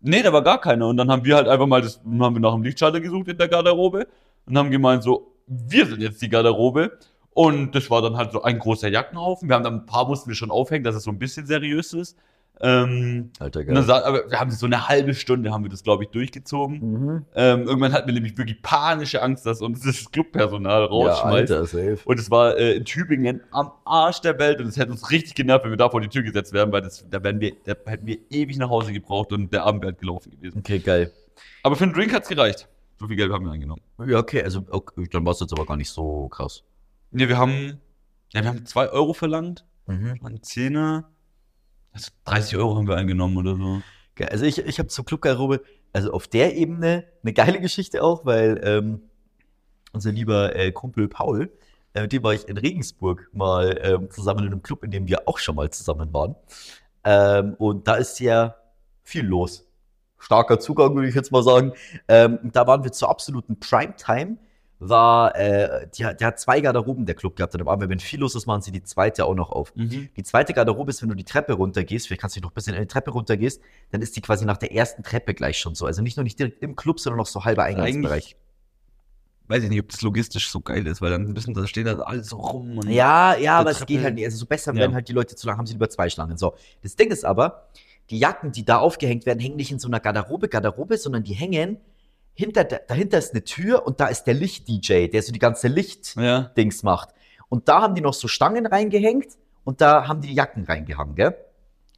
nee, 0.00 0.22
da 0.22 0.32
war 0.32 0.42
gar 0.42 0.60
keiner. 0.60 0.86
Und 0.86 0.96
dann 0.96 1.10
haben 1.10 1.24
wir 1.24 1.34
halt 1.34 1.48
einfach 1.48 1.66
mal 1.66 1.82
das, 1.82 1.98
haben 2.04 2.34
wir 2.36 2.40
nach 2.40 2.54
einem 2.54 2.62
Lichtschalter 2.62 3.00
gesucht 3.00 3.26
in 3.26 3.36
der 3.36 3.48
Garderobe 3.48 4.06
und 4.46 4.56
haben 4.56 4.70
gemeint 4.70 5.02
so, 5.02 5.32
wir 5.48 5.86
sind 5.86 6.00
jetzt 6.00 6.22
die 6.22 6.28
Garderobe. 6.28 6.96
Und 7.34 7.74
das 7.74 7.90
war 7.90 8.00
dann 8.00 8.16
halt 8.16 8.32
so 8.32 8.42
ein 8.42 8.58
großer 8.58 8.88
Jackenhaufen. 8.88 9.48
Wir 9.48 9.56
haben 9.56 9.64
dann 9.64 9.74
ein 9.80 9.86
paar 9.86 10.06
mussten 10.06 10.28
wir 10.28 10.36
schon 10.36 10.52
aufhängen, 10.52 10.84
dass 10.84 10.94
es 10.94 11.02
so 11.02 11.10
ein 11.10 11.18
bisschen 11.18 11.46
seriös 11.46 11.92
ist. 11.92 12.16
Ähm, 12.60 13.30
Alter, 13.40 13.60
und 13.60 13.74
dann, 13.74 13.90
aber 13.90 14.30
wir 14.30 14.38
haben 14.38 14.52
so 14.52 14.66
eine 14.66 14.86
halbe 14.86 15.12
Stunde 15.14 15.52
haben 15.52 15.64
wir 15.64 15.70
das, 15.70 15.82
glaube 15.82 16.04
ich, 16.04 16.10
durchgezogen. 16.10 16.78
Mhm. 16.78 17.24
Ähm, 17.34 17.62
irgendwann 17.66 17.92
hatten 17.92 18.06
wir 18.06 18.14
nämlich 18.14 18.38
wirklich 18.38 18.62
panische 18.62 19.20
Angst, 19.20 19.44
dass 19.44 19.60
uns 19.60 19.80
das 19.80 20.08
Clubpersonal 20.12 20.82
Ja, 20.82 20.86
rausschmeißt. 20.86 21.50
Alter, 21.50 21.66
safe. 21.66 21.98
und 22.04 22.20
es 22.20 22.30
war 22.30 22.56
äh, 22.56 22.76
in 22.76 22.84
Tübingen 22.84 23.40
am 23.50 23.72
Arsch 23.84 24.20
der 24.20 24.38
Welt 24.38 24.60
und 24.60 24.68
es 24.68 24.76
hätte 24.76 24.92
uns 24.92 25.10
richtig 25.10 25.34
genervt, 25.34 25.64
wenn 25.64 25.72
wir 25.72 25.76
da 25.76 25.90
vor 25.90 26.00
die 26.00 26.08
Tür 26.08 26.22
gesetzt 26.22 26.52
wären, 26.52 26.70
weil 26.70 26.82
das, 26.82 27.04
da, 27.10 27.24
wären 27.24 27.40
wir, 27.40 27.54
da 27.64 27.74
hätten 27.86 28.06
wir 28.06 28.18
ewig 28.30 28.56
nach 28.58 28.70
Hause 28.70 28.92
gebraucht 28.92 29.32
und 29.32 29.52
der 29.52 29.64
Abend 29.64 29.82
wäre 29.82 29.90
halt 29.90 30.00
gelaufen 30.00 30.30
gewesen. 30.30 30.60
Okay, 30.60 30.78
geil. 30.78 31.10
Aber 31.64 31.74
für 31.74 31.84
einen 31.84 31.92
Drink 31.92 32.14
hat's 32.14 32.28
gereicht. 32.28 32.68
So 33.00 33.08
viel 33.08 33.16
Geld 33.16 33.32
haben 33.32 33.44
wir 33.44 33.50
eingenommen. 33.50 33.82
Ja, 34.06 34.18
okay, 34.18 34.44
also 34.44 34.64
okay, 34.70 35.08
dann 35.10 35.24
war 35.24 35.32
es 35.32 35.40
jetzt 35.40 35.52
aber 35.52 35.66
gar 35.66 35.76
nicht 35.76 35.90
so 35.90 36.28
krass. 36.28 36.62
Ne, 37.14 37.28
wir 37.28 37.38
haben, 37.38 37.80
ja, 38.32 38.42
wir 38.42 38.48
haben 38.48 38.66
zwei 38.66 38.88
Euro 38.90 39.14
verlangt, 39.14 39.64
Mhm. 39.86 40.18
einen 40.24 40.42
Zehner, 40.42 41.10
also 41.92 42.10
30 42.24 42.56
Euro 42.56 42.76
haben 42.76 42.88
wir 42.88 42.96
eingenommen 42.96 43.36
oder 43.36 43.54
so. 43.54 43.82
Also 44.28 44.44
ich, 44.44 44.58
ich 44.58 44.78
habe 44.78 44.88
zur 44.88 45.04
Clubgarderobe, 45.04 45.62
also 45.92 46.12
auf 46.12 46.26
der 46.26 46.56
Ebene 46.56 47.04
eine 47.22 47.32
geile 47.32 47.60
Geschichte 47.60 48.02
auch, 48.02 48.24
weil 48.24 48.60
ähm, 48.64 49.02
unser 49.92 50.10
lieber 50.10 50.56
äh, 50.56 50.72
Kumpel 50.72 51.06
Paul, 51.08 51.52
äh, 51.92 52.02
mit 52.02 52.12
dem 52.12 52.22
war 52.22 52.34
ich 52.34 52.48
in 52.48 52.56
Regensburg 52.56 53.28
mal 53.32 53.78
ähm, 53.82 54.10
zusammen 54.10 54.40
in 54.40 54.52
einem 54.52 54.62
Club, 54.62 54.82
in 54.84 54.90
dem 54.90 55.06
wir 55.06 55.28
auch 55.28 55.38
schon 55.38 55.54
mal 55.54 55.70
zusammen 55.70 56.12
waren. 56.12 56.34
Ähm, 57.04 57.54
und 57.58 57.86
da 57.86 57.94
ist 57.96 58.18
ja 58.18 58.56
viel 59.04 59.24
los. 59.26 59.66
Starker 60.18 60.58
Zugang, 60.58 60.94
würde 60.94 61.08
ich 61.08 61.14
jetzt 61.14 61.30
mal 61.30 61.42
sagen. 61.42 61.72
Ähm, 62.08 62.38
da 62.52 62.66
waren 62.66 62.82
wir 62.82 62.90
zur 62.92 63.10
absoluten 63.10 63.60
Primetime. 63.60 64.38
War, 64.88 65.34
äh, 65.36 65.86
die, 65.96 66.04
hat- 66.04 66.20
der 66.20 66.28
hat 66.28 66.38
zwei 66.40 66.60
Garderoben, 66.60 67.06
der 67.06 67.14
Club 67.14 67.36
gehabt. 67.36 67.54
Und 67.54 67.66
aber 67.66 67.88
wenn 67.88 67.98
viel 68.00 68.20
los 68.20 68.34
ist, 68.34 68.46
machen 68.46 68.62
sie 68.62 68.70
die 68.72 68.82
zweite 68.82 69.24
auch 69.24 69.34
noch 69.34 69.50
auf. 69.50 69.72
Die 69.76 70.22
zweite 70.22 70.52
Garderobe 70.52 70.90
ist, 70.90 71.00
wenn 71.02 71.08
du 71.08 71.14
die 71.14 71.24
Treppe 71.24 71.54
runtergehst, 71.54 72.06
vielleicht 72.06 72.20
kannst 72.20 72.36
du 72.36 72.40
dich 72.40 72.44
noch 72.44 72.50
ein 72.50 72.54
bisschen 72.54 72.74
in 72.74 72.82
die 72.82 72.86
Treppe 72.88 73.10
runtergehst, 73.12 73.60
dann 73.92 74.02
ist 74.02 74.14
die 74.16 74.20
quasi 74.20 74.44
nach 74.44 74.56
der 74.58 74.72
ersten 74.74 75.02
Treppe 75.02 75.32
gleich 75.34 75.58
schon 75.58 75.74
so. 75.74 75.86
Also 75.86 76.02
nicht 76.02 76.16
nur 76.16 76.24
nicht 76.24 76.38
direkt 76.38 76.62
im 76.62 76.76
Club, 76.76 77.00
sondern 77.00 77.18
noch 77.18 77.26
so 77.26 77.44
halber 77.44 77.64
Eingangsbereich. 77.64 78.12
Eigentlich 78.12 78.36
weiß 79.46 79.62
ich 79.62 79.68
nicht, 79.68 79.80
ob 79.80 79.88
das 79.90 80.00
logistisch 80.02 80.48
so 80.50 80.60
geil 80.60 80.86
ist, 80.86 81.02
weil 81.02 81.10
dann 81.10 81.34
bisschen, 81.34 81.52
da 81.54 81.66
stehen 81.66 81.84
da 81.84 81.94
alle 81.98 82.24
so 82.24 82.36
rum. 82.36 82.80
Ja, 82.88 83.36
ja, 83.36 83.58
aber 83.58 83.70
es 83.70 83.78
Treppe- 83.78 83.92
geht 83.92 84.02
halt 84.02 84.14
nicht. 84.14 84.24
Also 84.24 84.38
so 84.38 84.46
besser 84.46 84.72
Ja. 84.72 84.78
werden 84.80 84.94
halt 84.94 85.06
die 85.08 85.12
Leute 85.12 85.36
zu 85.36 85.46
lang, 85.46 85.58
haben 85.58 85.66
sie 85.66 85.74
lieber 85.74 85.90
zwei 85.90 86.08
Schlangen. 86.08 86.38
So. 86.38 86.54
Das 86.82 86.96
Ding 86.96 87.10
ist 87.10 87.24
aber, 87.24 87.68
die 88.10 88.18
Jacken, 88.18 88.52
die 88.52 88.64
da 88.64 88.78
aufgehängt 88.78 89.26
werden, 89.26 89.40
hängen 89.40 89.56
nicht 89.56 89.70
in 89.70 89.78
so 89.78 89.88
einer 89.88 90.00
Garderobe, 90.00 90.48
Garderobe, 90.48 90.96
sondern 90.96 91.24
die 91.24 91.34
hängen 91.34 91.78
hinter, 92.34 92.64
der- 92.64 92.80
dahinter 92.86 93.18
ist 93.18 93.32
eine 93.32 93.44
Tür 93.44 93.86
und 93.86 94.00
da 94.00 94.06
ist 94.06 94.24
der 94.24 94.34
Licht-DJ, 94.34 95.08
der 95.08 95.22
so 95.22 95.32
die 95.32 95.38
ganze 95.38 95.68
Licht-Dings 95.68 96.82
Ja, 96.82 96.84
macht. 96.90 97.10
Und 97.48 97.68
da 97.68 97.82
haben 97.82 97.94
die 97.94 98.00
noch 98.00 98.14
so 98.14 98.28
Stangen 98.28 98.66
reingehängt 98.66 99.28
und 99.64 99.80
da 99.80 100.06
haben 100.08 100.20
die 100.20 100.28
die 100.28 100.34
Jacken 100.34 100.64
reingehangen, 100.64 101.14
gell? 101.14 101.36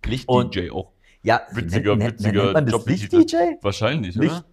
Licht-DJ 0.04 0.70
auch. 0.70 0.92
Ja, 1.22 1.42
Witziger, 1.52 1.96
nennt, 1.96 2.20
witziger 2.20 2.42
nennt 2.44 2.54
man 2.54 2.66
das. 2.66 2.86
Licht-DJ? 2.86 3.36
Wahrscheinlich, 3.62 4.14
Licht- 4.14 4.30
oder? 4.32 4.44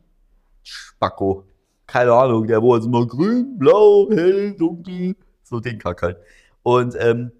Spacko. 0.63 1.45
Keine 1.85 2.13
Ahnung, 2.13 2.47
der 2.47 2.61
war 2.63 2.77
jetzt 2.77 2.85
immer 2.85 3.05
grün, 3.05 3.59
blau, 3.59 4.07
hell, 4.09 4.55
dunkel. 4.55 5.15
So 5.43 5.59
den 5.59 5.77
Kack 5.77 6.01
halt. 6.01 6.17
Und 6.63 6.95
ähm, 6.99 7.31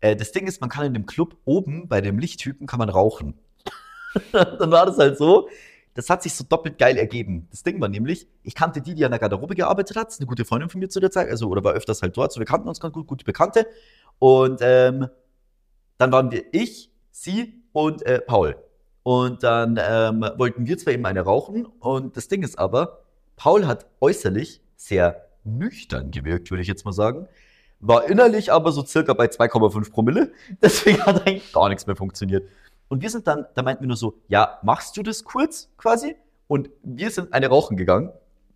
äh, 0.00 0.14
das 0.14 0.30
Ding 0.32 0.46
ist, 0.46 0.60
man 0.60 0.68
kann 0.70 0.84
in 0.86 0.92
dem 0.94 1.06
Club 1.06 1.36
oben 1.44 1.88
bei 1.88 2.00
dem 2.00 2.18
Lichttypen 2.18 2.66
kann 2.66 2.78
man 2.78 2.90
rauchen. 2.90 3.34
Dann 4.32 4.70
war 4.70 4.86
das 4.86 4.98
halt 4.98 5.16
so. 5.18 5.48
Das 5.94 6.10
hat 6.10 6.22
sich 6.22 6.34
so 6.34 6.44
doppelt 6.44 6.78
geil 6.78 6.96
ergeben. 6.96 7.48
Das 7.50 7.62
Ding 7.62 7.80
war 7.80 7.88
nämlich, 7.88 8.28
ich 8.42 8.54
kannte 8.54 8.80
die, 8.80 8.94
die 8.94 9.04
an 9.04 9.10
der 9.10 9.18
Garderobe 9.18 9.54
gearbeitet 9.54 9.96
hat. 9.96 10.14
Eine 10.18 10.26
gute 10.26 10.44
Freundin 10.44 10.68
von 10.68 10.78
mir 10.78 10.88
zu 10.88 11.00
der 11.00 11.10
Zeit, 11.10 11.28
also 11.28 11.48
oder 11.48 11.64
war 11.64 11.72
öfters 11.72 12.02
halt 12.02 12.16
dort. 12.16 12.32
So, 12.32 12.40
wir 12.40 12.46
kannten 12.46 12.68
uns 12.68 12.80
ganz 12.80 12.94
gut, 12.94 13.06
gute 13.06 13.24
Bekannte. 13.24 13.66
Und 14.18 14.60
ähm, 14.62 15.08
dann 15.96 16.12
waren 16.12 16.30
wir 16.30 16.44
ich, 16.52 16.90
sie 17.10 17.62
und 17.72 18.02
äh, 18.06 18.20
Paul. 18.20 18.56
Und 19.02 19.42
dann 19.42 19.78
ähm, 19.80 20.20
wollten 20.36 20.66
wir 20.66 20.78
zwar 20.78 20.92
eben 20.92 21.06
eine 21.06 21.22
rauchen. 21.22 21.66
Und 21.66 22.16
das 22.16 22.28
Ding 22.28 22.42
ist 22.42 22.58
aber, 22.58 23.04
Paul 23.36 23.66
hat 23.66 23.86
äußerlich 24.00 24.60
sehr 24.76 25.28
nüchtern 25.44 26.10
gewirkt, 26.10 26.50
würde 26.50 26.62
ich 26.62 26.68
jetzt 26.68 26.84
mal 26.84 26.92
sagen. 26.92 27.26
War 27.80 28.08
innerlich 28.08 28.52
aber 28.52 28.72
so 28.72 28.84
circa 28.84 29.14
bei 29.14 29.26
2,5 29.26 29.90
Promille. 29.90 30.32
Deswegen 30.62 31.00
hat 31.04 31.26
eigentlich 31.26 31.52
gar 31.52 31.68
nichts 31.68 31.86
mehr 31.86 31.96
funktioniert. 31.96 32.48
Und 32.88 33.02
wir 33.02 33.10
sind 33.10 33.26
dann, 33.26 33.46
da 33.54 33.62
meinten 33.62 33.82
wir 33.82 33.88
nur 33.88 33.96
so, 33.96 34.18
ja, 34.28 34.58
machst 34.62 34.96
du 34.96 35.02
das 35.02 35.24
kurz 35.24 35.68
quasi? 35.76 36.16
Und 36.46 36.70
wir 36.82 37.10
sind 37.10 37.32
eine 37.32 37.48
rauchen 37.48 37.76
gegangen 37.76 38.10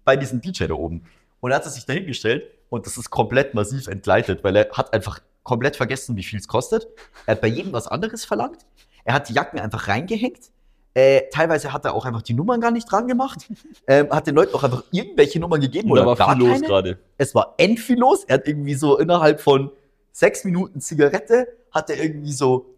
bei 0.04 0.16
diesem 0.16 0.40
DJ 0.40 0.64
da 0.64 0.74
oben. 0.74 1.04
Und 1.40 1.50
er 1.50 1.56
hat 1.56 1.64
sich 1.64 1.84
dahingestellt 1.84 2.44
und 2.70 2.86
das 2.86 2.96
ist 2.96 3.10
komplett 3.10 3.54
massiv 3.54 3.88
entgleitet, 3.88 4.42
weil 4.44 4.56
er 4.56 4.70
hat 4.72 4.94
einfach 4.94 5.20
komplett 5.42 5.76
vergessen, 5.76 6.16
wie 6.16 6.22
viel 6.22 6.38
es 6.38 6.48
kostet. 6.48 6.86
Er 7.26 7.32
hat 7.32 7.40
bei 7.40 7.48
jedem 7.48 7.72
was 7.72 7.88
anderes 7.88 8.24
verlangt. 8.24 8.64
Er 9.04 9.14
hat 9.14 9.28
die 9.28 9.34
Jacken 9.34 9.58
einfach 9.58 9.88
reingehängt. 9.88 10.50
Äh, 10.94 11.22
teilweise 11.32 11.72
hat 11.72 11.84
er 11.84 11.94
auch 11.94 12.04
einfach 12.04 12.22
die 12.22 12.34
Nummern 12.34 12.60
gar 12.60 12.70
nicht 12.70 12.90
dran 12.90 13.08
gemacht. 13.08 13.46
Ähm, 13.86 14.10
hat 14.10 14.26
den 14.26 14.34
Leuten 14.34 14.54
auch 14.54 14.62
einfach 14.62 14.84
irgendwelche 14.90 15.40
Nummern 15.40 15.60
gegeben 15.60 15.90
Und 15.90 15.98
oder 15.98 16.06
war 16.06 16.16
gar 16.16 16.36
viel 16.36 16.46
los 16.46 16.60
gerade. 16.60 16.98
Es 17.18 17.34
war 17.34 17.54
end 17.56 17.80
viel 17.80 17.98
los. 17.98 18.24
Er 18.24 18.34
hat 18.34 18.46
irgendwie 18.46 18.74
so 18.74 18.98
innerhalb 18.98 19.40
von 19.40 19.70
sechs 20.12 20.44
Minuten 20.44 20.80
Zigarette, 20.80 21.48
hat 21.72 21.90
er 21.90 22.02
irgendwie 22.02 22.32
so 22.32 22.71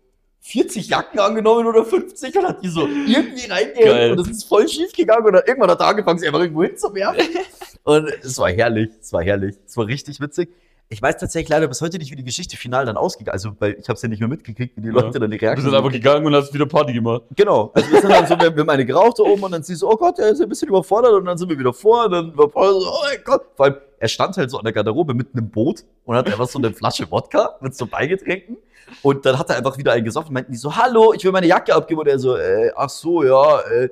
40 0.47 0.89
Jacken 0.89 1.19
angenommen 1.21 1.67
oder 1.67 1.85
50 1.87 2.37
und 2.37 2.47
hat 2.47 2.63
die 2.63 2.69
so 2.69 2.87
irgendwie 2.87 3.47
reingehängt 3.51 4.13
und 4.13 4.21
es 4.21 4.37
ist 4.37 4.45
voll 4.45 4.69
schief 4.69 4.93
gegangen 4.93 5.27
und 5.27 5.35
irgendwann 5.35 5.71
hat 5.71 5.81
er 5.81 5.87
angefangen, 5.87 6.19
sie 6.19 6.27
einfach 6.27 6.41
irgendwo 6.41 6.65
hinzuwerfen. 6.65 7.27
und 7.85 8.09
es 8.23 8.37
war 8.39 8.51
herrlich, 8.51 8.91
es 9.01 9.11
war 9.13 9.23
herrlich, 9.23 9.57
es 9.67 9.77
war 9.77 9.87
richtig 9.87 10.21
witzig. 10.21 10.51
Ich 10.95 11.03
weiß 11.03 11.17
tatsächlich 11.17 11.49
leider 11.49 11.67
bis 11.67 11.81
heute 11.81 11.99
nicht, 11.99 12.13
wie 12.13 12.15
die 12.17 12.23
Geschichte 12.23 12.57
final 12.57 12.87
dann 12.87 12.97
ausgegangen 12.97 13.33
Also, 13.33 13.51
weil 13.59 13.73
ich 13.81 13.89
habe 13.89 13.97
es 13.97 14.03
ja 14.03 14.09
nicht 14.09 14.21
mehr 14.21 14.29
mitgekriegt, 14.29 14.77
wie 14.77 14.81
die 14.81 14.87
Ja. 14.87 14.95
Leute 14.95 15.19
dann 15.19 15.29
die 15.29 15.39
Du 15.39 15.45
Reaktion 15.45 15.65
bist 15.65 15.77
einfach 15.77 15.91
gegangen 15.91 16.25
und 16.25 16.35
hast 16.37 16.55
wieder 16.55 16.67
Party 16.67 16.93
gemacht. 16.93 17.23
Genau. 17.35 17.73
Also 17.75 17.91
wir 17.91 18.01
sind 18.01 18.11
dann 18.11 18.27
so, 18.29 18.39
wir, 18.39 18.55
wir 18.55 18.61
haben 18.61 18.71
eine 18.71 18.87
geraucht 18.87 19.19
da 19.19 19.25
oben 19.25 19.43
und 19.43 19.51
dann 19.51 19.65
sie 19.65 19.75
so, 19.75 19.91
oh 19.91 19.97
Gott, 19.97 20.21
er 20.21 20.29
ist 20.29 20.41
ein 20.41 20.49
bisschen 20.49 20.69
überfordert 20.69 21.15
und 21.15 21.25
dann 21.25 21.37
sind 21.37 21.49
wir 21.49 21.59
wieder 21.59 21.73
vor 21.73 22.05
und 22.05 22.13
dann 22.13 22.39
war 22.39 22.47
Paul 22.47 22.81
so, 22.81 22.89
oh 22.89 23.03
mein 23.09 23.19
Gott. 23.25 23.43
Vor 23.57 23.67
allem, 23.67 23.77
er 23.99 24.07
stand 24.07 24.37
halt 24.37 24.53
so 24.53 24.59
an 24.59 24.63
der 24.63 24.73
Garderobe 24.73 25.15
mit 25.15 25.35
einem 25.35 25.51
Boot 25.51 25.83
und 26.05 26.15
hat 26.15 26.27
einfach 26.29 26.47
so 26.49 26.61
eine 26.61 26.73
Flasche 26.73 27.11
Wodka 27.11 27.57
mit 27.61 27.75
so 27.75 27.87
Beigetränken 27.87 28.57
und 29.03 29.27
dann 29.27 29.37
hat 29.37 29.51
er 29.51 29.57
einfach 29.57 29.77
wieder 29.77 29.95
einen 29.95 30.05
gesoffen 30.05 30.29
und 30.29 30.35
meinten 30.35 30.53
die 30.53 30.59
so, 30.59 30.77
hallo, 30.77 31.13
ich 31.13 31.25
will 31.25 31.33
meine 31.33 31.49
Jacke 31.49 31.75
abgeben 31.75 32.03
und 32.03 32.07
er 32.07 32.21
so, 32.21 32.37
äh, 32.37 32.71
ach 32.77 32.89
so, 32.89 33.25
ja, 33.25 33.63
äh, 33.63 33.89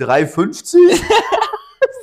3,50? 0.00 0.74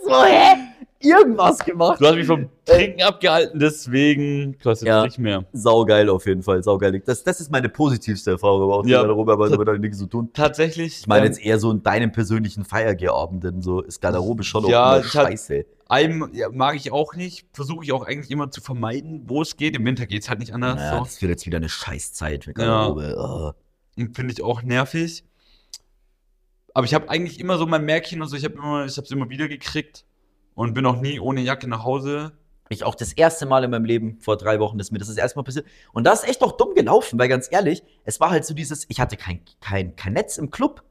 so, 0.05 0.23
hä? 0.23 0.66
Irgendwas 0.99 1.59
gemacht. 1.59 2.01
Du 2.01 2.07
hast 2.07 2.15
mich 2.15 2.25
vom 2.25 2.49
Trinken 2.65 3.03
abgehalten, 3.03 3.59
deswegen 3.59 4.57
kostet 4.57 4.87
Ja. 4.87 4.99
es 5.01 5.03
nicht 5.05 5.19
mehr. 5.19 5.45
Saugeil 5.53 6.09
auf 6.09 6.25
jeden 6.25 6.41
Fall, 6.41 6.63
saugeil. 6.63 6.99
Das, 7.05 7.23
das 7.23 7.39
ist 7.39 7.51
meine 7.51 7.69
positivste 7.69 8.31
Erfahrung 8.31 8.63
aber 8.63 8.77
auch 8.77 8.85
Ja. 8.85 8.93
ja. 8.93 8.97
Garderobe, 9.01 9.33
aber 9.33 9.47
damit 9.49 9.67
hat 9.67 9.79
nichts 9.79 9.99
zu 9.99 10.07
tun. 10.07 10.31
Tatsächlich. 10.33 10.99
Ich 11.01 11.07
meine 11.07 11.25
ähm, 11.27 11.31
jetzt 11.31 11.39
eher 11.45 11.59
so 11.59 11.69
in 11.69 11.83
deinen 11.83 12.11
persönlichen 12.11 12.65
Feiergehabenden, 12.65 13.61
so 13.61 13.81
ist 13.81 14.01
Garderobe 14.01 14.43
schon 14.43 14.65
auch 14.65 14.69
Ja, 14.69 14.97
ich 14.99 15.05
hab- 15.15 15.27
scheiße. 15.27 15.65
einem 15.87 16.31
ja, 16.33 16.49
mag 16.51 16.75
ich 16.75 16.91
auch 16.91 17.13
nicht. 17.13 17.45
Versuche 17.53 17.85
ich 17.85 17.91
auch 17.91 18.03
eigentlich 18.03 18.31
immer 18.31 18.49
zu 18.49 18.61
vermeiden, 18.61 19.23
wo 19.27 19.43
es 19.43 19.55
geht. 19.55 19.75
Im 19.75 19.85
Winter 19.85 20.07
geht 20.07 20.23
es 20.23 20.29
halt 20.29 20.39
nicht 20.39 20.53
anders. 20.53 20.79
Ja, 20.79 20.97
so. 20.97 21.03
das 21.03 21.21
wird 21.21 21.29
jetzt 21.29 21.45
wieder 21.45 21.57
eine 21.57 21.69
Scheißzeit 21.69 22.47
Ja. 22.47 22.53
Garderobe. 22.53 23.15
Oh. 23.19 24.01
Und 24.01 24.15
Finde 24.15 24.33
ich 24.33 24.41
auch 24.43 24.63
nervig. 24.63 25.23
Aber 26.73 26.85
ich 26.85 26.93
habe 26.93 27.09
eigentlich 27.09 27.39
immer 27.39 27.57
so 27.57 27.65
mein 27.67 27.85
Märkchen 27.85 28.21
und 28.21 28.27
so, 28.27 28.35
ich 28.35 28.43
habe 28.43 28.55
immer, 28.55 28.85
ich 28.85 28.97
habe 28.97 29.05
es 29.05 29.11
immer 29.11 29.29
wieder 29.29 29.47
gekriegt 29.47 30.05
und 30.57 30.73
bin 30.73 30.87
auch 30.87 30.99
nie 30.99 31.19
ohne 31.19 31.41
Jacke 31.41 31.69
nach 31.69 31.83
Hause. 31.83 32.31
Ich 32.69 32.83
auch 32.83 32.95
das 32.95 33.13
erste 33.13 33.45
Mal 33.45 33.63
in 33.63 33.69
meinem 33.69 33.85
Leben 33.85 34.17
vor 34.19 34.37
drei 34.37 34.59
Wochen 34.59 34.79
ist 34.79 34.91
mir 34.91 34.97
das 34.97 35.07
das 35.07 35.17
erste 35.17 35.37
Mal 35.37 35.43
passiert. 35.43 35.67
Und 35.93 36.03
das 36.03 36.23
ist 36.23 36.29
echt 36.29 36.41
doch 36.41 36.57
dumm 36.57 36.73
gelaufen, 36.73 37.19
weil 37.19 37.29
ganz 37.29 37.47
ehrlich, 37.51 37.83
es 38.05 38.19
war 38.19 38.31
halt 38.31 38.43
so 38.43 38.55
dieses, 38.55 38.85
ich 38.89 38.99
hatte 38.99 39.17
kein, 39.17 39.41
kein, 39.61 39.95
kein 39.95 40.13
Netz 40.13 40.37
im 40.37 40.49
Club. 40.49 40.83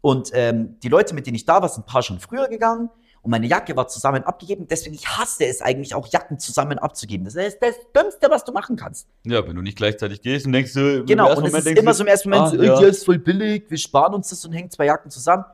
Und 0.00 0.30
ähm, 0.32 0.76
die 0.82 0.88
Leute, 0.88 1.12
mit 1.12 1.26
denen 1.26 1.34
ich 1.34 1.44
da 1.44 1.60
war, 1.60 1.68
sind 1.68 1.82
ein 1.82 1.86
paar 1.86 2.02
schon 2.02 2.20
früher 2.20 2.46
gegangen. 2.46 2.88
Und 3.20 3.32
meine 3.32 3.48
Jacke 3.48 3.74
war 3.76 3.88
zusammen 3.88 4.22
abgegeben. 4.22 4.68
Deswegen, 4.68 4.94
ich 4.94 5.08
hasse 5.08 5.44
es 5.44 5.60
eigentlich 5.60 5.94
auch, 5.96 6.06
Jacken 6.12 6.38
zusammen 6.38 6.78
abzugeben. 6.78 7.24
Das 7.24 7.34
ist 7.34 7.58
das 7.60 7.74
Dümmste, 7.96 8.30
was 8.30 8.44
du 8.44 8.52
machen 8.52 8.76
kannst. 8.76 9.08
Ja, 9.24 9.44
wenn 9.44 9.56
du 9.56 9.62
nicht 9.62 9.76
gleichzeitig 9.76 10.22
gehst 10.22 10.46
und 10.46 10.52
denkst 10.52 10.72
du, 10.72 11.00
im 11.00 11.06
Genau, 11.06 11.28
ersten 11.30 11.40
und 11.42 11.46
es 11.46 11.52
Moment 11.52 11.58
ist 11.58 11.64
denkst 11.66 11.80
immer 11.80 11.90
du, 11.90 11.96
so 11.96 12.04
im 12.04 12.08
ersten 12.08 12.30
Moment 12.30 12.46
ah, 12.46 12.76
so, 12.76 12.82
ja. 12.84 12.88
ist 12.88 13.04
voll 13.04 13.18
billig, 13.18 13.64
wir 13.68 13.78
sparen 13.78 14.14
uns 14.14 14.28
das 14.28 14.44
und 14.44 14.52
hängen 14.52 14.70
zwei 14.70 14.86
Jacken 14.86 15.10
zusammen. 15.10 15.44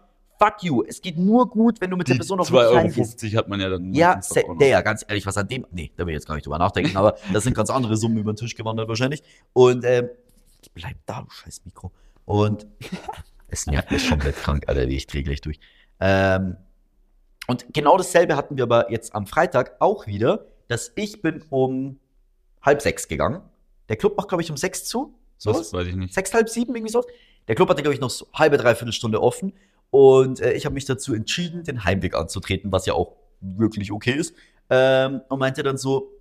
Fuck 0.42 0.62
you. 0.62 0.82
Es 0.86 1.02
geht 1.02 1.18
nur 1.18 1.48
gut, 1.50 1.80
wenn 1.80 1.90
du 1.90 1.96
mit 1.96 2.08
der 2.08 2.14
Person 2.14 2.40
2,50 2.40 2.52
wirklich 2.52 2.62
Euro 2.62 2.74
reingehst. 2.76 3.36
hat 3.36 3.48
man 3.48 3.60
ja 3.60 3.68
dann. 3.68 3.92
Ja, 3.92 4.20
der, 4.58 4.68
ja, 4.68 4.80
ganz 4.80 5.04
ehrlich, 5.06 5.26
was 5.26 5.36
an 5.36 5.48
dem, 5.48 5.66
nee, 5.70 5.92
da 5.96 6.06
will 6.06 6.12
ich 6.12 6.16
jetzt 6.16 6.26
gar 6.26 6.34
nicht 6.34 6.46
drüber 6.46 6.58
nachdenken, 6.58 6.96
aber 6.96 7.16
das 7.32 7.44
sind 7.44 7.54
ganz 7.54 7.68
andere 7.68 7.96
Summen 7.96 8.16
über 8.16 8.32
den 8.32 8.36
Tisch 8.36 8.54
gewandert 8.54 8.88
wahrscheinlich. 8.88 9.22
Und, 9.52 9.84
ähm, 9.84 10.08
bleib 10.74 10.96
da, 11.04 11.20
du 11.20 11.30
scheiß 11.30 11.62
Mikro. 11.66 11.92
Und 12.24 12.66
es 13.48 13.66
nervt 13.66 13.90
mich 13.90 14.08
komplett 14.08 14.36
krank, 14.36 14.64
Alter, 14.66 14.88
ich 14.88 15.06
dreh 15.06 15.22
gleich 15.22 15.42
durch. 15.42 15.60
Ähm, 16.00 16.56
und 17.46 17.66
genau 17.74 17.98
dasselbe 17.98 18.36
hatten 18.36 18.56
wir 18.56 18.64
aber 18.64 18.90
jetzt 18.90 19.14
am 19.14 19.26
Freitag 19.26 19.76
auch 19.80 20.06
wieder, 20.06 20.46
dass 20.68 20.92
ich 20.94 21.20
bin 21.20 21.42
um 21.50 21.98
halb 22.62 22.80
sechs 22.80 23.08
gegangen. 23.08 23.42
Der 23.90 23.96
Club 23.96 24.16
macht, 24.16 24.28
glaube 24.28 24.42
ich, 24.42 24.50
um 24.50 24.56
sechs 24.56 24.84
zu. 24.84 25.14
Das 25.36 25.44
Sowas? 25.44 25.72
weiß 25.72 25.86
ich 25.88 25.96
nicht. 25.96 26.14
sechs, 26.14 26.32
halb 26.32 26.48
sieben, 26.48 26.74
irgendwie 26.74 26.92
so. 26.92 27.04
Der 27.48 27.56
Club 27.56 27.68
hatte, 27.68 27.82
glaube 27.82 27.94
ich, 27.94 28.00
noch 28.00 28.10
so 28.10 28.26
halbe, 28.32 28.56
dreiviertel 28.56 28.92
Stunde 28.92 29.20
offen. 29.20 29.52
Und 29.90 30.40
äh, 30.40 30.52
ich 30.52 30.64
habe 30.64 30.74
mich 30.74 30.84
dazu 30.84 31.14
entschieden, 31.14 31.64
den 31.64 31.84
Heimweg 31.84 32.14
anzutreten, 32.14 32.70
was 32.72 32.86
ja 32.86 32.94
auch 32.94 33.16
wirklich 33.40 33.90
okay 33.92 34.12
ist. 34.12 34.34
Ähm, 34.68 35.20
und 35.28 35.38
meinte 35.38 35.62
dann 35.62 35.76
so 35.76 36.12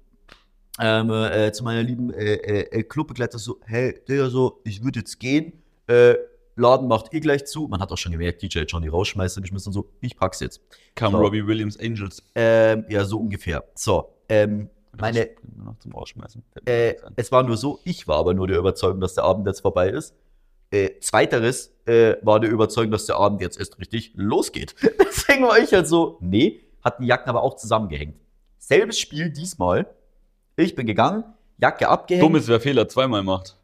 ähm, 0.79 1.11
äh, 1.11 1.51
zu 1.51 1.63
meiner 1.63 1.83
lieben 1.83 2.11
äh, 2.13 2.35
äh, 2.35 2.79
äh, 2.79 2.83
Clubbegleiter 2.83 3.37
so, 3.37 3.59
hey, 3.65 3.99
der 4.07 4.29
so, 4.29 4.61
ich 4.63 4.83
würde 4.83 4.99
jetzt 4.99 5.19
gehen. 5.19 5.53
Äh, 5.87 6.15
Laden 6.55 6.87
macht 6.87 7.13
eh 7.13 7.19
gleich 7.19 7.45
zu. 7.45 7.67
Man 7.67 7.79
hat 7.79 7.91
auch 7.91 7.97
schon 7.97 8.11
gemerkt, 8.11 8.41
DJ 8.41 8.61
hat 8.61 8.71
schon 8.71 8.81
die 8.81 8.89
Rausschmeißer 8.89 9.41
geschmissen 9.41 9.69
und 9.69 9.73
so, 9.73 9.89
ich 10.01 10.17
pack's 10.17 10.39
jetzt. 10.39 10.61
Kam 10.95 11.13
So. 11.13 11.19
Robbie 11.19 11.45
Williams 11.45 11.79
Angels. 11.79 12.23
Ähm, 12.35 12.85
ja, 12.89 13.05
so 13.05 13.19
ungefähr. 13.19 13.63
So, 13.75 14.13
ähm, 14.27 14.69
meine, 14.97 15.29
Noch 15.63 15.77
zum 15.79 15.93
Rausschmeißen. 15.93 16.43
äh, 16.65 16.95
es 17.15 17.31
war 17.31 17.43
nur 17.43 17.55
so, 17.57 17.79
ich 17.83 18.07
war 18.07 18.17
aber 18.17 18.33
nur 18.33 18.47
der 18.47 18.57
Überzeugung, 18.57 18.99
dass 18.99 19.13
der 19.13 19.23
Abend 19.23 19.47
jetzt 19.47 19.61
vorbei 19.61 19.89
ist. 19.89 20.13
Äh, 20.71 20.99
zweiteres 20.99 21.73
äh, 21.85 22.15
war 22.21 22.39
der 22.39 22.51
Überzeugung, 22.51 22.91
dass 22.91 23.05
der 23.05 23.15
Abend 23.15 23.41
jetzt 23.41 23.57
erst 23.57 23.79
richtig 23.79 24.11
losgeht. 24.15 24.75
Deswegen 24.99 25.43
war 25.43 25.57
ich 25.57 25.73
halt 25.73 25.87
so, 25.87 26.17
nee, 26.21 26.61
hatten 26.83 27.03
die 27.03 27.07
Jacken 27.07 27.29
aber 27.29 27.41
auch 27.41 27.55
zusammengehängt. 27.55 28.15
Selbes 28.59 28.99
Spiel 28.99 29.31
diesmal. 29.31 29.87
Ich 30.55 30.75
bin 30.75 30.85
gegangen, 30.85 31.23
Jacke 31.57 31.87
abgehängt. 31.87 32.23
Dumm 32.23 32.35
ist, 32.35 32.47
wer 32.47 32.59
Fehler 32.59 32.87
zweimal 32.87 33.23
macht. 33.23 33.57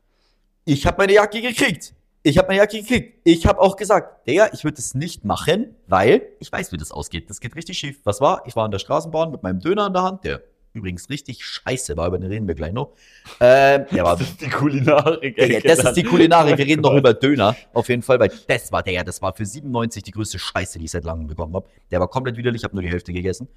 Ich 0.64 0.86
habe 0.88 0.98
meine 0.98 1.14
Jacke 1.14 1.42
gekriegt. 1.42 1.94
Ich 2.24 2.40
habe 2.40 2.48
meine 2.48 2.62
Jacke 2.62 2.82
gekriegt. 2.82 3.20
Ich 3.24 3.46
habe 3.46 3.60
auch 3.62 3.76
gesagt, 3.76 4.28
Digga, 4.28 4.50
ich 4.52 4.64
würde 4.64 4.80
es 4.80 4.96
nicht 4.96 5.24
machen, 5.24 5.76
weil 5.86 6.24
ich 6.40 6.52
weiß, 6.52 6.72
wie 6.72 6.78
das 6.78 6.92
ausgeht. 6.92 7.30
Das 7.30 7.40
geht 7.40 7.56
richtig 7.56 7.78
schief. 7.78 8.00
Was 8.04 8.20
war? 8.20 8.42
Ich 8.48 8.56
war 8.56 8.66
an 8.66 8.72
der 8.72 8.80
Straßenbahn 8.80 9.30
mit 9.30 9.44
meinem 9.44 9.60
Döner 9.60 9.88
in 9.88 9.94
der 9.94 10.02
Hand, 10.02 10.24
der 10.24 10.42
übrigens 10.76 11.10
richtig 11.10 11.44
scheiße 11.46 11.98
war, 11.98 12.08
über 12.08 12.20
den 12.20 12.30
reden 12.30 12.48
wir 12.48 12.56
gleich 12.56 12.74
noch. 12.74 12.92
Ähm, 13.40 13.86
der 13.92 14.04
war 14.04 14.18
Das 14.18 14.28
ist 14.30 14.42
die 14.42 14.50
Kulinarik. 14.50 15.36
Digga, 15.36 15.60
das 15.62 15.84
ist 15.84 15.94
die 15.94 16.04
Kulinarik. 16.04 16.58
Wir 16.58 16.66
reden 16.66 16.82
noch 16.82 16.94
über 16.98 17.14
Döner. 17.14 17.56
Auf 17.74 17.90
jeden 17.90 18.02
Fall, 18.04 18.20
weil 18.20 18.32
das 18.48 18.72
war 18.72 18.84
der, 18.84 19.04
das 19.04 19.22
war 19.22 19.34
für 19.34 19.46
97 19.46 20.04
die 20.04 20.12
größte 20.12 20.38
Scheiße, 20.38 20.78
die 20.80 20.86
ich 20.86 20.92
seit 20.92 21.04
langem 21.06 21.28
bekommen 21.28 21.56
habe. 21.56 21.68
Der 21.92 22.00
war 22.00 22.08
komplett 22.08 22.38
widerlich, 22.38 22.62
ich 22.62 22.64
habe 22.64 22.76
nur 22.76 22.84
die 22.84 22.90
Hälfte 22.90 23.12
gegessen. 23.14 23.48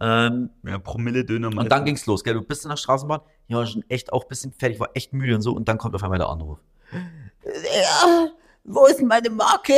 Ähm, 0.00 0.50
Ja, 0.64 0.78
Promille-Döner. 0.78 1.48
und 1.56 1.70
dann 1.70 1.84
ging's 1.84 2.04
los, 2.06 2.24
gell? 2.24 2.34
Du 2.34 2.42
bist 2.42 2.64
in 2.64 2.70
der 2.70 2.76
Straßenbahn, 2.76 3.20
ich 3.48 3.54
war 3.54 3.64
schon 3.66 3.84
echt 3.88 4.12
auch 4.12 4.22
ein 4.24 4.28
bisschen 4.28 4.52
fertig, 4.52 4.80
war 4.80 4.90
echt 4.94 5.12
müde 5.12 5.34
und 5.36 5.42
so. 5.42 5.52
Und 5.52 5.68
dann 5.68 5.78
kommt 5.78 5.94
auf 5.94 6.02
einmal 6.02 6.18
der 6.18 6.28
Anruf. 6.28 6.58
Ja, 6.92 8.28
wo 8.64 8.86
ist 8.86 9.00
meine 9.02 9.30
Marke? 9.30 9.72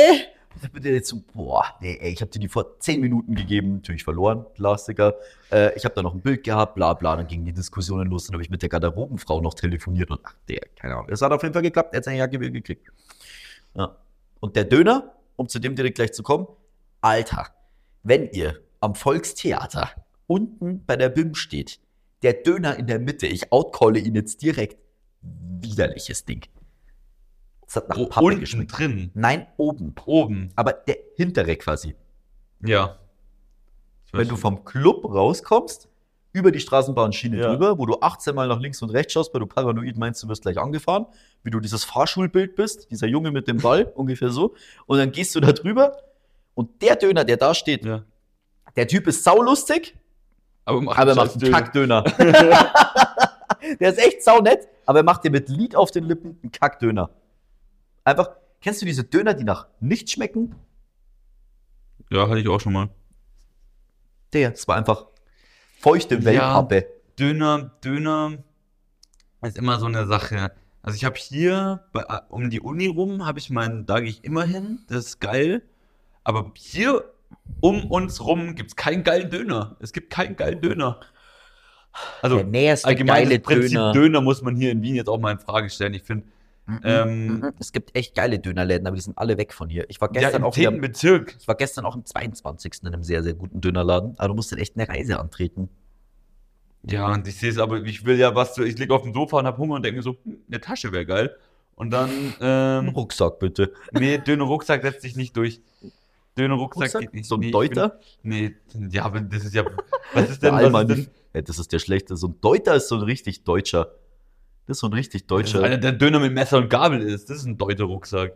Ich 0.61 0.71
bin 0.71 0.83
jetzt 0.83 1.09
so, 1.09 1.21
boah, 1.33 1.65
nee, 1.81 1.97
ey, 1.99 2.11
ich 2.11 2.21
habe 2.21 2.31
dir 2.31 2.39
die 2.39 2.47
vor 2.47 2.79
10 2.79 3.01
Minuten 3.01 3.35
gegeben, 3.35 3.75
natürlich 3.75 4.03
verloren, 4.03 4.45
Klassiker. 4.55 5.15
Äh, 5.51 5.75
ich 5.75 5.85
habe 5.85 5.93
da 5.95 6.01
noch 6.01 6.13
ein 6.13 6.21
Bild 6.21 6.43
gehabt, 6.43 6.75
bla 6.75 6.93
bla, 6.93 7.15
dann 7.15 7.27
gingen 7.27 7.45
die 7.45 7.53
Diskussionen 7.53 8.09
los, 8.09 8.25
dann 8.25 8.33
habe 8.33 8.43
ich 8.43 8.49
mit 8.49 8.61
der 8.61 8.69
Garderobenfrau 8.69 9.41
noch 9.41 9.53
telefoniert 9.53 10.09
und 10.09 10.19
ach, 10.23 10.35
der, 10.47 10.61
keine 10.75 10.95
Ahnung. 10.95 11.09
Es 11.09 11.21
hat 11.21 11.31
auf 11.31 11.43
jeden 11.43 11.53
Fall 11.53 11.61
geklappt, 11.61 11.93
er 11.93 11.97
hat 11.97 12.05
seine 12.05 12.31
wieder 12.31 12.49
gekriegt. 12.49 12.87
Ja. 13.75 13.95
Und 14.39 14.55
der 14.55 14.65
Döner, 14.65 15.13
um 15.35 15.47
zu 15.47 15.59
dem 15.59 15.75
direkt 15.75 15.95
gleich 15.95 16.13
zu 16.13 16.23
kommen, 16.23 16.47
Alter, 17.01 17.47
wenn 18.03 18.29
ihr 18.31 18.59
am 18.79 18.95
Volkstheater 18.95 19.89
unten 20.27 20.83
bei 20.85 20.95
der 20.95 21.09
BIM 21.09 21.35
steht, 21.35 21.79
der 22.23 22.33
Döner 22.33 22.77
in 22.77 22.87
der 22.87 22.99
Mitte, 22.99 23.27
ich 23.27 23.51
outcalle 23.51 23.99
ihn 23.99 24.15
jetzt 24.15 24.41
direkt, 24.41 24.77
widerliches 25.21 26.25
Ding. 26.25 26.45
Es 27.67 27.75
hat 27.75 27.89
nach 27.89 27.97
Oh, 27.97 28.05
Pappe 28.07 28.25
unten 28.25 28.39
geschmeckt. 28.39 28.77
drin. 28.77 29.11
Nein, 29.13 29.45
oben. 29.57 29.93
Oben. 30.05 30.49
Aber 30.55 30.71
der 30.73 30.97
hintere 31.15 31.55
quasi. 31.57 31.95
Ja. 32.63 32.97
Wenn 34.13 34.27
du 34.29 34.37
vom 34.37 34.63
Club 34.63 35.03
rauskommst, 35.05 35.89
über 36.31 36.51
die 36.51 36.59
Straßenbahnschiene 36.59 37.37
Ja. 37.39 37.49
drüber, 37.49 37.77
wo 37.77 37.85
du 37.85 37.99
18 37.99 38.33
Mal 38.35 38.47
nach 38.47 38.59
links 38.59 38.81
und 38.81 38.89
rechts 38.91 39.13
schaust, 39.13 39.33
weil 39.33 39.39
du 39.41 39.47
paranoid 39.47 39.97
meinst, 39.97 40.21
du 40.23 40.27
wirst 40.29 40.43
gleich 40.43 40.57
angefahren, 40.57 41.07
wie 41.43 41.49
du 41.49 41.59
dieses 41.59 41.83
Fahrschulbild 41.83 42.55
bist, 42.55 42.89
dieser 42.91 43.07
Junge 43.07 43.31
mit 43.31 43.47
dem 43.47 43.57
Ball, 43.57 43.83
ungefähr 43.95 44.29
so. 44.29 44.53
Und 44.85 44.97
dann 44.99 45.11
gehst 45.11 45.35
du 45.35 45.39
da 45.39 45.51
drüber 45.51 45.97
und 46.53 46.81
der 46.81 46.95
Döner, 46.95 47.25
der 47.25 47.37
da 47.37 47.53
steht, 47.53 47.83
Ja. 47.85 48.03
der 48.75 48.87
Typ 48.87 49.07
ist 49.07 49.23
saulustig, 49.23 49.95
Aber 50.63 50.79
macht, 50.81 50.99
aber 50.99 51.11
er 51.11 51.15
macht 51.15 51.31
einen 51.31 51.39
Döner. 51.41 51.57
Kackdöner. 51.57 52.03
der 53.79 53.89
ist 53.89 53.99
echt 53.99 54.23
saunett, 54.23 54.67
aber 54.85 54.99
er 54.99 55.03
macht 55.03 55.23
dir 55.23 55.31
mit 55.31 55.49
Lied 55.49 55.75
auf 55.75 55.91
den 55.91 56.05
Lippen 56.05 56.37
einen 56.43 56.51
Kackdöner. 56.51 57.09
Einfach, 58.07 58.29
kennst 58.61 58.81
du 58.81 58.85
diese 58.85 59.03
Döner, 59.03 59.33
die 59.33 59.43
nach 59.43 59.67
nichts 59.81 60.13
schmecken? 60.13 60.55
Ja, 62.09 62.29
hatte 62.29 62.39
ich 62.39 62.47
auch 62.47 62.61
schon 62.61 62.71
mal. 62.71 62.87
Der, 64.31 64.51
das 64.51 64.65
war 64.65 64.77
einfach 64.77 65.07
feuchte 65.81 66.15
Ja. 66.15 66.23
Wellpappe. 66.23 66.87
Döner, 67.19 67.71
Döner 67.83 68.37
ist 69.41 69.57
immer 69.57 69.77
so 69.79 69.87
eine 69.87 70.07
Sache. 70.07 70.53
Also 70.81 70.95
ich 70.95 71.03
habe 71.03 71.17
hier 71.17 71.83
bei, 71.91 72.05
um 72.29 72.49
die 72.49 72.61
Uni 72.61 72.87
rum 72.87 73.25
habe 73.25 73.39
ich 73.39 73.49
meinen, 73.49 73.85
da 73.85 73.99
gehe 73.99 74.09
ich 74.09 74.23
immer 74.23 74.45
hin, 74.45 74.85
das 74.87 75.05
ist 75.05 75.19
geil. 75.19 75.63
Aber 76.23 76.53
hier 76.55 77.03
um 77.59 77.91
uns 77.91 78.23
rum 78.23 78.55
gibt 78.55 78.69
es 78.69 78.75
keinen 78.77 79.03
geilen 79.03 79.29
Döner. 79.29 79.75
Es 79.81 79.91
gibt 79.91 80.11
keinen 80.11 80.37
geilen 80.37 80.61
Döner. 80.61 81.01
Also 82.21 82.37
der 82.37 82.45
näherste 82.45 82.87
allgemein 82.87 83.23
geile 83.23 83.39
das 83.39 83.45
Prinzip 83.45 83.71
Döner. 83.71 83.91
Döner. 83.91 84.21
muss 84.21 84.41
man 84.41 84.55
hier 84.55 84.71
in 84.71 84.81
Wien 84.81 84.95
jetzt 84.95 85.09
auch 85.09 85.19
mal 85.19 85.31
in 85.31 85.39
Frage 85.39 85.69
stellen. 85.69 85.93
Ich 85.93 86.03
finde, 86.03 86.25
ähm, 86.83 87.39
mhm. 87.39 87.53
es 87.59 87.71
gibt 87.71 87.95
echt 87.95 88.13
geile 88.15 88.39
Dönerläden, 88.39 88.87
aber 88.87 88.95
die 88.95 89.01
sind 89.01 89.17
alle 89.17 89.37
weg 89.37 89.53
von 89.53 89.69
hier. 89.69 89.85
Ich 89.89 90.01
war 90.01 90.13
ja, 90.13 90.21
gestern 90.21 90.41
im 90.41 90.47
auch 90.47 90.55
wieder, 90.57 90.71
10. 90.71 90.81
Bezirk. 90.81 91.35
ich 91.39 91.47
war 91.47 91.55
gestern 91.55 91.85
auch 91.85 91.95
im 91.95 92.03
22. 92.05 92.73
in 92.81 92.87
einem 92.89 93.03
sehr, 93.03 93.23
sehr 93.23 93.33
guten 93.33 93.61
Dönerladen, 93.61 94.15
aber 94.17 94.29
du 94.29 94.33
musst 94.33 94.51
dann 94.51 94.59
echt 94.59 94.75
eine 94.75 94.87
Reise 94.87 95.19
antreten. 95.19 95.69
Ja, 96.83 97.11
und 97.13 97.27
ich 97.27 97.37
sehe 97.37 97.49
es, 97.49 97.57
aber 97.57 97.81
ich 97.83 98.05
will 98.05 98.17
ja 98.17 98.33
was, 98.35 98.53
zu- 98.53 98.63
ich 98.63 98.77
liege 98.77 98.93
auf 98.93 99.01
dem 99.03 99.13
Sofa 99.13 99.39
und 99.39 99.45
habe 99.45 99.57
Hunger 99.57 99.75
und 99.75 99.83
denke 99.83 99.97
mir 99.97 100.03
so, 100.03 100.17
hm, 100.23 100.37
eine 100.47 100.61
Tasche 100.61 100.91
wäre 100.91 101.05
geil. 101.05 101.35
Und 101.75 101.91
dann, 101.91 102.09
ähm, 102.41 102.89
Rucksack 102.95 103.39
bitte. 103.39 103.71
nee, 103.91 104.17
Döner 104.17 104.45
Rucksack 104.45 104.81
setzt 104.81 105.01
sich 105.01 105.15
nicht 105.15 105.35
durch. 105.37 105.61
Döner 106.37 106.55
Rucksack, 106.55 106.83
Rucksack? 106.83 107.01
geht 107.01 107.13
nicht. 107.13 107.27
So 107.27 107.35
ein 107.35 107.41
nee, 107.41 107.51
Deuter? 107.51 107.99
Bin, 108.23 108.55
nee, 108.73 108.89
ja, 108.91 109.05
aber 109.05 109.21
das 109.21 109.45
ist 109.45 109.53
ja, 109.55 109.63
was 110.13 110.29
ist 110.29 110.43
denn, 110.43 110.53
was 110.53 110.83
ist 110.83 110.89
denn? 110.89 111.07
Ja, 111.33 111.41
das 111.41 111.59
ist 111.59 111.71
der 111.71 111.79
schlechte. 111.79 112.15
So 112.15 112.27
ein 112.27 112.35
Deuter 112.41 112.75
ist 112.75 112.87
so 112.87 112.95
ein 112.95 113.01
richtig 113.01 113.43
Deutscher. 113.43 113.91
Das 114.67 114.77
ist 114.77 114.81
so 114.81 114.87
ein 114.87 114.93
richtig 114.93 115.27
Deutscher. 115.27 115.63
einer, 115.63 115.77
der 115.77 115.93
Döner 115.93 116.19
mit 116.19 116.33
Messer 116.33 116.57
und 116.57 116.69
Gabel 116.69 117.01
ist. 117.01 117.29
Das 117.29 117.37
ist 117.37 117.45
ein 117.45 117.57
Deuter 117.57 117.85
Rucksack. 117.85 118.33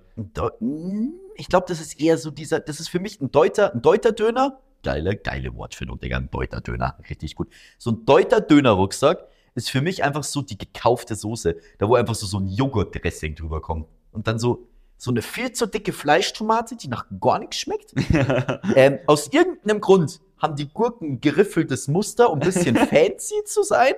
Hm, 0.60 1.14
Ich 1.36 1.48
glaube, 1.50 1.66
das 1.68 1.82
ist 1.82 2.00
eher 2.00 2.18
so 2.18 2.32
dieser, 2.32 2.60
das 2.62 2.80
ist 2.80 2.88
für 2.90 3.00
mich 3.00 3.20
ein 3.22 3.32
Deuter, 3.32 3.74
ein 3.74 3.82
Deuter-Döner. 3.82 4.60
Geile, 4.84 5.16
geile 5.16 5.54
Wortfindung, 5.56 6.00
Digga, 6.00 6.18
ein 6.18 6.32
Deuter-Döner. 6.32 6.98
Richtig 7.10 7.36
gut. 7.36 7.50
So 7.78 7.92
ein 7.92 8.06
Deuter-Döner-Rucksack 8.06 9.28
ist 9.56 9.70
für 9.70 9.82
mich 9.82 10.04
einfach 10.04 10.24
so 10.24 10.42
die 10.42 10.58
gekaufte 10.58 11.16
Soße. 11.16 11.58
Da 11.78 11.88
wo 11.90 11.96
einfach 11.96 12.16
so, 12.16 12.26
so 12.26 12.40
ein 12.40 12.48
Joghurt-Dressing 12.48 13.36
drüber 13.36 13.62
kommt. 13.62 13.88
Und 14.12 14.28
dann 14.28 14.40
so, 14.40 14.68
so 14.98 15.12
eine 15.12 15.22
viel 15.22 15.52
zu 15.52 15.66
dicke 15.68 15.92
Fleischtomate, 15.92 16.78
die 16.78 16.88
nach 16.88 17.06
gar 17.20 17.40
nichts 17.40 17.58
schmeckt. 17.58 17.94
ähm, 18.76 19.00
aus 19.08 19.28
irgendeinem 19.34 19.82
Grund 19.82 20.22
haben 20.42 20.56
die 20.56 20.68
Gurken 20.68 21.14
ein 21.14 21.22
geriffeltes 21.22 21.88
Muster, 21.88 22.30
um 22.32 22.40
ein 22.40 22.46
bisschen 22.46 22.76
fancy 22.90 23.44
zu 23.46 23.64
sein. 23.64 23.94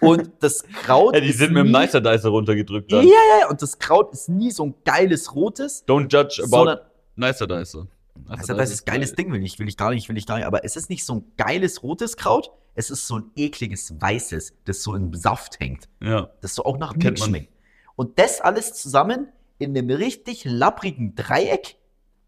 Und 0.00 0.30
das 0.40 0.64
Kraut. 0.82 1.14
Ja, 1.14 1.20
die 1.20 1.32
sind 1.32 1.52
mit 1.52 1.64
dem 1.64 1.72
nie- 1.72 1.78
Nicer 1.78 2.00
Dicer 2.00 2.30
runtergedrückt 2.30 2.90
Ja, 2.90 2.98
dann. 2.98 3.06
ja, 3.06 3.14
ja. 3.40 3.48
Und 3.48 3.62
das 3.62 3.78
Kraut 3.78 4.12
ist 4.12 4.28
nie 4.28 4.50
so 4.50 4.64
ein 4.66 4.74
geiles 4.84 5.34
rotes, 5.34 5.86
Don't 5.86 6.12
judge 6.12 6.42
about 6.44 6.80
Nicer 7.16 7.46
Dicer. 7.46 7.86
also 8.28 8.54
das 8.54 8.70
ist 8.72 8.84
geiles 8.86 9.12
Ding, 9.14 9.32
will 9.32 9.42
ich, 9.44 9.58
will 9.58 9.68
ich 9.68 9.76
gar 9.76 9.90
nicht, 9.90 10.08
will 10.08 10.16
ich 10.18 10.26
gar 10.26 10.36
nicht. 10.36 10.46
Aber 10.46 10.64
es 10.64 10.76
ist 10.76 10.90
nicht 10.90 11.04
so 11.04 11.14
ein 11.14 11.32
geiles 11.36 11.82
rotes 11.82 12.16
Kraut, 12.16 12.50
es 12.74 12.90
ist 12.90 13.06
so 13.06 13.18
ein 13.18 13.30
ekliges 13.36 13.94
weißes, 14.00 14.54
das 14.64 14.82
so 14.82 14.94
im 14.96 15.14
Saft 15.14 15.60
hängt, 15.60 15.88
Ja. 16.02 16.30
das 16.40 16.56
so 16.56 16.64
auch 16.64 16.76
nach 16.78 16.96
Milch 16.96 17.22
schmeckt. 17.22 17.52
Und 17.94 18.18
das 18.18 18.40
alles 18.40 18.72
zusammen 18.74 19.28
in 19.58 19.76
einem 19.78 19.90
richtig 19.90 20.44
lapprigen 20.44 21.14
Dreieck, 21.14 21.76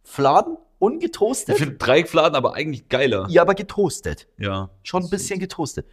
Fladen, 0.05 0.57
Ich 0.77 0.83
ungetoastet. 0.83 1.57
finde 1.57 1.77
Dreieckfladen 1.77 2.37
aber 2.37 2.55
eigentlich 2.55 2.89
geiler. 2.89 3.27
Ja, 3.31 3.43
aber 3.43 3.55
getoastet. 3.55 4.29
Ja. 4.39 4.71
Schon 4.83 5.05
ein 5.05 5.11
bisschen 5.11 5.39
getoastet. 5.41 5.87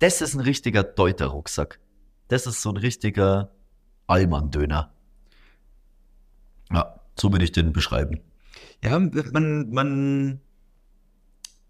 Das 0.00 0.20
ist 0.20 0.34
ein 0.34 0.40
richtiger 0.40 0.82
Deuter-Rucksack. 0.82 1.80
Das 2.28 2.46
ist 2.46 2.62
so 2.62 2.70
ein 2.70 2.76
richtiger 2.76 3.52
Allmann-Döner. 4.06 4.92
Ja, 6.72 7.00
so 7.18 7.32
würde 7.32 7.44
ich 7.44 7.52
den 7.52 7.72
beschreiben. 7.72 8.20
Ja, 8.82 8.98
man, 8.98 9.70
man 9.70 10.40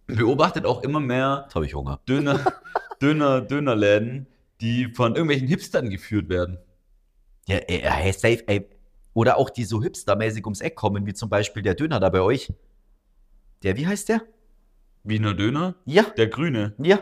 beobachtet 0.07 0.65
auch 0.65 0.83
immer 0.83 1.01
mehr 1.01 1.43
Jetzt 1.45 1.55
habe 1.55 1.67
ich 1.67 1.75
Hunger. 1.75 2.01
Döner, 2.09 2.41
Döner, 3.03 3.41
Dönerläden, 3.41 4.27
die 4.61 4.93
von 4.95 5.15
irgendwelchen 5.15 5.49
Hipstern 5.49 5.91
geführt 5.91 6.29
werden. 6.29 6.59
Ja, 7.47 7.57
ey, 7.57 8.13
safe, 8.13 8.47
ey. 8.47 8.69
Oder 9.19 9.37
auch 9.37 9.51
die 9.51 9.65
so 9.65 9.83
hipstermäßig 9.83 10.45
ums 10.45 10.61
Eck 10.61 10.77
kommen, 10.77 11.05
wie 11.07 11.13
zum 11.13 11.29
Beispiel 11.29 11.61
der 11.65 11.75
Döner 11.75 11.99
da 11.99 12.09
bei 12.09 12.21
euch. 12.21 12.53
Der, 13.65 13.77
wie 13.77 13.85
heißt 13.85 14.09
der? 14.11 14.23
Wiener 15.03 15.35
Döner, 15.35 15.75
Ja, 15.87 16.05
der 16.17 16.29
grüne. 16.29 16.75
ja. 16.79 17.01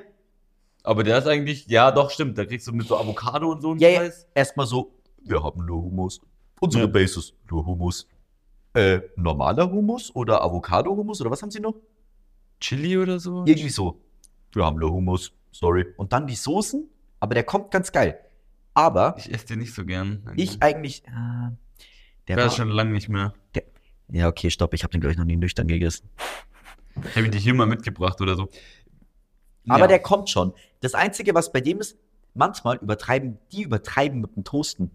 Aber 0.82 1.02
der 1.04 1.18
ist 1.18 1.26
eigentlich, 1.26 1.66
ja 1.66 1.90
doch, 1.90 2.08
stimmt. 2.10 2.38
Da 2.38 2.46
kriegst 2.46 2.66
du 2.68 2.72
mit 2.72 2.86
so 2.88 2.96
Avocado 2.96 3.50
und 3.52 3.60
so 3.60 3.72
einen 3.72 3.80
Ja, 3.80 3.88
ja. 3.90 3.98
Scheiß. 4.00 4.28
Erstmal 4.34 4.66
so, 4.66 4.94
wir 5.24 5.42
haben 5.42 5.66
nur 5.66 5.82
Hummus. 5.82 6.20
Unsere 6.58 6.84
Ja. 6.84 6.90
Basis, 6.90 7.34
nur 7.50 7.66
Hummus. 7.66 8.08
Äh, 8.72 9.00
normaler 9.16 9.70
Hummus 9.70 10.14
oder 10.14 10.42
Avocado-Hummus 10.42 11.20
oder 11.20 11.30
was 11.30 11.42
haben 11.42 11.50
sie 11.50 11.60
noch? 11.60 11.74
Chili 12.60 12.96
oder 12.96 13.18
so? 13.18 13.44
Irgendwie 13.44 13.68
so. 13.68 14.00
Wir 14.54 14.64
haben 14.64 14.78
nur 14.78 14.90
Hummus, 14.90 15.32
sorry. 15.52 15.84
Und 15.98 16.14
dann 16.14 16.26
die 16.26 16.36
Soßen, 16.36 16.88
aber 17.20 17.34
der 17.34 17.44
kommt 17.44 17.70
ganz 17.72 17.92
geil. 17.92 18.18
Aber 18.72 19.16
Ich 19.18 19.30
esse 19.34 19.46
den 19.48 19.58
nicht 19.58 19.74
so 19.74 19.84
gern. 19.84 20.22
ich 20.36 20.62
eigentlich, 20.62 21.04
äh, 21.08 21.50
der 22.28 22.36
Der 22.36 22.44
war, 22.44 22.50
ist 22.50 22.56
schon 22.56 22.68
lange 22.68 22.92
nicht 22.92 23.08
mehr. 23.08 23.34
ja 24.10 24.28
okay, 24.28 24.50
stopp, 24.50 24.74
ich 24.74 24.82
habe 24.82 24.92
den 24.92 25.00
glaube 25.00 25.12
ich 25.12 25.18
noch 25.18 25.24
nie 25.24 25.36
nüchtern 25.36 25.66
gegessen. 25.68 26.08
Habe 27.14 27.26
ich 27.26 27.30
dich 27.30 27.42
hier 27.42 27.54
mal 27.54 27.66
mitgebracht 27.66 28.20
oder 28.20 28.36
so. 28.36 28.48
Aber 29.68 29.80
Ja. 29.80 29.86
der 29.86 29.98
kommt 29.98 30.30
schon. 30.30 30.52
Das 30.80 30.94
Einzige, 30.94 31.34
was 31.34 31.52
bei 31.52 31.60
dem 31.60 31.80
ist, 31.80 31.98
manchmal 32.34 32.76
übertreiben, 32.76 33.38
die 33.52 33.62
übertreiben 33.62 34.20
mit 34.20 34.34
dem 34.36 34.44
Toasten. 34.44 34.90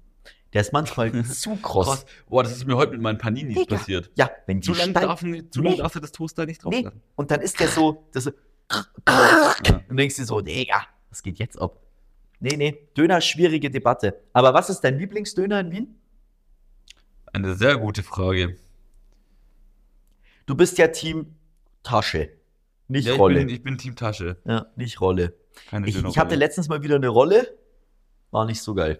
Der 0.54 0.62
ist 0.62 0.74
manchmal 0.74 1.12
zu 1.26 1.56
kross. 1.58 1.88
Krass. 1.88 2.06
Boah, 2.28 2.44
das 2.44 2.52
ist 2.54 2.66
mir 2.66 2.76
heute 2.76 2.92
mit 2.94 3.02
meinen 3.02 3.18
Paninis 3.18 3.56
Digga. 3.58 3.76
passiert. 3.78 4.12
Ja, 4.16 4.30
wenn 4.48 4.60
die 4.62 4.66
Zu 4.68 4.74
steif- 4.74 4.94
darf, 4.94 5.20
zu 5.52 5.62
lang 5.62 5.78
darfst 5.78 5.96
du 5.96 6.00
das 6.00 6.12
Toaster 6.12 6.46
nicht 6.46 6.64
drauf 6.64 6.74
Nee. 6.74 6.82
lassen. 6.82 7.02
Und 7.16 7.32
dann 7.32 7.42
ist 7.42 7.60
der 7.60 7.68
so, 7.68 8.06
das 8.14 8.26
so 8.26 8.32
Ja. 9.08 9.54
und 9.90 9.98
denkst 9.98 10.16
dir 10.16 10.26
so, 10.26 10.42
Digga, 10.42 10.84
was 11.10 11.22
geht 11.24 11.40
jetzt 11.40 11.62
ab? 11.62 11.78
Nee, 12.40 12.56
nee, 12.58 12.78
Döner, 12.98 13.22
schwierige 13.22 13.70
Debatte. 13.70 14.20
Aber 14.34 14.54
was 14.54 14.70
ist 14.70 14.80
dein 14.82 14.98
Lieblingsdöner 14.98 15.60
in 15.60 15.72
Wien? 15.72 15.96
Eine 17.34 17.56
sehr 17.56 17.78
gute 17.78 18.04
Frage. 18.04 18.58
Du 20.46 20.56
bist 20.56 20.78
ja 20.78 20.88
Team 20.88 21.36
Tasche, 21.84 22.30
nicht 22.88 23.08
Ja, 23.08 23.14
ich, 23.14 23.20
Rolle. 23.20 23.40
bin, 23.40 23.50
ich 23.50 23.64
bin 23.64 23.78
Team 23.78 23.96
Tasche. 23.96 24.38
ja, 24.46 24.66
nicht 24.76 25.00
Rolle. 25.02 25.34
Keine 25.70 25.88
Ich, 25.88 25.96
ich 26.04 26.18
hatte 26.18 26.36
letztens 26.36 26.68
mal 26.70 26.84
wieder 26.84 26.96
eine 26.96 27.08
Rolle, 27.08 27.58
war 28.32 28.46
nicht 28.46 28.62
so 28.62 28.74
geil. 28.74 29.00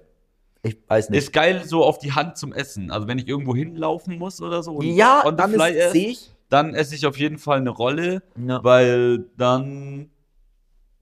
Ich 0.64 0.78
weiß 0.88 1.10
nicht. 1.10 1.18
Ist 1.18 1.34
geil 1.34 1.64
so 1.66 1.84
auf 1.84 1.98
die 1.98 2.12
Hand 2.14 2.38
zum 2.38 2.54
Essen. 2.54 2.92
Also 2.92 3.08
wenn 3.08 3.18
ich 3.18 3.28
irgendwo 3.28 3.56
hinlaufen 3.56 4.18
muss 4.18 4.42
oder 4.42 4.62
so. 4.64 4.74
und 4.76 4.86
ja, 4.86 5.30
dann 5.32 5.54
esse, 5.60 5.92
sehe 5.92 6.10
ich. 6.10 6.32
dann 6.50 6.76
esse 6.76 6.94
ich 6.96 7.06
auf 7.08 7.18
jeden 7.18 7.38
Fall 7.40 7.58
eine 7.58 7.72
Rolle, 7.72 8.22
Ja. 8.38 8.64
weil 8.64 9.26
dann 9.38 10.12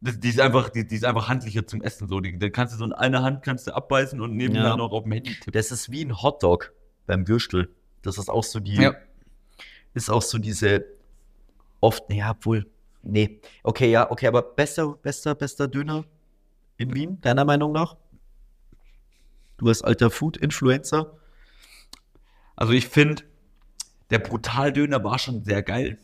die 0.02 0.30
ist 0.30 0.40
einfach, 0.40 0.70
die, 0.70 0.88
die 0.88 0.96
ist 0.96 1.04
einfach 1.04 1.28
handlicher 1.28 1.68
zum 1.68 1.82
Essen. 1.82 2.08
So, 2.08 2.22
die, 2.22 2.40
dann 2.40 2.54
kannst 2.54 2.74
du 2.74 2.78
so 2.78 2.86
in 2.86 2.94
einer 2.94 3.22
Hand 3.22 3.44
kannst 3.44 3.68
du 3.68 3.76
abbeißen 3.76 4.22
und 4.22 4.36
nebenher 4.36 4.64
Ja. 4.64 4.78
noch 4.78 4.92
auf 4.94 5.04
dem 5.04 5.12
Handy 5.12 5.34
tippen. 5.34 5.52
Das 5.52 5.72
ist 5.72 5.92
wie 5.92 6.04
ein 6.06 6.22
Hotdog 6.22 6.72
beim 7.10 7.28
Würstel. 7.28 7.70
Das 8.04 8.20
ist 8.20 8.30
auch 8.30 8.44
so 8.44 8.60
die, 8.60 8.76
Ja. 8.76 8.94
ist 9.96 10.10
auch 10.12 10.22
so 10.22 10.38
diese 10.38 10.86
oft, 11.82 12.04
ja, 12.14 12.32
obwohl, 12.32 12.68
nee. 13.02 13.42
Okay, 13.64 13.90
ja, 13.90 14.10
okay, 14.12 14.28
aber 14.28 14.44
bester, 14.44 14.94
bester, 14.94 15.34
bester 15.34 15.68
Döner 15.68 16.06
in 16.78 16.94
Wien, 16.94 17.20
deiner 17.22 17.46
Meinung 17.46 17.72
nach? 17.72 17.98
Du 19.58 19.68
als 19.68 19.82
alter 19.82 20.12
Food-Influencer? 20.12 21.18
Also 22.56 22.74
ich 22.74 22.88
finde, 22.88 23.24
der 24.12 24.20
Brutaldöner 24.20 25.04
war 25.04 25.18
schon 25.18 25.44
sehr 25.44 25.64
geil, 25.64 25.98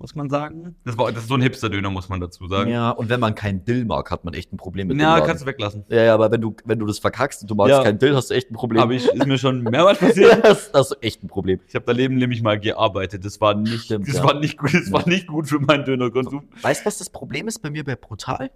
muss 0.00 0.14
man 0.14 0.30
sagen. 0.30 0.74
Das, 0.84 0.96
war, 0.96 1.12
das 1.12 1.24
ist 1.24 1.28
so 1.28 1.34
ein 1.34 1.42
Hipster-Döner, 1.42 1.90
muss 1.90 2.08
man 2.08 2.20
dazu 2.20 2.48
sagen. 2.48 2.70
Ja, 2.70 2.90
und 2.90 3.10
wenn 3.10 3.20
man 3.20 3.34
keinen 3.34 3.64
Dill 3.64 3.84
mag, 3.84 4.10
hat 4.10 4.24
man 4.24 4.32
echt 4.34 4.50
ein 4.52 4.56
Problem 4.56 4.88
mit 4.88 4.96
dem 4.96 5.00
Ja, 5.00 5.20
kannst 5.20 5.42
du 5.42 5.46
weglassen. 5.46 5.84
Ja, 5.88 6.02
ja, 6.02 6.14
aber 6.14 6.30
wenn 6.32 6.40
du, 6.40 6.56
wenn 6.64 6.78
du 6.78 6.86
das 6.86 6.98
verkackst 6.98 7.42
und 7.42 7.50
du 7.50 7.54
magst 7.54 7.70
Ja. 7.70 7.82
keinen 7.82 7.98
Dill, 7.98 8.16
hast 8.16 8.30
du 8.30 8.34
echt 8.34 8.50
ein 8.50 8.54
Problem. 8.54 8.82
Aber 8.82 8.92
ich, 8.92 9.06
ist 9.06 9.26
mir 9.26 9.36
schon 9.38 9.62
mehrmals 9.62 9.98
passiert. 9.98 10.42
das, 10.44 10.72
das 10.72 10.90
ist 10.92 11.02
echt 11.02 11.22
ein 11.22 11.28
Problem. 11.28 11.60
Ich 11.68 11.74
habe 11.74 11.84
daneben 11.86 12.16
nämlich 12.16 12.42
mal 12.42 12.58
gearbeitet. 12.58 13.24
Das 13.24 13.40
war 13.42 13.54
nicht, 13.54 13.84
Stimmt, 13.84 14.08
das 14.08 14.16
ja. 14.16 14.24
war 14.24 14.40
nicht 14.40 14.56
gut, 14.58 14.72
das 14.74 14.90
war 14.90 15.06
nicht 15.06 15.26
gut 15.26 15.48
für 15.48 15.60
meinen 15.60 15.84
Dönerkonsum. 15.84 16.48
Weißt 16.62 16.80
du, 16.82 16.86
was 16.86 16.98
das 16.98 17.10
Problem 17.10 17.46
ist 17.46 17.60
bei 17.60 17.68
mir 17.70 17.84
bei 17.84 17.94
Brutal? 17.94 18.50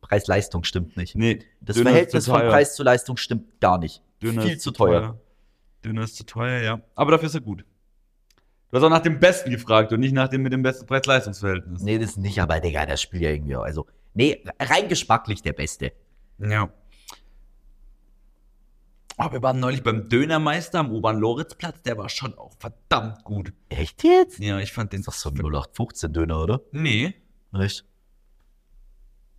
Preis-Leistung 0.00 0.64
stimmt 0.64 0.96
nicht. 0.96 1.14
Nee, 1.14 1.38
Das 1.60 1.76
Döner 1.76 1.90
Verhältnis 1.90 2.26
von 2.26 2.40
teuer. 2.40 2.50
Preis 2.50 2.74
zu 2.74 2.82
Leistung 2.82 3.16
stimmt 3.16 3.60
gar 3.60 3.78
nicht. 3.78 4.02
Döner 4.22 4.42
Viel 4.42 4.52
ist 4.54 4.62
zu 4.62 4.72
teuer. 4.72 5.18
Döner 5.84 6.02
ist 6.02 6.16
zu 6.16 6.24
teuer, 6.24 6.60
ja. 6.62 6.80
Aber 6.94 7.12
dafür 7.12 7.26
ist 7.28 7.34
er 7.34 7.40
gut. 7.42 7.64
Du 8.70 8.76
hast 8.76 8.84
auch 8.84 8.90
nach 8.90 9.02
dem 9.02 9.18
Besten 9.18 9.50
gefragt 9.50 9.92
und 9.92 10.00
nicht 10.00 10.12
nach 10.12 10.28
dem 10.28 10.42
mit 10.42 10.52
dem 10.52 10.62
besten 10.62 10.86
Preis-Leistungs-Verhältnis. 10.86 11.82
Nee, 11.82 11.98
das 11.98 12.16
nicht, 12.16 12.40
aber 12.40 12.60
Digga, 12.60 12.86
das 12.86 13.02
spielt 13.02 13.22
ja 13.22 13.30
irgendwie 13.30 13.56
auch. 13.56 13.64
Also, 13.64 13.86
nee, 14.14 14.44
rein 14.60 14.88
geschmacklich 14.88 15.42
der 15.42 15.52
Beste. 15.52 15.92
Ja. 16.38 16.72
Aber 19.16 19.32
wir 19.34 19.42
waren 19.42 19.60
neulich 19.60 19.82
beim 19.82 20.08
Dönermeister 20.08 20.78
am 20.78 20.92
Obern-Loritzplatz. 20.92 21.82
Der 21.82 21.98
war 21.98 22.08
schon 22.08 22.32
auch 22.38 22.52
verdammt 22.58 23.24
gut. 23.24 23.52
Echt 23.68 24.04
jetzt? 24.04 24.38
Ja, 24.38 24.58
ich 24.60 24.72
fand 24.72 24.92
den 24.92 25.02
Das 25.02 25.16
ist 25.16 25.24
doch 25.26 25.30
so 25.32 25.36
ein 25.36 25.52
0815 25.52 26.12
Döner, 26.12 26.40
oder? 26.42 26.60
Nee, 26.72 27.14
Echt? 27.52 27.84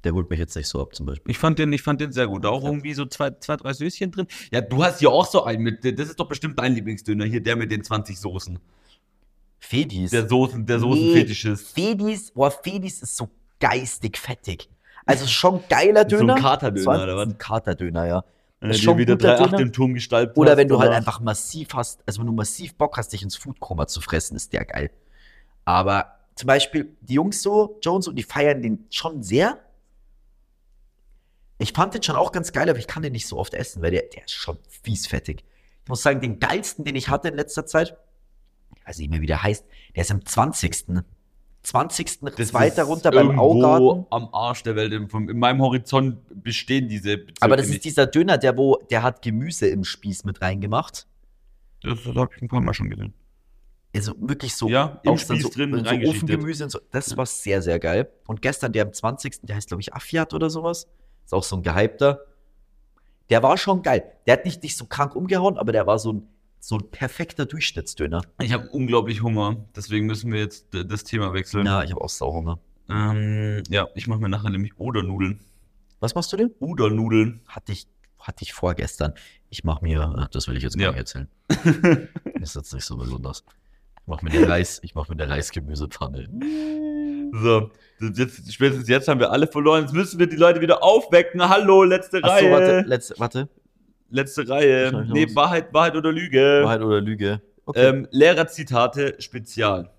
Der 0.04 0.14
holt 0.14 0.30
mich 0.30 0.40
jetzt 0.40 0.56
nicht 0.56 0.68
so 0.68 0.82
ab, 0.82 0.96
zum 0.96 1.06
Beispiel. 1.06 1.30
ich 1.32 1.38
fand 1.38 1.60
den, 1.60 1.72
ich 1.74 1.84
fand 1.84 2.02
den 2.02 2.12
sehr 2.12 2.28
gut. 2.28 2.46
Auch 2.46 2.64
irgendwie 2.64 2.94
so 2.94 3.06
zwei, 3.06 3.32
zwei, 3.40 3.56
drei 3.56 3.74
Söschen 3.74 4.12
drin. 4.12 4.28
Ja, 4.52 4.62
du 4.62 4.84
hast 4.84 5.00
hier 5.00 5.12
auch 5.12 5.26
so 5.26 5.44
einen 5.44 5.62
mit. 5.62 5.86
Das 5.86 6.10
ist 6.10 6.20
doch 6.20 6.28
bestimmt 6.28 6.58
dein 6.58 6.74
Lieblingsdöner 6.74 7.26
hier, 7.26 7.42
der 7.42 7.56
mit 7.56 7.72
den 7.72 7.84
20 7.84 8.20
Soßen. 8.20 8.60
Fedis. 9.62 10.12
Der 10.12 10.28
Soßen, 10.28 10.66
der 10.66 10.80
Soßenfetisch 10.80 11.45
ist. 11.45 11.72
Fedis, 11.74 12.32
boah, 12.32 12.51
Fedis 12.51 13.01
ist 13.01 13.16
so 13.16 13.30
geistig 13.59 14.18
fettig. 14.18 14.70
Also 15.05 15.28
schon 15.28 15.64
geiler 15.70 16.01
So 16.09 16.18
ein 16.18 16.28
Döner. 16.28 16.36
Katerdöner, 16.36 17.03
oder 17.03 17.16
was? 17.16 17.28
Ein 17.28 17.38
Katerdöner, 17.38 18.07
ja. 18.07 18.26
Wenn 18.59 18.72
du 18.72 18.78
schon 18.78 18.97
wieder 18.97 19.16
guter 19.16 19.38
3,8 19.39 19.45
Döner. 19.45 19.59
im 19.59 19.72
Turm 19.74 19.93
gestaltet 19.93 20.36
Oder 20.36 20.51
hast, 20.51 20.57
wenn 20.57 20.68
du 20.68 20.80
halt 20.80 20.89
danach. 20.89 20.97
einfach 20.97 21.20
massiv 21.20 21.70
hast, 21.74 22.01
also 22.05 22.20
wenn 22.20 22.28
du 22.28 22.34
massiv 22.34 22.76
Bock 22.76 22.97
hast, 22.97 23.14
dich 23.14 23.24
ins 23.24 23.36
Foodkoma 23.36 23.88
zu 23.88 24.01
fressen, 24.01 24.36
ist 24.36 24.51
der 24.51 24.66
geil. 24.66 24.91
Aber 25.64 26.16
zum 26.36 26.47
Beispiel 26.47 26.95
die 27.01 27.14
Jungs 27.14 27.41
so, 27.41 27.80
Jones 27.82 28.07
und 28.07 28.16
die 28.16 28.24
feiern 28.24 28.62
den 28.62 28.86
schon 28.89 29.24
sehr. 29.24 29.59
Ich 31.59 31.74
fand 31.74 31.93
den 31.93 32.03
schon 32.03 32.16
auch 32.16 32.32
ganz 32.32 32.51
geil, 32.51 32.70
aber 32.70 32.80
ich 32.80 32.88
kann 32.88 33.03
den 33.03 33.12
nicht 33.14 33.28
so 33.28 33.38
oft 33.38 33.53
essen, 33.53 33.82
weil 33.84 33.91
der, 33.91 34.03
der 34.03 34.26
ist 34.26 34.34
schon 34.34 34.57
fies 34.84 35.05
fettig. 35.07 35.43
Ich 35.84 35.89
muss 35.89 36.01
sagen, 36.01 36.20
den 36.20 36.39
geilsten, 36.39 36.84
den 36.84 36.95
ich 36.95 37.09
hatte 37.09 37.28
in 37.28 37.36
letzter 37.36 37.66
Zeit, 37.66 37.97
ich 38.82 38.88
weiß 38.88 38.98
nicht 39.00 39.12
mehr, 39.12 39.22
wie 39.22 39.28
der 39.28 39.44
heißt, 39.44 39.66
der 39.96 40.02
ist 40.02 40.12
am 40.12 40.26
20. 40.26 41.04
20. 41.64 42.20
Das 42.36 42.54
weiter 42.54 42.84
runter 42.84 43.12
beim 43.12 43.38
Augarten. 43.40 44.08
am 44.10 44.30
Arsch 44.34 44.64
der 44.64 44.76
Welt. 44.76 44.94
In, 44.94 45.38
meinem 45.38 45.62
Horizont 45.62 46.18
bestehen 46.44 46.88
diese 46.88 47.18
Bezirke 47.18 47.42
Aber 47.42 47.56
das 47.56 47.68
ist 47.68 47.74
nicht. 47.74 47.86
dieser 47.86 48.08
Döner, 48.08 48.38
der 48.38 48.58
wo, 48.58 48.78
der 48.90 49.04
hat 49.04 49.22
Gemüse 49.22 49.68
im 49.68 49.84
Spieß 49.84 50.24
mit 50.24 50.42
reingemacht. 50.42 51.06
Das 51.84 52.04
habe 52.06 52.30
ich 52.36 52.42
ein 52.42 52.48
paar 52.48 52.62
Mal 52.62 52.74
schon 52.74 52.90
gesehen. 52.90 53.14
Also 53.96 54.14
wirklich 54.18 54.56
so, 54.56 54.70
Ja, 54.70 55.00
im 55.04 55.18
Spieß 55.18 55.44
so, 55.44 55.50
drin 55.50 55.84
so. 55.86 56.10
Ofengemüse 56.10 56.64
und 56.64 56.70
so. 56.72 56.80
Das 56.92 57.16
war 57.16 57.26
sehr, 57.26 57.62
sehr 57.62 57.80
geil. 57.80 58.10
Und 58.26 58.42
gestern 58.42 58.72
der 58.72 58.86
am 58.86 58.94
20. 58.94 59.42
Der 59.44 59.56
heißt, 59.56 59.68
glaube 59.68 59.82
ich, 59.82 59.94
Afiat 59.94 60.34
oder 60.34 60.50
sowas. 60.50 60.88
Ist 61.26 61.34
auch 61.34 61.44
so 61.44 61.58
ein 61.58 61.64
gehypter. 61.64 62.26
Der 63.30 63.44
war 63.44 63.58
schon 63.58 63.82
geil. 63.84 64.04
Der 64.26 64.34
hat 64.34 64.46
nicht, 64.46 64.64
nicht 64.64 64.78
so 64.78 64.86
krank 64.86 65.16
umgehauen, 65.16 65.58
aber 65.58 65.72
der 65.72 65.88
war 65.88 66.00
so 66.00 66.14
ein, 66.14 66.28
so 66.64 66.78
ein 66.78 66.89
perfekter 66.91 67.45
Durchschnittsdöner. 67.47 68.22
Ich 68.39 68.53
habe 68.53 68.70
unglaublich 68.70 69.24
Hunger, 69.24 69.57
deswegen 69.76 70.05
müssen 70.05 70.32
wir 70.32 70.39
jetzt 70.39 70.68
das 70.72 71.03
Thema 71.03 71.34
wechseln. 71.34 71.66
Ja, 71.66 71.84
ich 71.84 71.91
habe 71.91 72.01
auch 72.01 72.09
Sauhunger. 72.09 72.59
Ähm, 72.88 73.64
ja, 73.70 73.88
ich 73.95 74.07
mache 74.07 74.20
mir 74.20 74.30
nachher 74.30 74.51
nämlich 74.51 74.78
Odernudeln. 74.78 75.39
Was 75.99 76.14
machst 76.14 76.32
du 76.34 76.38
denn? 76.38 76.51
Odernudeln. 76.59 77.41
Hatte 77.47 77.72
ich, 77.72 77.88
hatte 78.20 78.43
ich 78.43 78.53
vorgestern. 78.53 79.14
Ich 79.49 79.64
mache 79.64 79.84
mir, 79.84 80.30
das 80.32 80.47
will 80.47 80.55
ich 80.55 80.64
jetzt 80.64 80.78
gar 80.78 80.86
Ja. 80.86 80.91
nicht 80.91 80.99
erzählen. 80.99 81.28
ist 82.41 82.55
jetzt 82.55 82.74
nicht 82.74 82.86
so 82.86 82.95
besonders. 82.95 83.43
Ich 84.01 84.07
mache 84.07 84.24
mir 84.26 84.32
den 84.32 84.43
Reis, 84.43 84.80
ich 84.84 84.93
mache 84.93 85.14
mir 85.14 85.24
eine 85.24 85.32
Reisgemüsepfanne. 85.34 86.28
So, 87.34 87.72
jetzt, 87.99 88.53
spätestens 88.53 88.88
jetzt 88.88 89.07
haben 89.07 89.20
wir 89.20 89.32
alle 89.32 89.47
verloren. 89.47 89.84
Jetzt 89.84 89.93
müssen 89.93 90.20
wir 90.20 90.28
die 90.28 90.36
Leute 90.36 90.62
wieder 90.62 90.84
aufwecken. 90.84 91.47
Hallo, 91.47 91.84
letzte 91.84 92.18
Achso, 92.24 92.30
Reihe. 92.30 92.51
warte, 92.51 92.82
letzte, 92.88 93.16
warte. 93.18 93.49
Letzte 94.12 94.47
Reihe. 94.47 95.07
Nee, 95.12 95.26
los? 95.26 95.36
Wahrheit, 95.36 95.74
Wahrheit 95.74 95.95
oder 95.95 96.12
Lüge. 96.12 96.62
Wahrheit 96.64 96.82
oder 96.82 97.01
Lüge? 97.01 97.41
Okay. 97.66 97.89
Ähm, 97.89 98.07
Lehrerzitate 98.12 99.16
Spezial. 99.20 99.89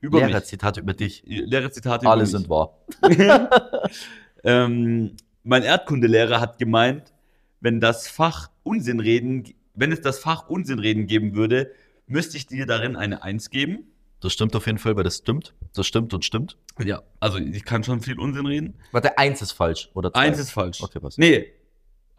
Über 0.00 0.20
Lehrerzitate 0.20 0.80
über 0.80 0.94
dich. 0.94 1.22
mich. 1.26 1.42
Lehrerzitate 1.46 2.08
Alle 2.08 2.22
über 2.22 2.26
sind 2.26 2.42
mich. 2.42 2.50
wahr. 2.50 2.78
ähm, 4.44 5.16
mein 5.44 5.62
Erdkundelehrer 5.62 6.40
hat 6.40 6.58
gemeint, 6.58 7.12
wenn 7.60 7.80
das 7.80 8.08
Fach 8.08 8.50
Unsinnreden, 8.62 9.44
wenn 9.74 9.92
es 9.92 10.00
das 10.00 10.18
Fach 10.18 10.48
Unsinnreden 10.48 11.06
geben 11.06 11.34
würde, 11.34 11.70
müsste 12.06 12.38
ich 12.38 12.46
dir 12.46 12.66
darin 12.66 12.96
eine 12.96 13.22
Eins 13.22 13.50
geben. 13.50 13.84
Das 14.20 14.32
stimmt 14.32 14.54
auf 14.56 14.66
jeden 14.66 14.78
Fall, 14.78 14.96
weil 14.96 15.04
das 15.04 15.18
stimmt. 15.18 15.54
Das 15.74 15.86
stimmt 15.86 16.12
und 16.12 16.24
stimmt. 16.24 16.58
Ja, 16.78 17.02
also 17.20 17.38
ich 17.38 17.64
kann 17.64 17.84
schon 17.84 18.00
viel 18.00 18.18
Unsinn 18.18 18.46
reden. 18.46 18.74
Warte, 18.92 19.16
eins 19.16 19.40
ist 19.40 19.52
falsch. 19.52 19.90
Oder 19.94 20.12
zwei? 20.12 20.20
Eins 20.20 20.38
ist 20.38 20.50
falsch. 20.50 20.82
Okay, 20.82 20.98
was? 21.00 21.16
Nee, 21.16 21.52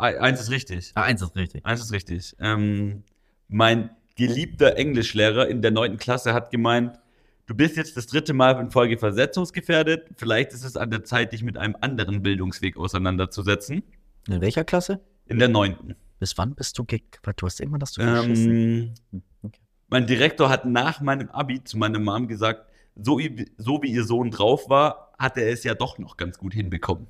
eins 0.02 0.41
ist 0.41 0.52
richtig. 0.52 0.91
Ah, 0.95 1.04
eins 1.04 1.22
ist 1.22 1.36
richtig. 1.36 1.66
Eins 1.66 1.82
ist 1.82 1.91
richtig. 1.91 2.36
Ähm, 2.39 3.04
mein 3.47 3.89
geliebter 4.16 4.78
Englischlehrer 4.78 5.47
in 5.47 5.62
der 5.62 5.72
neunten 5.72 5.97
Klasse 5.97 6.34
hat 6.34 6.52
gemeint, 6.52 6.99
du 7.45 7.56
bist 7.56 7.78
jetzt 7.78 7.97
das 7.97 8.08
dritte 8.08 8.34
Mal 8.34 8.60
in 8.60 8.72
Folge 8.72 8.97
versetzungsgefährdet. 8.97 10.10
Vielleicht 10.18 10.54
ist 10.54 10.64
es 10.64 10.78
an 10.78 10.91
der 10.91 11.04
Zeit, 11.04 11.34
dich 11.34 11.43
mit 11.43 11.58
einem 11.58 11.76
anderen 11.82 12.22
Bildungsweg 12.22 12.78
auseinanderzusetzen. 12.78 13.84
In 14.28 14.41
welcher 14.41 14.64
Klasse? 14.64 14.99
In 15.26 15.39
der 15.39 15.47
neunten. 15.47 15.95
Bis 16.20 16.38
wann 16.38 16.54
bist 16.54 16.78
du 16.78 16.84
ge 16.84 17.02
Du 17.36 17.45
hast 17.45 17.60
irgendwann 17.60 17.82
hast 17.82 17.97
du. 17.97 18.02
Ähm, 18.02 18.93
Hm, 19.12 19.22
okay. 19.41 19.60
mein 19.89 20.06
Direktor 20.06 20.49
hat 20.49 20.66
nach 20.66 21.02
meinem 21.02 21.30
Abi 21.30 21.64
zu 21.64 21.78
meiner 21.78 21.99
Mom 21.99 22.28
gesagt, 22.28 22.66
so, 22.95 23.20
so 23.58 23.82
wie 23.82 23.91
ihr 23.91 24.04
Sohn 24.04 24.30
drauf 24.30 24.70
war, 24.70 25.14
hat 25.18 25.38
er 25.38 25.49
es 25.52 25.64
ja 25.64 25.74
doch 25.74 25.97
noch 25.97 26.18
ganz 26.18 26.38
gut 26.38 26.54
hinbekommen. 26.54 27.08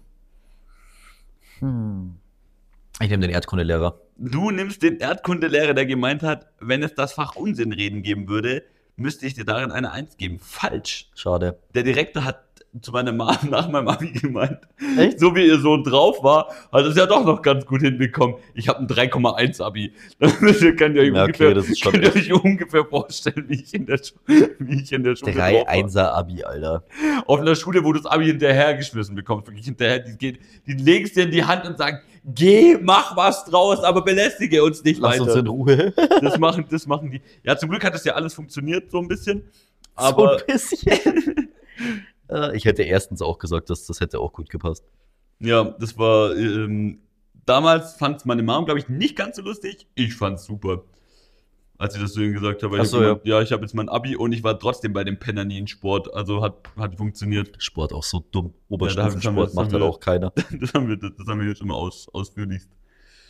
Hm. 1.60 2.16
Ich 3.00 3.10
nehme 3.10 3.22
den 3.22 3.32
Erdkundelehrer. 3.32 4.00
Du 4.18 4.52
nimmst 4.52 4.84
den 4.84 4.98
Erdkundelehrer, 4.98 5.74
der 5.74 5.86
gemeint 5.86 6.22
hat, 6.24 6.48
wenn 6.60 6.84
es 6.84 6.94
das 6.94 7.14
Fach 7.14 7.36
Unsinnreden 7.36 8.04
geben 8.04 8.28
würde, 8.28 8.64
müsste 8.96 9.26
ich 9.26 9.34
dir 9.34 9.46
darin 9.46 9.72
eine 9.72 9.92
Eins 9.92 10.18
geben. 10.18 10.39
Falsch. 10.39 11.10
Schade. 11.16 11.60
Der 11.74 11.84
Direktor 11.84 12.24
hat 12.24 12.44
zu 12.82 12.92
meiner 12.92 13.12
Mom 13.12 13.36
nach 13.50 13.68
meinem 13.70 13.88
Abi 13.89 14.12
gemeint, 14.12 14.60
Echt? 14.98 15.20
so 15.20 15.36
wie 15.36 15.46
ihr 15.46 15.60
Sohn 15.60 15.84
drauf 15.84 16.24
war, 16.24 16.48
hat 16.72 16.86
es 16.86 16.96
ja 16.96 17.06
doch 17.06 17.26
noch 17.26 17.42
ganz 17.42 17.66
gut 17.66 17.82
hinbekommen. 17.82 18.38
Ich 18.54 18.70
habe 18.70 18.80
ein 18.80 18.88
3,1 18.88 19.62
Abi. 19.62 19.94
Das 20.20 20.39
könnt 20.39 20.96
ihr 20.96 21.02
euch, 21.02 21.14
Ja, 21.14 21.24
okay, 21.24 21.48
ungefähr, 21.48 21.54
das 21.54 21.68
ist 21.68 21.80
schon 21.80 21.92
könnt 21.92 22.06
ihr 22.06 22.16
euch 22.16 22.32
ungefähr 22.34 22.86
vorstellen, 22.86 23.46
wie 23.50 23.62
ich 23.62 23.74
in 23.74 23.86
der, 23.86 23.98
Schu 23.98 24.16
wie 24.60 24.82
ich 24.82 24.92
in 24.94 25.04
der 25.04 25.16
Schule 25.16 25.34
Drei 25.34 25.54
drauf 25.54 25.66
war. 25.66 25.74
Einser 25.74 26.14
Abi, 26.14 26.44
Alter. 26.44 26.84
Auf 27.26 27.42
einer 27.42 27.56
Schule, 27.56 27.84
wo 27.84 27.92
du 27.92 28.00
das 28.00 28.10
Abi 28.10 28.28
hinterhergeschmissen 28.28 29.16
bekommst, 29.16 29.48
wirklich 29.48 29.66
hinterher, 29.66 30.00
die, 30.00 30.18
geht, 30.18 30.39
die 30.66 30.74
legst 30.74 31.18
dir 31.18 31.24
in 31.24 31.32
die 31.32 31.44
Hand 31.44 31.66
und 31.66 31.78
sagen, 31.78 32.00
geh, 32.26 32.78
mach 32.82 33.15
was 33.15 33.45
draus, 33.45 33.80
aber 33.84 34.03
belästige 34.03 34.63
uns 34.63 34.84
nicht 34.84 34.99
Lass 34.99 35.13
weiter. 35.19 35.24
uns 35.24 35.36
in 35.36 35.47
Ruhe. 35.47 35.93
Das 36.22 36.38
machen, 36.38 36.65
das 36.69 36.86
machen 36.88 37.11
die. 37.11 37.22
Ja, 37.43 37.57
zum 37.57 37.69
Glück 37.69 37.84
hat 37.84 37.93
das 37.93 38.03
ja 38.05 38.13
alles 38.13 38.34
funktioniert, 38.34 38.91
so 38.91 38.99
ein 38.99 39.07
bisschen. 39.07 39.43
so 39.97 40.03
Aber 40.05 40.38
ein 40.39 40.45
bisschen. 40.47 41.49
Äh, 42.30 42.55
ich 42.55 42.63
hätte 42.63 42.84
erstens 42.84 43.22
auch 43.22 43.39
gesagt, 43.39 43.69
dass 43.69 43.86
das 43.88 43.99
hätte 43.99 44.19
auch 44.19 44.32
gut 44.32 44.49
gepasst. 44.49 44.86
ja, 45.39 45.65
das 45.65 45.97
war, 45.97 46.34
ähm, 46.38 46.99
damals 47.45 47.95
fand 47.95 48.17
es 48.17 48.26
meine 48.26 48.41
Mom, 48.41 48.63
glaube 48.63 48.80
ich, 48.80 48.88
nicht 48.88 49.17
ganz 49.17 49.36
so 49.36 49.41
lustig. 49.41 49.86
Ich 49.95 50.15
fand's 50.15 50.45
super. 50.45 50.86
Als 51.82 51.95
ich 51.95 52.01
das 52.01 52.13
zu 52.13 52.21
ihm 52.21 52.34
gesagt 52.34 52.61
habe, 52.61 52.77
ich 52.79 52.88
so, 52.88 52.97
hab 52.97 53.03
gemeint, 53.03 53.25
ja, 53.25 53.41
ich 53.41 53.51
habe 53.51 53.63
jetzt 53.63 53.73
mein 53.73 53.89
Abi 53.89 54.15
und 54.15 54.34
ich 54.34 54.43
war 54.43 54.59
trotzdem 54.59 54.93
bei 54.93 55.03
dem 55.03 55.17
Penner 55.17 55.45
nie 55.45 55.57
in 55.57 55.67
Sport. 55.67 56.13
Also 56.13 56.41
hat, 56.43 56.55
hat 56.77 56.95
funktioniert. 56.95 57.55
Sport 57.57 57.91
auch 57.91 58.03
so 58.03 58.23
dumm. 58.32 58.53
Ja, 58.69 58.75
Oberstufensport 58.75 59.49
wir- 59.51 59.55
macht 59.55 59.73
halt 59.73 59.82
auch 59.84 59.99
keiner. 59.99 60.32
Das 60.59 60.73
haben 60.75 60.88
wir, 60.88 60.97
das, 60.97 61.11
das 61.17 61.27
haben 61.27 61.39
wir 61.41 61.47
jetzt 61.47 61.61
immer 61.61 61.75
aus, 61.75 62.07
ausführlichst. 62.13 62.69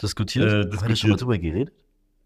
Diskutiert? 0.01 0.47
Äh, 0.47 0.49
Haben 0.51 0.63
wir 0.65 0.71
schon 0.71 0.79
mal 0.81 0.87
diskutiert. 0.89 1.21
drüber 1.21 1.37
geredet? 1.37 1.73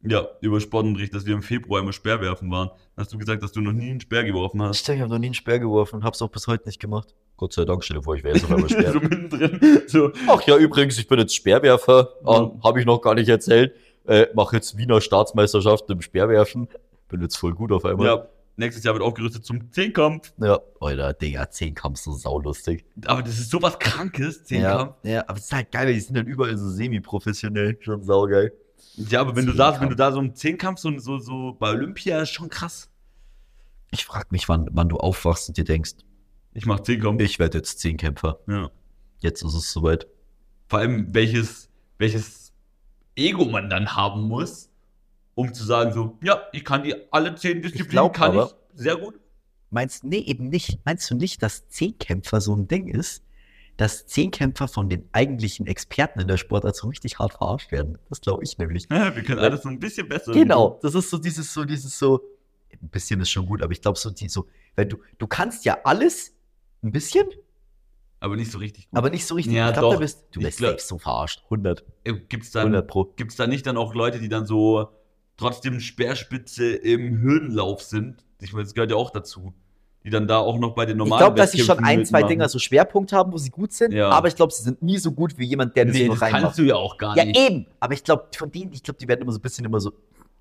Ja, 0.08 0.28
über 0.42 0.60
Sportunterricht, 0.62 1.14
dass 1.16 1.26
wir 1.26 1.34
im 1.34 1.42
Februar 1.42 1.82
immer 1.82 1.92
Speer 1.94 2.22
werfen 2.22 2.50
waren. 2.52 2.70
Hast 2.96 3.12
du 3.14 3.18
gesagt, 3.18 3.42
dass 3.44 3.52
du 3.52 3.62
noch 3.62 3.72
nie 3.74 3.90
einen 3.90 4.00
Speer 4.02 4.24
geworfen 4.24 4.62
hast. 4.62 4.80
Stimmt, 4.80 4.98
ich 4.98 5.02
habe 5.02 5.12
noch 5.12 5.20
nie 5.20 5.28
einen 5.28 5.34
Speer 5.34 5.60
geworfen 5.60 5.98
und 5.98 6.04
hab's 6.04 6.22
auch 6.22 6.30
bis 6.30 6.48
heute 6.48 6.66
nicht 6.68 6.80
gemacht. 6.80 7.16
Gott 7.38 7.54
sei 7.54 7.66
Dank, 7.66 7.84
stell 7.84 7.98
dir 7.98 8.04
vor, 8.04 8.16
ich 8.16 8.24
wäre 8.24 8.36
jetzt 8.36 8.46
auf 8.46 8.52
einmal 8.52 8.70
Speer. 8.70 8.94
so 8.94 9.00
mittendrin. 9.00 9.82
So, 9.88 10.12
Ach 10.28 10.42
ja, 10.44 10.58
übrigens, 10.58 10.98
ich 11.00 11.08
bin 11.08 11.20
jetzt 11.20 11.36
Speerwerfer. 11.36 12.10
Ja. 12.26 12.38
Ähm, 12.38 12.64
habe 12.64 12.80
ich 12.80 12.86
noch 12.86 13.02
gar 13.02 13.14
nicht 13.16 13.28
erzählt. 13.30 13.74
Äh, 14.08 14.28
mache 14.36 14.56
jetzt 14.58 14.78
Wiener 14.78 15.02
Staatsmeisterschaft 15.02 15.90
im 15.90 16.02
Speerwerfen. 16.02 16.68
Bin 17.10 17.22
jetzt 17.22 17.38
voll 17.38 17.54
gut 17.54 17.72
auf 17.72 17.86
einmal. 17.86 18.08
ja, 18.08 18.28
nächstes 18.58 18.84
Jahr 18.84 18.94
wird 18.94 19.04
aufgerüstet 19.04 19.46
zum 19.46 19.72
Zehnkampf. 19.72 20.32
Ja. 20.40 20.60
Alter, 20.80 21.14
Digga, 21.14 21.50
Zehnkampf 21.50 22.00
so 22.00 22.14
saulustig. 22.14 22.86
Aber 23.06 23.22
das 23.24 23.40
ist 23.40 23.50
sowas 23.50 23.78
Krankes, 23.80 24.38
Ja, 24.40 24.44
Zehnkampf. 24.46 24.96
ja, 25.04 25.24
aber 25.28 25.38
es 25.38 25.46
ist 25.46 25.54
halt 25.54 25.72
geil, 25.72 25.88
weil 25.88 25.94
die 25.94 26.00
sind 26.00 26.16
dann 26.18 26.28
überall 26.28 26.58
so 26.58 26.70
semi-professionell. 26.70 27.78
Schon 27.82 28.04
saugeil. 28.04 28.54
Ja, 28.98 29.22
aber 29.22 29.36
wenn 29.36 29.46
du 29.46 29.54
da, 29.54 29.66
Zehnkampf. 29.72 29.82
wenn 29.82 29.90
du 29.90 29.96
da 29.96 30.12
so 30.12 30.20
im 30.20 30.36
Zehnkampf, 30.36 30.80
so, 30.80 30.98
so, 31.00 31.18
so 31.20 31.54
bei 31.60 31.70
Olympia, 31.72 32.22
ist 32.22 32.30
schon 32.30 32.50
krass. 32.50 32.90
Ich 33.92 34.06
frag 34.06 34.32
mich, 34.32 34.48
wann, 34.50 34.68
wann 34.72 34.90
du 34.90 34.98
aufwachst 34.98 35.48
und 35.50 35.58
dir 35.58 35.64
denkst, 35.64 35.94
Ich 36.54 36.66
mach 36.66 36.80
Zehnkampf. 36.82 37.22
ich 37.22 37.40
werde 37.40 37.58
jetzt 37.58 37.80
Zehnkämpfer. 37.80 38.40
Ja. 38.48 38.70
Jetzt 39.20 39.42
ist 39.44 39.54
es 39.54 39.72
soweit. 39.72 40.08
Vor 40.68 40.80
allem, 40.80 41.14
welches, 41.14 41.70
welches 41.98 42.45
Ego 43.16 43.46
man 43.46 43.70
dann 43.70 43.96
haben 43.96 44.24
muss, 44.24 44.70
um 45.36 45.54
zu 45.54 45.64
sagen, 45.64 45.92
so, 45.94 46.18
ja, 46.24 46.42
ich 46.54 46.64
kann 46.64 46.84
die 46.84 46.96
alle 47.12 47.36
zehn 47.36 47.62
Disziplinen, 47.62 47.90
glaub 47.92 48.14
kann 48.14 48.32
aber- 48.32 48.52
ich 48.74 48.82
sehr 48.82 48.98
gut. 48.98 49.20
Meinst 49.70 50.04
nee, 50.04 50.20
eben 50.20 50.48
nicht. 50.50 50.80
Meinst 50.86 51.10
du 51.10 51.16
nicht, 51.16 51.42
dass 51.44 51.68
Zehnkämpfer 51.68 52.40
so 52.40 52.56
ein 52.56 52.68
Ding 52.68 52.88
ist, 52.88 53.24
dass 53.78 54.06
Zehnkämpfer 54.08 54.68
von 54.70 54.88
den 54.90 55.10
eigentlichen 55.12 55.68
Experten 55.68 56.22
in 56.22 56.28
der 56.28 56.38
Sportart 56.38 56.76
so 56.76 56.88
richtig 56.88 57.20
hart 57.20 57.34
verarscht 57.34 57.72
werden? 57.72 57.98
Das 58.10 58.22
glaube 58.22 58.44
ich 58.44 58.58
nämlich. 58.58 58.88
Ja, 58.90 59.14
wir 59.16 59.24
können 59.24 59.40
alles 59.40 59.64
so 59.64 59.70
ein 59.70 59.80
bisschen 59.80 60.08
besser. 60.08 60.32
Genau, 60.32 60.80
das 60.82 60.96
ist 60.96 61.10
so 61.10 61.18
dieses, 61.18 61.54
so 61.54 61.66
dieses 61.66 61.98
so, 61.98 62.22
ein 62.82 62.90
bisschen 62.90 63.20
ist 63.20 63.32
schon 63.32 63.46
gut, 63.48 63.62
aber 63.62 63.72
ich 63.72 63.82
glaube 63.82 63.98
so, 63.98 64.10
die 64.12 64.30
so, 64.30 64.48
weil 64.76 64.86
du, 64.86 64.98
du 65.18 65.28
kannst 65.28 65.66
ja 65.66 65.78
alles 65.84 66.34
ein 66.84 66.92
bisschen, 66.92 67.28
Aber 68.26 68.36
nicht 68.36 68.52
so 68.52 68.58
richtig 68.58 68.90
gut. 68.90 68.98
aber 68.98 69.10
nicht 69.12 69.24
so 69.26 69.36
richtig. 69.36 69.54
Ja, 69.54 69.70
ich 69.70 69.78
glaube, 69.78 69.96
doch. 69.96 70.02
bist 70.02 70.26
du 70.32 70.40
Ich 70.40 70.46
bist 70.48 70.58
glaub- 70.58 70.80
so 70.82 70.98
verarscht. 70.98 71.44
100, 71.46 71.84
Gibt 72.28 72.44
es 72.44 72.50
dann, 72.52 72.64
100 72.64 72.88
pro. 72.88 73.04
gibt's 73.16 73.36
da 73.36 73.46
nicht 73.46 73.68
dann 73.68 73.78
auch 73.78 73.94
Leute, 73.94 74.18
die 74.20 74.30
dann 74.30 74.48
so 74.48 74.90
trotzdem 75.38 75.80
Speerspitze 75.80 76.72
im 76.74 77.22
Hürdenlauf 77.22 77.84
sind? 77.84 78.26
Ich 78.42 78.52
meine, 78.52 78.64
das 78.64 78.74
gehört 78.74 78.90
ja 78.90 78.98
auch 78.98 79.12
dazu. 79.12 79.54
Die 80.04 80.10
dann 80.10 80.28
da 80.28 80.38
auch 80.40 80.58
noch 80.60 80.74
bei 80.74 80.86
den 80.86 80.94
Ich 80.96 80.98
normalen 80.98 81.20
glaube, 81.20 81.36
dass 81.36 81.52
sie 81.52 81.60
schon 81.60 81.84
ein, 81.84 82.04
zwei. 82.06 82.24
Dinger 82.24 82.50
so 82.50 82.58
Schwerpunkt 82.60 83.12
haben, 83.14 83.32
wo 83.32 83.38
sie 83.38 83.50
gut 83.52 83.74
sind, 83.74 83.92
Ja. 83.92 84.10
aber 84.10 84.28
ich 84.28 84.36
glaube, 84.36 84.54
sie 84.54 84.64
sind 84.64 84.82
nie 84.82 84.98
so 84.98 85.12
gut 85.12 85.38
wie 85.38 85.46
jemand, 85.46 85.76
der 85.76 85.86
das 85.86 85.96
Nee, 85.96 86.08
nur 86.08 86.20
reinmacht. 86.22 86.42
kannst 86.44 86.58
du 86.60 86.64
ja 86.64 86.76
auch 86.76 86.98
gar 86.98 87.16
Ja, 87.18 87.26
nicht. 87.26 87.38
eben. 87.40 87.66
Aber 87.80 87.94
ich 87.94 88.04
glaube, 88.04 88.26
von 88.36 88.52
denen, 88.52 88.72
ich 88.74 88.82
glaube, 88.84 89.00
die 89.00 89.08
werden 89.08 89.22
immer 89.22 89.32
so 89.32 89.38
ein 89.40 89.42
bisschen 89.42 89.66
immer 89.66 89.80
so, 89.80 89.94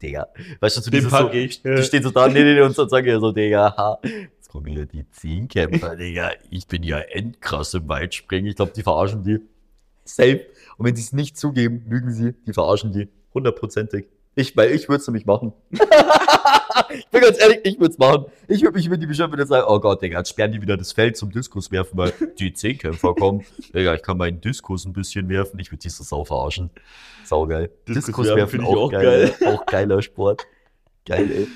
Digga. 0.02 0.26
Weißt 0.60 0.76
du, 0.78 0.80
so 0.80 0.90
Den 0.90 1.00
dieses 1.00 1.10
so, 1.12 1.16
pack 1.18 1.34
ich. 1.34 1.62
die 1.62 1.82
stehen 1.82 2.02
so 2.02 2.10
da, 2.10 2.28
nee, 2.28 2.42
nee, 2.42 2.54
nee, 2.54 2.60
und 2.62 2.76
dann 2.78 2.88
sagen 2.88 3.06
ja 3.06 3.18
so, 3.20 3.30
Digga, 3.32 3.74
ha, 3.76 3.98
wieder 4.62 4.86
die 4.86 5.08
Zehnkämpfer, 5.10 5.96
Digga. 5.96 6.32
Ich 6.50 6.66
bin 6.66 6.82
ja 6.82 6.98
endkrass 6.98 7.74
im 7.74 7.88
Weitspringen. 7.88 8.46
Ich 8.50 8.56
glaube, 8.56 8.72
die 8.74 8.82
verarschen 8.82 9.24
die. 9.24 9.40
Safe. 10.04 10.44
Und 10.76 10.86
wenn 10.86 10.96
sie 10.96 11.02
es 11.02 11.12
nicht 11.12 11.38
zugeben, 11.38 11.84
lügen 11.88 12.12
sie, 12.12 12.34
die 12.46 12.52
verarschen 12.52 12.92
die. 12.92 13.08
Hundertprozentig. 13.32 14.06
Ich, 14.36 14.56
weil 14.56 14.72
ich 14.72 14.88
würde 14.88 15.00
es 15.00 15.06
nämlich 15.06 15.26
machen. 15.26 15.52
ich 15.70 17.06
bin 17.06 17.20
ganz 17.20 17.40
ehrlich, 17.40 17.60
ich 17.64 17.78
würde 17.78 17.92
es 17.92 17.98
machen. 17.98 18.26
Ich 18.48 18.62
würde 18.62 18.76
mich 18.76 18.88
mit 18.88 19.00
die 19.00 19.06
bestimmt 19.06 19.32
wieder 19.32 19.46
sagen, 19.46 19.66
oh 19.68 19.78
Gott, 19.78 20.02
Digga, 20.02 20.18
jetzt 20.18 20.30
sperren 20.30 20.52
die 20.52 20.60
wieder 20.60 20.76
das 20.76 20.92
Feld 20.92 21.16
zum 21.16 21.30
Diskus 21.30 21.70
werfen, 21.70 21.96
weil 21.96 22.12
die 22.38 22.52
Zehnkämpfer 22.52 23.14
kommen. 23.14 23.44
Digga, 23.72 23.94
ich 23.94 24.02
kann 24.02 24.18
meinen 24.18 24.40
Diskus 24.40 24.84
ein 24.84 24.92
bisschen 24.92 25.28
werfen. 25.28 25.58
Ich 25.60 25.70
würde 25.70 25.82
diese 25.82 26.02
Sau 26.02 26.24
verarschen. 26.24 26.70
Saugeil. 27.24 27.70
Diskus 27.88 28.26
werfen 28.26 28.48
finde 28.48 28.66
ich 28.66 28.76
auch 28.76 28.90
geil. 28.90 29.34
Auch 29.46 29.66
geiler 29.66 30.02
Sport. 30.02 30.46
Geil, 31.06 31.30
ey. 31.30 31.48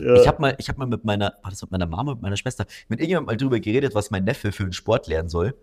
Ja. 0.00 0.14
Ich 0.20 0.26
habe 0.26 0.40
mal, 0.40 0.56
ich 0.58 0.68
hab 0.68 0.78
mal 0.78 0.86
mit 0.86 1.04
meiner, 1.04 1.34
war 1.42 1.50
das 1.50 1.62
mit 1.62 1.70
meiner 1.70 1.86
Mama, 1.86 2.14
mit 2.14 2.22
meiner 2.22 2.36
Schwester, 2.36 2.66
mit 2.88 2.98
irgendjemandem 2.98 3.26
mal 3.26 3.36
drüber 3.36 3.60
geredet, 3.60 3.94
was 3.94 4.10
mein 4.10 4.24
Neffe 4.24 4.52
für 4.52 4.64
einen 4.64 4.72
Sport 4.72 5.06
lernen 5.06 5.28
soll. 5.28 5.54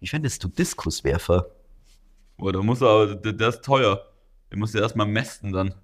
Wie 0.00 0.08
fändest 0.08 0.42
du 0.42 0.48
Diskuswerfer? 0.48 1.50
Boah, 2.36 2.52
da 2.52 2.62
muss 2.62 2.80
er 2.80 2.88
aber, 2.88 3.14
der, 3.14 3.48
ist 3.48 3.64
teuer. 3.64 4.04
Den 4.52 4.60
musst 4.60 4.74
du 4.74 4.78
erstmal 4.78 5.06
mästen 5.06 5.52
dann. 5.52 5.74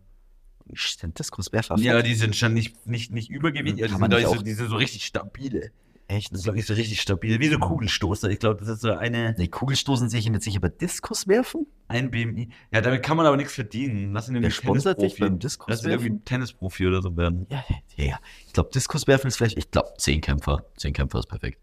Stimmt, 0.73 1.19
Diskuswerfer. 1.19 1.77
Ja, 1.79 2.01
die 2.01 2.15
sind 2.15 2.35
schon 2.35 2.55
nicht, 2.55 2.87
nicht, 2.87 3.13
nicht 3.13 3.31
übergewichtig, 3.31 3.91
Kann 3.91 4.11
die 4.11 4.25
sind, 4.25 4.47
die 4.47 4.53
sind 4.55 4.71
so 4.71 4.77
richtig 4.77 5.05
stabile. 5.05 5.71
Echt? 6.07 6.31
Das 6.33 6.41
ist, 6.41 6.45
glaube 6.45 6.59
ich, 6.59 6.67
so 6.67 6.75
richtig 6.75 7.01
stabil. 7.01 7.41
Wie 7.41 7.49
so 7.49 7.59
Kugelstoßer. 7.59 8.29
Ich 8.29 8.39
glaube, 8.39 8.61
das 8.61 8.69
ist 8.69 8.83
so 8.83 8.93
eine, 8.93 9.35
Nee, 9.39 9.49
Kugelstoßen 9.49 10.11
sehe 10.11 10.21
ich 10.21 10.27
jetzt 10.27 10.47
nicht, 10.47 10.57
aber 10.57 10.69
Diskus 10.69 11.27
werfen? 11.29 11.67
ein 11.89 12.11
BMI. 12.11 12.49
Ja, 12.73 12.81
damit 12.81 13.03
kann 13.03 13.17
man 13.17 13.27
aber 13.27 13.37
nichts 13.37 13.53
verdienen. 13.55 14.13
Lass 14.13 14.29
ihn 14.29 14.35
irgendwie 14.35 14.51
sponsert 14.51 15.01
dich 15.01 15.19
beim 15.19 15.39
Tennisprofi. 15.39 15.71
Lass 15.71 15.85
ihn 15.85 15.91
irgendwie 15.91 16.19
Tennisprofi 16.25 16.87
oder 16.87 17.01
so 17.03 17.17
werden. 17.17 17.47
Ja, 17.51 17.65
ja, 17.97 18.05
ja. 18.05 18.19
Ich 18.47 18.53
glaube, 18.53 18.71
Diskuswerfen 18.75 19.29
ist 19.29 19.37
vielleicht, 19.37 19.57
ich 19.59 19.71
glaube, 19.71 19.93
Zehnkämpfer. 19.99 20.65
Zehnkämpfer 20.77 21.19
ist 21.21 21.27
perfekt. 21.27 21.59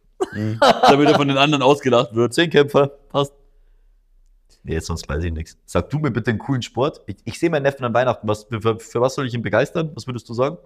Damit 0.83 1.09
er 1.09 1.15
von 1.15 1.27
den 1.27 1.37
anderen 1.37 1.61
ausgelacht 1.63 2.13
wird. 2.15 2.33
Zehnkämpfer, 2.33 2.87
passt. 3.09 3.33
Nee, 4.63 4.79
sonst 4.79 5.09
weiß 5.09 5.23
ich 5.23 5.33
nichts. 5.33 5.57
Sag 5.65 5.89
du 5.89 5.97
mir 5.99 6.11
bitte 6.11 6.29
einen 6.29 6.39
coolen 6.39 6.61
Sport. 6.61 7.01
Ich, 7.07 7.17
ich 7.25 7.39
sehe 7.39 7.49
meinen 7.49 7.63
Neffen 7.63 7.83
an 7.83 7.93
Weihnachten. 7.93 8.27
Was, 8.27 8.43
für, 8.45 8.79
für 8.79 9.01
was 9.01 9.15
soll 9.15 9.25
ich 9.25 9.33
ihn 9.33 9.41
begeistern? 9.41 9.91
Was 9.95 10.05
würdest 10.07 10.29
du 10.29 10.33
sagen? 10.33 10.57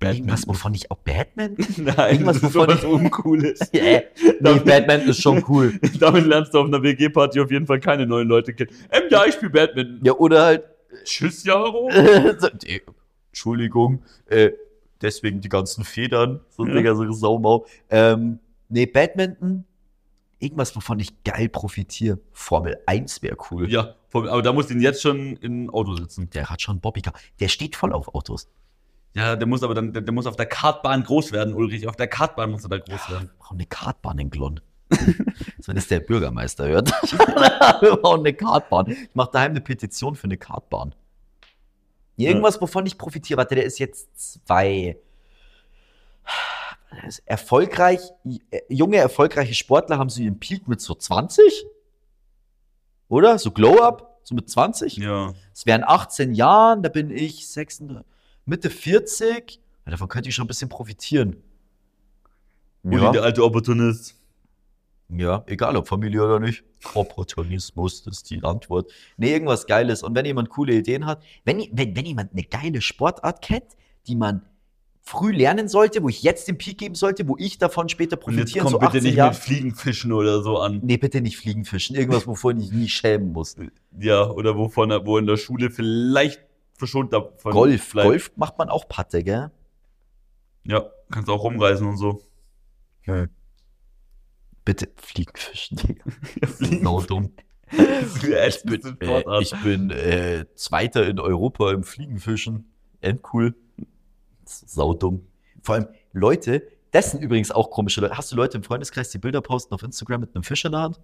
Irgendwas, 0.00 0.46
wovon 0.46 0.74
ich 0.74 0.90
auch 0.90 0.98
Batman? 0.98 1.56
Nein, 1.76 2.12
Irgendwas, 2.12 2.36
ist 2.36 2.54
wovon 2.54 2.68
sowas 2.70 2.84
Uncooles. 2.84 3.58
Ja, 3.72 4.00
nee, 4.40 4.60
Batman 4.60 5.00
ist 5.08 5.20
schon 5.20 5.44
cool. 5.48 5.78
Damit 6.00 6.26
lernst 6.26 6.54
du 6.54 6.60
auf 6.60 6.66
einer 6.66 6.82
WG-Party 6.82 7.40
auf 7.40 7.50
jeden 7.50 7.66
Fall 7.66 7.80
keine 7.80 8.06
neuen 8.06 8.28
Leute 8.28 8.54
kennen. 8.54 8.70
Ähm, 8.90 9.04
ja, 9.10 9.24
ich 9.26 9.34
spiele 9.34 9.50
Badminton. 9.50 10.00
Ja, 10.04 10.12
oder 10.14 10.44
halt. 10.44 10.64
Tschüss, 11.04 11.44
Jaro. 11.44 11.90
so, 12.38 12.48
nee, 12.64 12.80
Entschuldigung, 13.30 14.02
äh, 14.26 14.50
deswegen 15.02 15.40
die 15.40 15.48
ganzen 15.48 15.84
Federn, 15.84 16.40
so 16.48 16.66
Ja. 16.66 16.74
Digga, 16.74 16.94
so 16.94 17.10
Saumau. 17.12 17.66
Ähm, 17.90 18.38
nee, 18.68 18.86
Badminton, 18.86 19.64
irgendwas, 20.38 20.74
wovon 20.76 20.98
ich 21.00 21.22
geil 21.24 21.48
profitiere. 21.48 22.18
Formel 22.32 22.78
1 22.86 23.22
wäre 23.22 23.36
cool. 23.50 23.70
Ja, 23.70 23.94
aber 24.12 24.42
da 24.42 24.52
muss 24.52 24.70
ihn 24.70 24.80
jetzt 24.80 25.02
schon 25.02 25.36
im 25.36 25.70
Auto 25.70 25.94
sitzen. 25.96 26.30
Der 26.30 26.48
hat 26.48 26.62
schon 26.62 26.80
Bobbycar. 26.80 27.12
Der 27.40 27.48
steht 27.48 27.76
voll 27.76 27.92
auf 27.92 28.14
Autos. 28.14 28.48
Ja, 29.14 29.36
der 29.36 29.46
muss 29.46 29.62
aber 29.62 29.74
dann, 29.74 29.92
der, 29.92 30.02
der 30.02 30.12
muss 30.12 30.26
auf 30.26 30.36
der 30.36 30.46
Kartbahn 30.46 31.02
groß 31.02 31.32
werden, 31.32 31.54
Ulrich. 31.54 31.88
Auf 31.88 31.96
der 31.96 32.08
Kartbahn 32.08 32.50
muss 32.50 32.64
er 32.64 32.68
da 32.68 32.78
groß 32.78 33.10
werden. 33.10 33.30
Wir 33.30 33.38
brauchen 33.38 33.56
eine 33.56 33.66
Kartbahn 33.66 34.18
in 34.18 34.30
Glonn. 34.30 34.60
Wenn 35.66 35.76
es 35.76 35.88
der 35.88 36.00
Bürgermeister 36.00 36.66
hört. 36.66 36.90
Wir 37.82 37.96
brauchen 37.96 38.20
eine 38.20 38.32
Kartbahn. 38.32 38.90
Ich 38.90 39.14
mache 39.14 39.30
daheim 39.32 39.50
eine 39.50 39.60
Petition 39.60 40.16
für 40.16 40.24
eine 40.24 40.38
Kartbahn. 40.38 40.94
Irgendwas, 42.16 42.60
wovon 42.60 42.86
ich 42.86 42.96
profitiere. 42.96 43.36
Warte, 43.36 43.54
der 43.54 43.64
ist 43.64 43.78
jetzt 43.78 44.46
zwei. 44.46 44.98
Er 46.90 47.08
ist 47.08 47.22
Erfolgreich, 47.26 48.00
junge, 48.68 48.96
erfolgreiche 48.96 49.54
Sportler 49.54 49.98
haben 49.98 50.08
so 50.08 50.22
ihren 50.22 50.40
Peak 50.40 50.68
mit 50.68 50.80
so 50.80 50.94
20? 50.94 51.66
Oder? 53.08 53.38
So 53.38 53.50
Glow-Up? 53.50 54.20
So 54.24 54.34
mit 54.34 54.48
20? 54.48 54.96
Ja. 54.96 55.34
Es 55.54 55.64
wären 55.66 55.84
18 55.84 56.34
Jahren, 56.34 56.82
da 56.82 56.88
bin 56.88 57.10
ich 57.10 57.48
36, 57.48 58.04
Mitte 58.48 58.70
40. 58.70 59.60
Ja, 59.84 59.90
davon 59.90 60.08
könnte 60.08 60.30
ich 60.30 60.34
schon 60.34 60.44
ein 60.44 60.48
bisschen 60.48 60.70
profitieren. 60.70 61.36
Uli, 62.82 63.12
der 63.12 63.22
alte 63.22 63.44
Opportunist. 63.44 64.14
Ja, 65.10 65.44
egal 65.46 65.76
ob 65.76 65.88
Familie 65.88 66.24
oder 66.24 66.40
nicht. 66.40 66.64
Opportunismus, 66.94 68.06
ist 68.06 68.30
die 68.30 68.42
Antwort. 68.42 68.90
Nee, 69.16 69.32
irgendwas 69.32 69.66
Geiles. 69.66 70.02
Und 70.02 70.14
wenn 70.14 70.24
jemand 70.24 70.48
coole 70.48 70.74
Ideen 70.74 71.06
hat, 71.06 71.22
wenn, 71.44 71.58
wenn, 71.72 71.94
wenn 71.94 72.06
jemand 72.06 72.32
eine 72.32 72.42
geile 72.42 72.80
Sportart 72.80 73.42
kennt, 73.42 73.76
die 74.06 74.16
man 74.16 74.42
früh 75.02 75.32
lernen 75.32 75.68
sollte, 75.68 76.02
wo 76.02 76.08
ich 76.08 76.22
jetzt 76.22 76.48
den 76.48 76.58
Peak 76.58 76.78
geben 76.78 76.94
sollte, 76.94 77.26
wo 77.28 77.36
ich 77.38 77.58
davon 77.58 77.88
später 77.88 78.16
Und 78.16 78.36
jetzt 78.36 78.54
profitieren, 78.54 78.62
kommt 78.64 78.72
so 78.72 78.78
bitte 78.78 78.98
18 78.98 79.02
nicht 79.02 79.14
Jahre. 79.16 79.30
mit 79.30 79.38
Fliegenfischen 79.38 80.12
oder 80.12 80.42
so 80.42 80.58
an. 80.58 80.80
Nee, 80.82 80.98
bitte 80.98 81.20
nicht 81.20 81.36
Fliegenfischen. 81.36 81.96
Irgendwas, 81.96 82.26
wovon 82.26 82.60
ich 82.60 82.70
nie 82.72 82.88
schämen 82.88 83.32
muss. 83.32 83.56
Ja, 83.98 84.28
oder 84.30 84.56
wovon 84.56 84.90
wo 85.04 85.18
in 85.18 85.26
der 85.26 85.36
Schule 85.38 85.70
vielleicht 85.70 86.47
verschont 86.78 87.12
davon 87.12 87.52
Golf. 87.52 87.92
bleibt. 87.92 88.08
Golf 88.08 88.32
macht 88.36 88.58
man 88.58 88.68
auch 88.68 88.88
Patte, 88.88 89.22
gell? 89.22 89.50
Ja, 90.64 90.90
kannst 91.10 91.28
auch 91.28 91.42
rumreisen 91.42 91.86
und 91.86 91.96
so. 91.96 92.22
Bitte 94.64 94.90
Fliegenfischen, 94.96 95.78
Digga. 95.78 96.04
Fliegen. 96.46 96.84
So 96.84 97.00
dumm. 97.00 97.32
ich 97.70 98.62
bin, 98.62 98.98
äh, 99.00 99.40
ich 99.40 99.54
bin 99.62 99.90
äh, 99.90 100.46
Zweiter 100.54 101.06
in 101.06 101.18
Europa 101.18 101.72
im 101.72 101.82
Fliegenfischen. 101.82 102.70
Endcool. 103.00 103.54
Saudumm. 104.44 105.26
Vor 105.62 105.74
allem 105.76 105.88
Leute, 106.12 106.66
das 106.90 107.12
sind 107.12 107.22
übrigens 107.22 107.50
auch 107.50 107.70
komische 107.70 108.00
Leute. 108.00 108.16
Hast 108.16 108.32
du 108.32 108.36
Leute 108.36 108.58
im 108.58 108.62
Freundeskreis, 108.62 109.10
die 109.10 109.18
Bilder 109.18 109.40
posten 109.40 109.74
auf 109.74 109.82
Instagram 109.82 110.20
mit 110.20 110.34
einem 110.34 110.44
Fisch 110.44 110.64
in 110.64 110.72
der 110.72 110.82
Hand? 110.82 111.00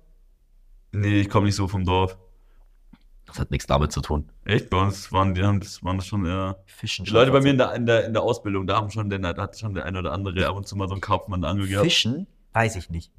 nee, 0.93 1.21
ich 1.21 1.29
komme 1.29 1.47
nicht 1.47 1.57
so 1.57 1.67
vom 1.67 1.85
Dorf. 1.85 2.17
Das 3.35 3.41
hat 3.41 3.51
nichts 3.51 3.67
damit 3.67 3.91
zu 3.91 4.01
tun. 4.01 4.31
Echt? 4.45 4.71
Bei 4.71 4.81
uns 4.81 5.11
waren 5.11 5.35
die 5.35 5.43
haben 5.43 5.59
das 5.59 5.83
waren 5.83 5.97
das 5.97 6.07
schon 6.07 6.25
eher. 6.25 6.63
Fischen. 6.67 7.05
Die 7.05 7.11
Leute 7.11 7.33
bei 7.33 7.41
mir 7.41 7.51
in 7.51 7.59
der, 7.59 7.75
in 7.75 7.85
der, 7.85 8.07
in 8.07 8.13
der 8.13 8.23
Ausbildung, 8.23 8.65
da 8.69 8.77
haben 8.77 8.91
schon 8.91 9.11
den, 9.11 9.23
da 9.23 9.37
hat 9.37 9.59
schon 9.59 9.75
der 9.75 9.87
ein 9.87 9.97
oder 9.97 10.13
andere 10.13 10.47
ab 10.47 10.55
und 10.55 10.69
zu 10.69 10.77
mal 10.77 10.87
so 10.87 10.95
einen 10.95 11.41
der 11.43 11.51
Angel 11.51 11.67
gehabt. 11.67 11.85
Fischen? 11.85 12.29
Weiß 12.53 12.77
ich 12.77 12.91
nicht. 12.91 13.11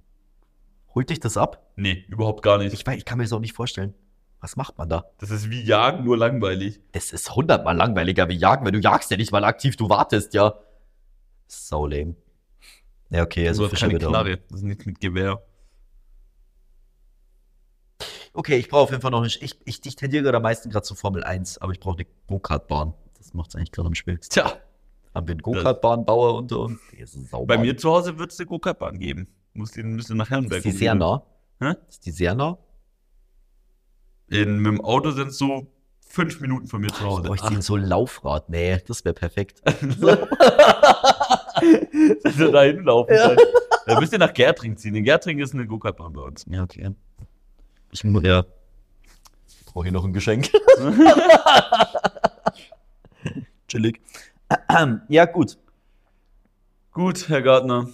Holt 0.94 1.10
dich 1.10 1.20
das 1.20 1.36
ab? 1.36 1.70
Nee, 1.76 2.06
überhaupt 2.08 2.44
gar 2.44 2.60
nicht. 2.60 2.72
Ich, 2.72 2.88
weiß, 2.88 2.96
ich 2.96 3.04
kann 3.04 3.18
mir 3.18 3.26
das 3.26 3.34
auch 3.34 3.42
nicht 3.42 3.52
vorstellen. 3.52 3.94
Was 4.40 4.56
macht 4.56 4.78
man 4.78 4.88
da? 4.88 5.04
Das 5.18 5.32
ist 5.32 5.50
wie 5.50 5.62
Jagen, 5.62 6.06
nur 6.06 6.18
langweilig. 6.18 6.80
Das 6.94 7.12
ist 7.12 7.36
hundertmal 7.36 7.76
langweiliger 7.76 8.30
wie 8.30 8.36
Jagen, 8.36 8.64
weil 8.64 8.72
du 8.72 8.80
jagst 8.80 9.12
ja 9.12 9.18
nicht 9.18 9.34
mal 9.34 9.44
aktiv, 9.44 9.76
du 9.76 9.90
wartest 9.90 10.34
ja. 10.34 10.54
So 11.48 11.88
lame. 11.88 12.16
Ja, 13.10 13.24
okay, 13.24 13.50
also 13.50 13.68
Fischer 13.68 13.88
keine 13.88 14.00
Knarre. 14.00 14.38
Das 14.50 14.60
ist 14.60 14.64
nichts 14.64 14.86
mit 14.86 15.02
Gewehr. 15.02 15.42
Okay, 18.36 18.58
ich 18.58 18.68
brauche 18.70 18.84
auf 18.84 18.90
jeden 18.92 19.02
Fall 19.02 19.12
noch 19.12 19.22
nicht. 19.22 19.42
Ich, 19.42 19.58
ich, 19.66 19.84
ich 19.86 19.96
tendiere 19.96 20.24
gerade 20.24 20.38
am 20.38 20.44
meisten 20.44 20.70
gerade 20.70 20.86
zu 20.86 20.94
Formel 20.96 21.24
1, 21.24 21.58
aber 21.60 21.72
ich 21.72 21.80
brauche 21.80 21.98
eine 21.98 22.06
Go-Kart-Bahn. 22.28 22.94
Das 23.18 23.34
macht 23.34 23.50
es 23.50 23.56
eigentlich 23.56 23.72
gerade 23.72 23.88
am 23.88 23.96
Schwierigsten. 23.96 24.34
Tja, 24.34 24.54
Haben 25.14 25.28
wir 25.28 25.32
einen 25.34 25.42
Go-Kart-Bahnbauer 25.42 26.36
unter 26.36 26.60
uns? 26.60 26.80
Bei 27.48 27.58
mir 27.58 27.78
zu 27.78 27.90
Hause 27.92 28.20
wird 28.20 28.32
es 28.34 28.40
eine 28.40 28.48
Go-Kart-Bahn 28.48 29.00
geben. 29.00 29.28
Muss 29.54 29.72
die 29.72 29.80
ein 29.82 29.96
bisschen 29.96 30.18
nach 30.18 30.30
Herrenberg. 30.30 30.66
ist 30.66 30.66
die 30.66 30.72
sehr 30.78 30.96
nah. 30.96 31.24
Hä? 31.62 31.74
Ist 31.88 32.06
die 32.06 32.12
sehr 32.12 32.36
nah? 32.36 32.58
In, 34.28 34.58
mit 34.58 34.66
dem 34.68 34.82
Auto 34.82 35.12
sind 35.12 35.30
es 35.30 35.38
so 35.38 35.68
fünf 36.08 36.42
Minuten 36.42 36.68
von 36.68 36.82
mir 36.82 36.88
zu 36.90 36.96
Ich 36.96 37.02
Hause. 37.10 37.22
bräuchte 37.24 37.54
in 37.54 37.62
so 37.62 37.76
ein 37.76 37.84
Laufrad. 37.86 38.50
Nee, 38.50 38.80
das 38.88 39.06
wäre 39.06 39.14
perfekt. 39.14 39.62
Dass 39.84 40.02
wir 42.38 42.52
da 42.52 42.64
hinlaufen 42.64 43.16
Ja. 43.16 43.36
Da 43.88 44.00
müsst 44.00 44.14
ihr 44.14 44.20
nach 44.20 44.34
Gertring 44.34 44.78
ziehen. 44.78 44.96
In 44.96 45.04
Gertring 45.04 45.38
ist 45.40 45.54
eine 45.54 45.68
Go-Kart-Bahn 45.68 46.14
bei 46.14 46.22
uns. 46.22 46.44
ja, 46.50 46.64
okay. 46.64 46.90
Ich 47.92 48.04
muss 48.04 48.24
ja. 48.24 48.46
Brauche 49.66 49.86
hier 49.86 49.92
noch 49.92 50.06
ein 50.06 50.14
Geschenk. 50.14 50.50
Chillig. 53.68 54.02
Ja, 55.10 55.26
gut. 55.26 55.58
Gut, 56.92 57.28
Herr 57.30 57.42
Gartner. 57.42 57.90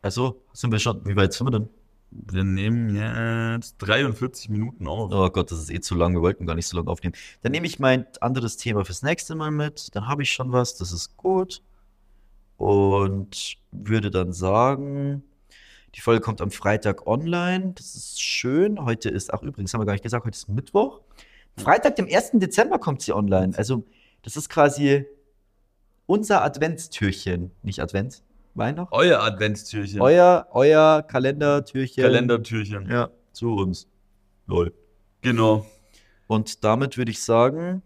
Also, 0.00 0.42
sind 0.52 0.72
wir 0.72 0.78
schon. 0.78 1.04
Wie 1.06 1.16
weit 1.16 1.32
sind 1.32 1.46
wir 1.46 1.50
denn? 1.50 1.68
Wir 2.10 2.44
nehmen 2.44 2.94
jetzt 2.94 3.76
43 3.78 4.50
Minuten 4.50 4.86
auf. 4.86 5.10
Oh 5.12 5.30
Gott, 5.30 5.50
das 5.50 5.58
ist 5.58 5.70
eh 5.70 5.80
zu 5.80 5.94
lang. 5.94 6.14
Wir 6.14 6.20
wollten 6.20 6.46
gar 6.46 6.54
nicht 6.54 6.68
so 6.68 6.76
lange 6.76 6.90
aufnehmen. 6.90 7.14
Dann 7.42 7.52
nehme 7.52 7.66
ich 7.66 7.78
mein 7.78 8.06
anderes 8.20 8.56
Thema 8.56 8.84
fürs 8.84 9.02
nächste 9.02 9.34
Mal 9.34 9.50
mit. 9.50 9.94
Dann 9.94 10.08
habe 10.08 10.22
ich 10.22 10.32
schon 10.32 10.52
was. 10.52 10.76
Das 10.76 10.92
ist 10.92 11.16
gut. 11.16 11.62
Und 12.56 13.56
würde 13.70 14.10
dann 14.10 14.32
sagen, 14.32 15.22
die 15.94 16.00
Folge 16.00 16.20
kommt 16.20 16.40
am 16.40 16.50
Freitag 16.50 17.06
online. 17.06 17.72
Das 17.74 17.94
ist 17.94 18.20
schön. 18.20 18.84
Heute 18.84 19.08
ist, 19.08 19.32
ach 19.32 19.42
übrigens, 19.42 19.74
haben 19.74 19.80
wir 19.80 19.86
gar 19.86 19.92
nicht 19.92 20.02
gesagt, 20.02 20.24
heute 20.24 20.36
ist 20.36 20.48
Mittwoch. 20.48 21.00
Freitag, 21.56 21.96
dem 21.96 22.06
1. 22.06 22.32
Dezember 22.34 22.78
kommt 22.78 23.02
sie 23.02 23.12
online. 23.12 23.52
Also, 23.56 23.84
das 24.22 24.36
ist 24.36 24.48
quasi 24.48 25.04
unser 26.06 26.42
Adventstürchen. 26.42 27.50
Nicht 27.62 27.80
Advent, 27.80 28.22
Weihnachten. 28.54 28.94
Euer 28.94 29.20
Adventstürchen. 29.20 30.00
Euer, 30.00 30.48
euer 30.52 31.02
Kalendertürchen. 31.02 32.02
Kalendertürchen. 32.02 32.88
Ja, 32.90 33.10
zu 33.32 33.54
uns. 33.54 33.86
Lol. 34.46 34.72
Genau. 35.20 35.66
Und 36.26 36.64
damit 36.64 36.96
würde 36.96 37.10
ich 37.10 37.22
sagen, 37.22 37.82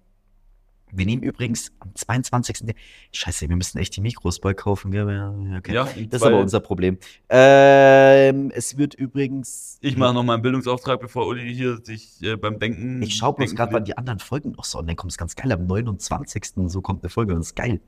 Wir 0.93 1.05
nehmen 1.05 1.22
übrigens 1.22 1.72
am 1.80 1.95
22. 1.95 2.74
Scheiße, 3.12 3.49
wir 3.49 3.57
müssen 3.57 3.78
echt 3.78 3.97
die 3.97 4.01
Mikros 4.01 4.39
bald 4.41 4.57
kaufen, 4.57 4.93
gell? 4.93 5.11
Ja, 5.11 5.59
Okay. 5.59 5.74
Ja, 5.74 5.84
Das 5.84 6.20
ist 6.20 6.26
aber 6.26 6.39
unser 6.41 6.61
Problem. 6.61 6.99
Ähm, 7.28 8.51
es 8.55 8.76
wird 8.78 8.95
übrigens. 8.95 9.78
Ich 9.80 9.97
mache 9.97 10.14
noch 10.14 10.22
mal 10.22 10.34
einen 10.34 10.43
Bildungsauftrag, 10.43 11.01
bevor 11.01 11.26
Uli 11.26 11.55
hier 11.55 11.78
sich 11.82 12.22
äh, 12.22 12.37
beim 12.37 12.59
Denken. 12.59 13.03
Ich 13.03 13.16
schaue 13.16 13.34
bloß 13.34 13.55
gerade, 13.55 13.72
wann 13.72 13.84
die 13.84 13.97
anderen 13.99 14.20
Folgen 14.20 14.53
noch 14.53 14.64
so. 14.64 14.78
Und 14.78 14.87
dann 14.87 14.97
kommt 14.97 15.12
es 15.12 15.18
ganz 15.18 15.34
geil. 15.34 15.51
Am 15.53 15.66
29. 15.66 16.53
so 16.66 16.80
kommt 16.82 17.03
eine 17.03 17.11
Folge 17.11 17.32
und 17.34 17.41
das 17.41 17.49
ist 17.49 17.57
geil. 17.57 17.80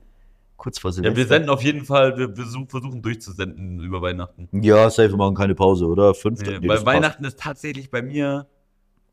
Kurz 0.57 0.77
vor 0.77 0.89
Ja, 0.91 0.95
Silvester. 0.95 1.15
wir 1.17 1.25
senden 1.27 1.49
auf 1.49 1.63
jeden 1.63 1.85
Fall, 1.85 2.17
wir, 2.17 2.35
wir 2.35 2.45
such- 2.45 2.69
versuchen 2.69 3.01
durchzusenden 3.01 3.79
über 3.79 4.01
Weihnachten. 4.01 4.49
Ja, 4.61 4.89
safe, 4.89 5.09
wir 5.11 5.17
machen 5.17 5.35
keine 5.35 5.55
Pause, 5.55 5.85
oder? 5.87 6.13
Fünf 6.13 6.41
Nee, 6.41 6.47
nee, 6.59 6.67
weil 6.67 6.75
das 6.75 6.83
passt. 6.83 6.85
Weihnachten 6.97 7.23
ist 7.23 7.39
tatsächlich 7.39 7.89
bei 7.89 8.01
mir 8.01 8.45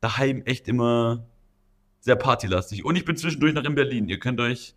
daheim 0.00 0.42
echt 0.44 0.66
immer 0.66 1.24
sehr 2.06 2.16
partylastig. 2.16 2.84
Und 2.84 2.96
ich 2.96 3.04
bin 3.04 3.16
zwischendurch 3.16 3.52
noch 3.52 3.64
in 3.64 3.74
Berlin. 3.74 4.08
Ihr 4.08 4.18
könnt 4.20 4.40
euch, 4.40 4.74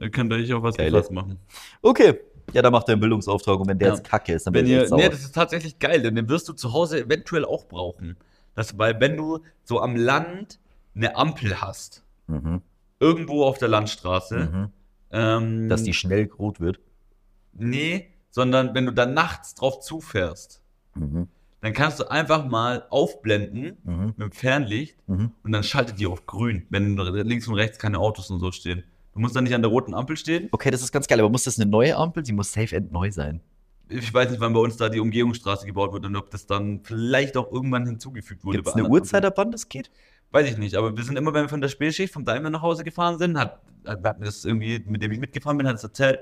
ihr 0.00 0.08
könnt 0.10 0.32
euch 0.32 0.52
auf 0.54 0.62
was 0.62 0.76
Geile. 0.76 0.92
gefasst 0.92 1.10
machen. 1.10 1.38
Okay. 1.82 2.18
Ja, 2.52 2.62
dann 2.62 2.72
macht 2.72 2.88
er 2.88 2.92
einen 2.92 3.00
Bildungsauftrag 3.00 3.58
und 3.58 3.68
wenn 3.68 3.78
der 3.78 3.88
Ja. 3.88 3.94
jetzt 3.94 4.04
kacke 4.06 4.32
ist, 4.34 4.46
dann 4.46 4.54
Wenn 4.54 4.66
bin 4.66 4.80
ich 4.82 4.88
ihr, 4.90 4.96
nee, 4.96 5.08
das 5.08 5.20
ist 5.24 5.34
tatsächlich 5.34 5.78
geil, 5.80 6.00
denn 6.02 6.14
den 6.14 6.28
wirst 6.28 6.48
du 6.48 6.52
zu 6.52 6.72
Hause 6.72 7.00
eventuell 7.04 7.44
auch 7.44 7.66
brauchen. 7.66 8.16
Das, 8.54 8.78
weil 8.78 9.00
wenn 9.00 9.16
du 9.16 9.40
so 9.64 9.80
am 9.80 9.96
Land 9.96 10.60
eine 10.94 11.16
Ampel 11.16 11.60
hast, 11.60 12.04
mhm. 12.28 12.62
irgendwo 13.00 13.44
auf 13.44 13.58
der 13.58 13.68
Landstraße, 13.68 14.38
Mhm. 14.52 14.68
ähm, 15.10 15.68
Dass 15.68 15.82
die 15.82 15.92
schnell 15.94 16.30
rot 16.38 16.60
wird. 16.60 16.78
nee, 17.52 18.10
sondern 18.30 18.74
wenn 18.74 18.86
du 18.86 18.92
dann 18.92 19.12
nachts 19.14 19.54
drauf 19.56 19.80
zufährst, 19.80 20.60
Mhm. 20.94 21.26
Dann 21.64 21.72
kannst 21.72 21.98
du 21.98 22.10
einfach 22.10 22.44
mal 22.46 22.84
aufblenden 22.90 23.78
Mhm. 23.84 24.04
mit 24.16 24.18
dem 24.20 24.32
Fernlicht 24.32 24.96
Mhm. 25.06 25.30
und 25.42 25.52
dann 25.52 25.62
schaltet 25.62 25.98
die 25.98 26.06
auf 26.06 26.26
grün, 26.26 26.66
wenn 26.70 26.96
links 26.96 27.48
und 27.48 27.54
rechts 27.54 27.78
keine 27.78 27.98
Autos 27.98 28.30
und 28.30 28.38
so 28.40 28.52
stehen. 28.52 28.84
Du 29.14 29.20
musst 29.20 29.34
dann 29.34 29.44
nicht 29.44 29.54
an 29.54 29.62
der 29.62 29.70
roten 29.70 29.94
Ampel 29.94 30.16
stehen. 30.16 30.48
Okay, 30.52 30.70
das 30.70 30.82
ist 30.82 30.92
ganz 30.92 31.06
geil, 31.06 31.20
aber 31.20 31.30
muss 31.30 31.44
das 31.44 31.58
eine 31.58 31.70
neue 31.70 31.96
Ampel? 31.96 32.22
Die 32.22 32.32
muss 32.32 32.52
safe 32.52 32.74
end 32.76 32.92
neu 32.92 33.10
sein. 33.10 33.40
Ich 33.88 34.12
weiß 34.12 34.30
nicht, 34.30 34.40
wann 34.40 34.52
bei 34.52 34.60
uns 34.60 34.76
da 34.76 34.88
die 34.88 34.98
Umgehungsstraße 35.00 35.66
gebaut 35.66 35.92
wird 35.92 36.04
und 36.04 36.16
ob 36.16 36.30
das 36.30 36.46
dann 36.46 36.80
vielleicht 36.82 37.36
auch 37.36 37.50
irgendwann 37.52 37.86
hinzugefügt 37.86 38.44
wurde. 38.44 38.58
Gibt 38.58 38.68
es 38.68 38.74
eine 38.74 38.88
Uhrzeit, 38.88 39.24
ab 39.24 39.34
wann 39.36 39.50
das 39.52 39.68
geht? 39.68 39.90
Weiß 40.32 40.50
ich 40.50 40.58
nicht, 40.58 40.74
aber 40.74 40.96
wir 40.96 41.04
sind 41.04 41.16
immer, 41.16 41.32
wenn 41.32 41.44
wir 41.44 41.48
von 41.48 41.60
der 41.60 41.68
Spätschicht 41.68 42.12
vom 42.12 42.24
Daimler 42.24 42.50
nach 42.50 42.62
Hause 42.62 42.82
gefahren 42.82 43.18
sind, 43.18 43.38
hat, 43.38 43.60
hat 43.86 44.02
hat 44.04 44.18
mir 44.18 44.26
das 44.26 44.44
irgendwie, 44.44 44.82
mit 44.86 45.00
dem 45.02 45.12
ich 45.12 45.18
mitgefahren 45.20 45.56
bin, 45.58 45.66
hat 45.68 45.76
es 45.76 45.84
erzählt. 45.84 46.18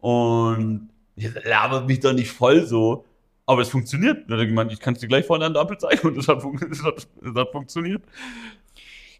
Und 0.00 0.88
ich 1.16 1.28
labert 1.44 1.86
mich 1.86 2.00
doch 2.00 2.12
nicht 2.12 2.30
voll 2.32 2.64
so. 2.66 3.04
Aber 3.50 3.62
es 3.62 3.68
funktioniert. 3.68 4.30
Da 4.30 4.34
hat 4.34 4.42
er 4.42 4.46
gemeint, 4.46 4.72
ich 4.72 4.78
kann 4.78 4.94
es 4.94 5.00
dir 5.00 5.08
gleich 5.08 5.26
vorne 5.26 5.44
an 5.44 5.52
der 5.52 5.62
Ampel 5.62 5.76
zeigen 5.76 6.06
und 6.06 6.16
es 6.16 6.28
hat, 6.28 6.38
es 6.38 6.44
hat, 6.84 7.08
es 7.20 7.34
hat 7.34 7.50
funktioniert. 7.50 8.00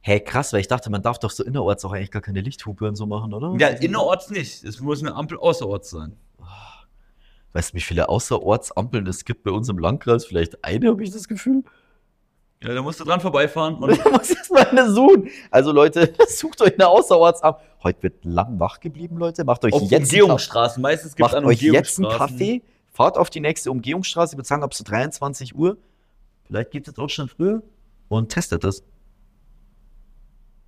Hey, 0.02 0.20
krass, 0.20 0.52
weil 0.52 0.60
ich 0.60 0.68
dachte, 0.68 0.88
man 0.88 1.02
darf 1.02 1.18
doch 1.18 1.32
so 1.32 1.42
innerorts 1.42 1.84
auch 1.84 1.92
eigentlich 1.92 2.12
gar 2.12 2.22
keine 2.22 2.40
Lichthupe 2.40 2.86
und 2.86 2.94
so 2.94 3.06
machen, 3.06 3.34
oder? 3.34 3.56
Ja, 3.58 3.66
innerorts 3.76 4.30
nicht. 4.30 4.62
Es 4.62 4.78
muss 4.78 5.02
eine 5.02 5.16
Ampel 5.16 5.36
außerorts 5.36 5.90
sein. 5.90 6.16
Weißt 7.54 7.72
du, 7.72 7.74
wie 7.74 7.80
viele 7.80 8.08
Außerortsampeln 8.08 9.04
es 9.08 9.24
gibt 9.24 9.42
bei 9.42 9.50
uns 9.50 9.68
im 9.68 9.80
Landkreis? 9.80 10.26
Vielleicht 10.26 10.64
eine, 10.64 10.90
habe 10.90 11.02
ich 11.02 11.10
das 11.10 11.26
Gefühl. 11.26 11.64
Ja, 12.62 12.72
da 12.72 12.82
musst 12.82 13.00
du 13.00 13.04
dran 13.04 13.20
vorbeifahren 13.20 13.74
und 13.82 13.90
Und 13.90 14.12
muss 14.12 14.28
jetzt 14.28 14.52
mal 14.52 14.64
eine 14.64 14.92
suchen. 14.92 15.28
Also 15.50 15.72
Leute, 15.72 16.14
sucht 16.28 16.62
euch 16.62 16.74
eine 16.74 16.86
Außerortsampel. 16.86 17.64
Heute 17.82 18.02
wird 18.04 18.24
lang 18.24 18.60
wach 18.60 18.78
geblieben, 18.78 19.16
Leute. 19.16 19.42
Macht 19.42 19.64
euch 19.64 19.72
auf 19.72 19.82
jetzt 19.82 20.12
einen 20.12 20.22
Umgehungsstraßen. 20.22 20.80
Meistens 20.80 21.16
gibt 21.16 21.26
es 21.26 21.32
Macht 21.32 21.42
an 21.42 21.48
euch 21.48 21.60
jetzt 21.60 21.98
einen. 21.98 22.10
Kaffee, 22.10 22.62
fahrt 23.00 23.16
auf 23.16 23.30
die 23.30 23.40
nächste 23.40 23.70
Umgehungsstraße, 23.70 24.34
ich 24.34 24.36
würde 24.36 24.46
sagen 24.46 24.62
ab 24.62 24.74
so 24.74 24.84
23 24.84 25.54
Uhr. 25.56 25.78
Vielleicht 26.44 26.70
gibt 26.70 26.86
es 26.86 26.98
auch 26.98 27.08
schon 27.08 27.28
früher 27.28 27.62
und 28.08 28.28
testet 28.28 28.62
das. 28.62 28.84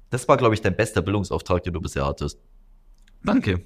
Das 0.08 0.26
war, 0.28 0.38
glaube 0.38 0.54
ich, 0.54 0.62
dein 0.62 0.74
bester 0.74 1.02
Bildungsauftrag, 1.02 1.62
den 1.62 1.74
du 1.74 1.82
bisher 1.82 2.06
hattest. 2.06 2.38
Danke. 3.22 3.60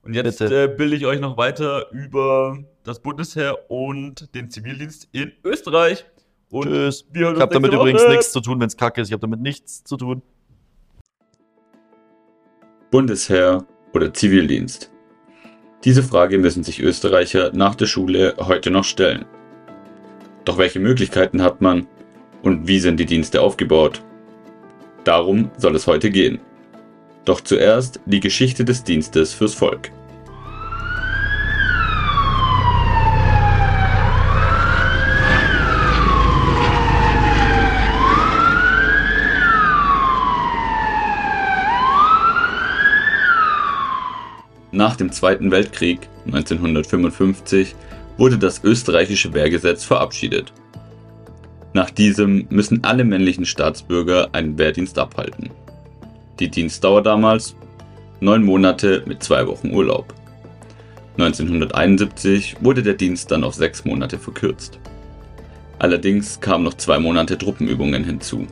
Und 0.00 0.14
jetzt 0.14 0.40
äh, 0.40 0.66
bilde 0.74 0.96
ich 0.96 1.04
euch 1.04 1.20
noch 1.20 1.36
weiter 1.36 1.90
über 1.92 2.56
das 2.84 3.00
Bundesheer 3.00 3.70
und 3.70 4.34
den 4.34 4.50
Zivildienst 4.50 5.08
in 5.12 5.32
Österreich. 5.44 6.06
Und 6.48 6.68
Tschüss. 6.68 7.04
wir 7.12 7.34
Ich 7.34 7.40
habe 7.40 7.52
damit 7.52 7.70
nächste 7.70 7.76
übrigens 7.76 8.02
Woche. 8.02 8.12
nichts 8.12 8.32
zu 8.32 8.40
tun, 8.40 8.60
wenn 8.60 8.68
es 8.68 8.78
kacke 8.78 9.02
ist. 9.02 9.08
Ich 9.08 9.12
habe 9.12 9.20
damit 9.20 9.40
nichts 9.40 9.84
zu 9.84 9.98
tun. 9.98 10.22
Bundesheer 12.90 13.66
oder 13.92 14.10
Zivildienst? 14.14 14.93
Diese 15.84 16.02
Frage 16.02 16.38
müssen 16.38 16.64
sich 16.64 16.80
Österreicher 16.80 17.50
nach 17.52 17.74
der 17.74 17.86
Schule 17.86 18.34
heute 18.38 18.70
noch 18.70 18.84
stellen. 18.84 19.26
Doch 20.46 20.56
welche 20.56 20.80
Möglichkeiten 20.80 21.42
hat 21.42 21.60
man 21.60 21.86
und 22.42 22.66
wie 22.66 22.80
sind 22.80 22.98
die 22.98 23.06
Dienste 23.06 23.42
aufgebaut? 23.42 24.02
Darum 25.04 25.50
soll 25.58 25.76
es 25.76 25.86
heute 25.86 26.10
gehen. 26.10 26.40
Doch 27.26 27.42
zuerst 27.42 28.00
die 28.06 28.20
Geschichte 28.20 28.64
des 28.64 28.82
Dienstes 28.84 29.34
fürs 29.34 29.54
Volk. 29.54 29.90
Nach 44.74 44.96
dem 44.96 45.12
Zweiten 45.12 45.52
Weltkrieg 45.52 46.08
1955 46.26 47.76
wurde 48.18 48.38
das 48.38 48.64
österreichische 48.64 49.32
Wehrgesetz 49.32 49.84
verabschiedet. 49.84 50.52
Nach 51.74 51.90
diesem 51.90 52.46
müssen 52.50 52.82
alle 52.82 53.04
männlichen 53.04 53.46
Staatsbürger 53.46 54.30
einen 54.32 54.58
Wehrdienst 54.58 54.98
abhalten. 54.98 55.50
Die 56.40 56.48
Dienstdauer 56.48 57.02
damals? 57.04 57.54
Neun 58.18 58.42
Monate 58.42 59.04
mit 59.06 59.22
zwei 59.22 59.46
Wochen 59.46 59.70
Urlaub. 59.70 60.12
1971 61.18 62.56
wurde 62.60 62.82
der 62.82 62.94
Dienst 62.94 63.30
dann 63.30 63.44
auf 63.44 63.54
sechs 63.54 63.84
Monate 63.84 64.18
verkürzt. 64.18 64.80
Allerdings 65.78 66.40
kamen 66.40 66.64
noch 66.64 66.74
zwei 66.74 66.98
Monate 66.98 67.38
Truppenübungen 67.38 68.02
hinzu. 68.02 68.48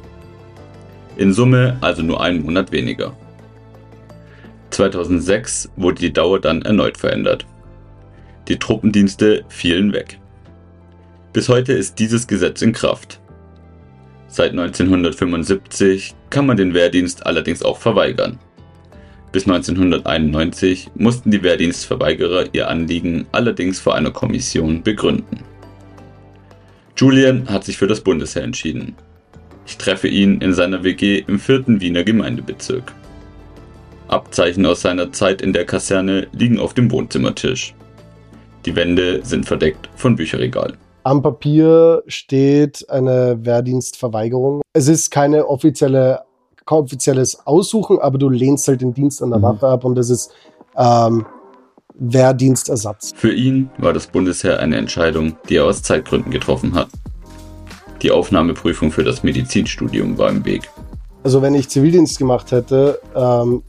In 1.16 1.32
Summe 1.32 1.78
also 1.80 2.02
nur 2.02 2.22
einen 2.22 2.44
Monat 2.44 2.70
weniger. 2.70 3.12
2006 4.72 5.70
wurde 5.76 6.00
die 6.00 6.12
Dauer 6.12 6.40
dann 6.40 6.62
erneut 6.62 6.96
verändert. 6.96 7.46
Die 8.48 8.58
Truppendienste 8.58 9.44
fielen 9.48 9.92
weg. 9.92 10.18
Bis 11.32 11.48
heute 11.48 11.72
ist 11.72 11.98
dieses 11.98 12.26
Gesetz 12.26 12.62
in 12.62 12.72
Kraft. 12.72 13.20
Seit 14.28 14.52
1975 14.52 16.14
kann 16.30 16.46
man 16.46 16.56
den 16.56 16.74
Wehrdienst 16.74 17.26
allerdings 17.26 17.62
auch 17.62 17.78
verweigern. 17.78 18.38
Bis 19.30 19.46
1991 19.46 20.90
mussten 20.94 21.30
die 21.30 21.42
Wehrdienstverweigerer 21.42 22.46
ihr 22.52 22.68
Anliegen 22.68 23.26
allerdings 23.32 23.78
vor 23.78 23.94
einer 23.94 24.10
Kommission 24.10 24.82
begründen. 24.82 25.40
Julian 26.96 27.48
hat 27.48 27.64
sich 27.64 27.76
für 27.76 27.86
das 27.86 28.00
Bundesheer 28.00 28.42
entschieden. 28.42 28.94
Ich 29.66 29.76
treffe 29.78 30.08
ihn 30.08 30.40
in 30.40 30.52
seiner 30.52 30.82
WG 30.82 31.24
im 31.26 31.38
vierten 31.38 31.80
Wiener 31.80 32.04
Gemeindebezirk. 32.04 32.92
Abzeichen 34.12 34.64
aus 34.66 34.82
seiner 34.82 35.12
Zeit 35.12 35.42
in 35.42 35.52
der 35.52 35.64
Kaserne 35.64 36.28
liegen 36.32 36.58
auf 36.60 36.74
dem 36.74 36.90
Wohnzimmertisch. 36.90 37.74
Die 38.66 38.76
Wände 38.76 39.20
sind 39.24 39.46
verdeckt 39.46 39.88
von 39.96 40.14
Bücherregalen. 40.16 40.76
Am 41.04 41.20
Papier 41.22 42.02
steht 42.06 42.88
eine 42.88 43.36
Wehrdienstverweigerung. 43.44 44.62
Es 44.72 44.86
ist 44.86 45.10
keine 45.10 45.48
offizielle, 45.48 46.20
kein 46.64 46.78
offizielles 46.78 47.44
Aussuchen, 47.44 47.98
aber 47.98 48.18
du 48.18 48.28
lehnst 48.28 48.68
halt 48.68 48.82
den 48.82 48.94
Dienst 48.94 49.20
an 49.22 49.30
der 49.30 49.40
Mhm. 49.40 49.44
Waffe 49.44 49.66
ab 49.66 49.84
und 49.84 49.96
das 49.96 50.10
ist 50.10 50.30
ähm, 50.76 51.26
Wehrdienstersatz. 51.94 53.12
Für 53.16 53.32
ihn 53.32 53.70
war 53.78 53.92
das 53.92 54.06
Bundesheer 54.06 54.60
eine 54.60 54.76
Entscheidung, 54.76 55.36
die 55.48 55.56
er 55.56 55.64
aus 55.64 55.82
Zeitgründen 55.82 56.30
getroffen 56.30 56.74
hat. 56.74 56.88
Die 58.02 58.10
Aufnahmeprüfung 58.10 58.90
für 58.92 59.04
das 59.04 59.22
Medizinstudium 59.22 60.18
war 60.18 60.30
im 60.30 60.44
Weg. 60.44 60.70
Also 61.24 61.42
wenn 61.42 61.54
ich 61.54 61.68
Zivildienst 61.68 62.18
gemacht 62.18 62.50
hätte, 62.50 63.00
ähm, 63.14 63.62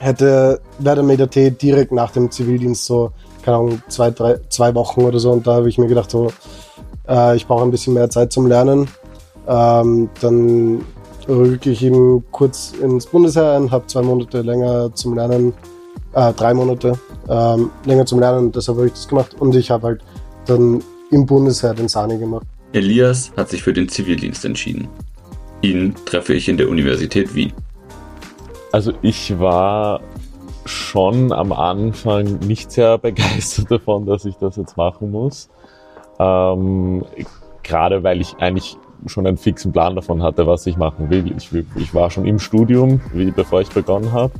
hätte 0.00 0.60
wäre 0.78 0.96
der 0.96 1.04
Meditate 1.04 1.52
direkt 1.52 1.92
nach 1.92 2.10
dem 2.10 2.30
Zivildienst 2.30 2.86
so, 2.86 3.12
keine 3.42 3.58
Ahnung, 3.58 3.82
zwei, 3.88 4.10
drei, 4.10 4.40
zwei 4.48 4.74
Wochen 4.74 5.02
oder 5.02 5.20
so. 5.20 5.30
Und 5.30 5.46
da 5.46 5.54
habe 5.54 5.68
ich 5.68 5.78
mir 5.78 5.86
gedacht, 5.86 6.10
so, 6.10 6.32
äh, 7.08 7.36
ich 7.36 7.46
brauche 7.46 7.62
ein 7.62 7.70
bisschen 7.70 7.94
mehr 7.94 8.10
Zeit 8.10 8.32
zum 8.32 8.46
Lernen. 8.46 8.88
Ähm, 9.46 10.08
dann 10.20 10.84
rücke 11.28 11.70
ich 11.70 11.84
eben 11.84 12.24
kurz 12.32 12.72
ins 12.82 13.06
Bundesheer 13.06 13.56
ein, 13.56 13.70
habe 13.70 13.86
zwei 13.86 14.02
Monate 14.02 14.40
länger 14.40 14.94
zum 14.94 15.14
Lernen, 15.14 15.52
äh, 16.14 16.32
drei 16.32 16.54
Monate 16.54 16.98
ähm, 17.28 17.70
länger 17.84 18.06
zum 18.06 18.20
Lernen. 18.20 18.50
Deshalb 18.52 18.78
habe 18.78 18.86
ich 18.88 18.94
das 18.94 19.06
gemacht. 19.06 19.36
Und 19.38 19.54
ich 19.54 19.70
habe 19.70 19.86
halt 19.86 20.00
dann 20.46 20.82
im 21.10 21.26
Bundesheer 21.26 21.74
den 21.74 21.88
Sani 21.88 22.18
gemacht. 22.18 22.46
Elias 22.72 23.32
hat 23.36 23.50
sich 23.50 23.62
für 23.62 23.72
den 23.72 23.88
Zivildienst 23.88 24.44
entschieden. 24.44 24.88
Ihn 25.62 25.94
treffe 26.06 26.32
ich 26.32 26.48
in 26.48 26.56
der 26.56 26.68
Universität 26.70 27.34
Wien. 27.34 27.52
Also 28.72 28.92
ich 29.02 29.38
war 29.38 30.00
schon 30.64 31.32
am 31.32 31.52
Anfang 31.52 32.38
nicht 32.40 32.70
sehr 32.70 32.98
begeistert 32.98 33.70
davon, 33.70 34.06
dass 34.06 34.24
ich 34.24 34.36
das 34.36 34.56
jetzt 34.56 34.76
machen 34.76 35.10
muss. 35.10 35.48
Ähm, 36.18 37.04
gerade 37.62 38.02
weil 38.02 38.20
ich 38.20 38.36
eigentlich 38.38 38.76
schon 39.06 39.26
einen 39.26 39.38
fixen 39.38 39.72
Plan 39.72 39.96
davon 39.96 40.22
hatte, 40.22 40.46
was 40.46 40.66
ich 40.66 40.76
machen 40.76 41.08
will. 41.10 41.32
Ich, 41.36 41.50
ich 41.76 41.94
war 41.94 42.10
schon 42.10 42.26
im 42.26 42.38
Studium, 42.38 43.00
wie, 43.12 43.30
bevor 43.30 43.60
ich 43.62 43.70
begonnen 43.70 44.12
habe. 44.12 44.32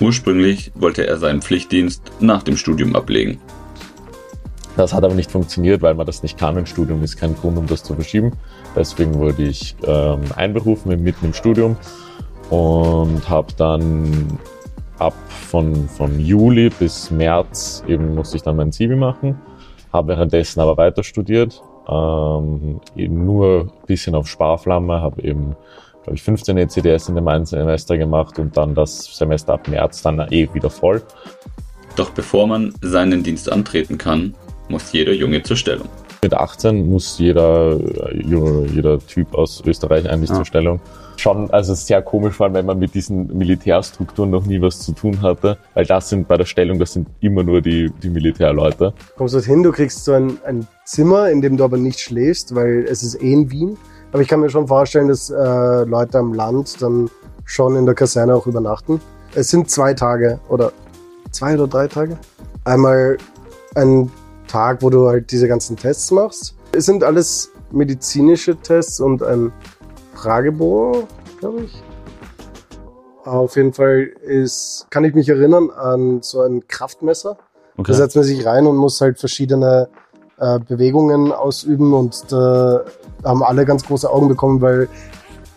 Ursprünglich 0.00 0.72
wollte 0.74 1.06
er 1.06 1.18
seinen 1.18 1.40
Pflichtdienst 1.40 2.02
nach 2.18 2.42
dem 2.42 2.56
Studium 2.56 2.96
ablegen. 2.96 3.38
Das 4.76 4.92
hat 4.92 5.04
aber 5.04 5.14
nicht 5.14 5.30
funktioniert, 5.30 5.82
weil 5.82 5.94
man 5.94 6.04
das 6.04 6.24
nicht 6.24 6.36
kann. 6.36 6.58
Ein 6.58 6.66
Studium 6.66 7.04
ist 7.04 7.16
kein 7.16 7.36
Grund, 7.36 7.56
um 7.56 7.68
das 7.68 7.84
zu 7.84 7.94
verschieben. 7.94 8.32
Deswegen 8.74 9.14
wurde 9.14 9.44
ich 9.44 9.76
ähm, 9.86 10.22
einberufen 10.34 11.00
mitten 11.00 11.26
im 11.26 11.32
Studium 11.32 11.76
und 12.50 13.28
habe 13.28 13.52
dann 13.56 14.38
ab 14.98 15.14
von, 15.28 15.88
von 15.88 16.18
Juli 16.20 16.70
bis 16.70 17.10
März 17.10 17.82
eben 17.88 18.14
musste 18.14 18.36
ich 18.36 18.42
dann 18.42 18.56
mein 18.56 18.72
Zivi 18.72 18.96
machen, 18.96 19.40
habe 19.92 20.08
währenddessen 20.08 20.60
aber 20.60 20.76
weiter 20.76 21.02
studiert, 21.02 21.62
ähm, 21.88 22.80
eben 22.96 23.24
nur 23.24 23.60
ein 23.62 23.86
bisschen 23.86 24.14
auf 24.14 24.28
Sparflamme, 24.28 25.00
habe 25.00 25.22
eben 25.22 25.56
glaube 26.02 26.16
ich 26.16 26.22
15 26.22 26.58
ECDS 26.58 27.08
in 27.08 27.16
dem 27.16 27.28
einen 27.28 27.46
Semester 27.46 27.96
gemacht 27.96 28.38
und 28.38 28.56
dann 28.56 28.74
das 28.74 29.04
Semester 29.16 29.54
ab 29.54 29.68
März 29.68 30.02
dann 30.02 30.20
eh 30.30 30.48
wieder 30.52 30.70
voll. 30.70 31.02
Doch 31.96 32.10
bevor 32.10 32.46
man 32.46 32.74
seinen 32.82 33.22
Dienst 33.22 33.50
antreten 33.50 33.98
kann, 33.98 34.34
muss 34.68 34.92
jeder 34.92 35.12
Junge 35.12 35.42
zur 35.42 35.56
Stellung. 35.56 35.88
Mit 36.22 36.34
18 36.34 36.88
muss 36.88 37.18
jeder, 37.18 37.78
jeder 38.14 38.98
Typ 38.98 39.34
aus 39.34 39.62
Österreich 39.64 40.08
eigentlich 40.08 40.30
ja. 40.30 40.36
zur 40.36 40.44
Stellung. 40.44 40.80
Schon, 41.16 41.50
also 41.50 41.74
sehr 41.74 42.02
komisch, 42.02 42.40
allem 42.40 42.54
wenn 42.54 42.66
man 42.66 42.78
mit 42.78 42.94
diesen 42.94 43.36
Militärstrukturen 43.36 44.30
noch 44.30 44.46
nie 44.46 44.60
was 44.60 44.80
zu 44.80 44.92
tun 44.92 45.22
hatte, 45.22 45.58
weil 45.74 45.86
das 45.86 46.08
sind 46.08 46.28
bei 46.28 46.36
der 46.36 46.44
Stellung, 46.44 46.78
das 46.78 46.92
sind 46.92 47.08
immer 47.20 47.42
nur 47.42 47.60
die, 47.60 47.90
die 48.02 48.10
Militärleute. 48.10 48.92
Du 48.92 49.14
kommst 49.16 49.34
dorthin, 49.34 49.62
du 49.62 49.72
kriegst 49.72 50.04
so 50.04 50.12
ein, 50.12 50.38
ein 50.44 50.66
Zimmer, 50.84 51.30
in 51.30 51.40
dem 51.40 51.56
du 51.56 51.64
aber 51.64 51.76
nicht 51.76 52.00
schläfst, 52.00 52.54
weil 52.54 52.84
es 52.88 53.02
ist 53.02 53.22
eh 53.22 53.32
in 53.32 53.50
Wien. 53.50 53.76
Aber 54.12 54.22
ich 54.22 54.28
kann 54.28 54.40
mir 54.40 54.50
schon 54.50 54.68
vorstellen, 54.68 55.08
dass 55.08 55.30
äh, 55.30 55.34
Leute 55.84 56.18
am 56.18 56.34
Land 56.34 56.80
dann 56.80 57.10
schon 57.44 57.76
in 57.76 57.86
der 57.86 57.94
Kaserne 57.94 58.34
auch 58.34 58.46
übernachten. 58.46 59.00
Es 59.34 59.48
sind 59.48 59.70
zwei 59.70 59.94
Tage 59.94 60.38
oder 60.48 60.72
zwei 61.30 61.54
oder 61.54 61.66
drei 61.66 61.88
Tage. 61.88 62.16
Einmal 62.64 63.18
ein 63.74 64.10
Tag, 64.46 64.82
wo 64.82 64.90
du 64.90 65.08
halt 65.08 65.32
diese 65.32 65.48
ganzen 65.48 65.76
Tests 65.76 66.10
machst. 66.10 66.54
Es 66.72 66.86
sind 66.86 67.02
alles 67.02 67.50
medizinische 67.72 68.56
Tests 68.56 69.00
und 69.00 69.22
ein 69.22 69.52
Fragebogen, 70.24 71.02
glaube 71.38 71.64
ich. 71.64 71.82
Auf 73.24 73.56
jeden 73.56 73.74
Fall 73.74 74.10
ist, 74.22 74.86
kann 74.88 75.04
ich 75.04 75.14
mich 75.14 75.28
erinnern 75.28 75.70
an 75.70 76.22
so 76.22 76.40
ein 76.40 76.66
Kraftmesser. 76.66 77.36
Okay. 77.76 77.92
Da 77.92 77.94
setzt 77.94 78.16
man 78.16 78.24
sich 78.24 78.46
rein 78.46 78.66
und 78.66 78.76
muss 78.76 79.00
halt 79.02 79.18
verschiedene 79.18 79.88
äh, 80.38 80.58
Bewegungen 80.60 81.30
ausüben 81.30 81.92
und 81.92 82.32
da 82.32 82.84
haben 83.22 83.42
alle 83.42 83.66
ganz 83.66 83.84
große 83.84 84.10
Augen 84.10 84.28
bekommen, 84.28 84.62
weil, 84.62 84.88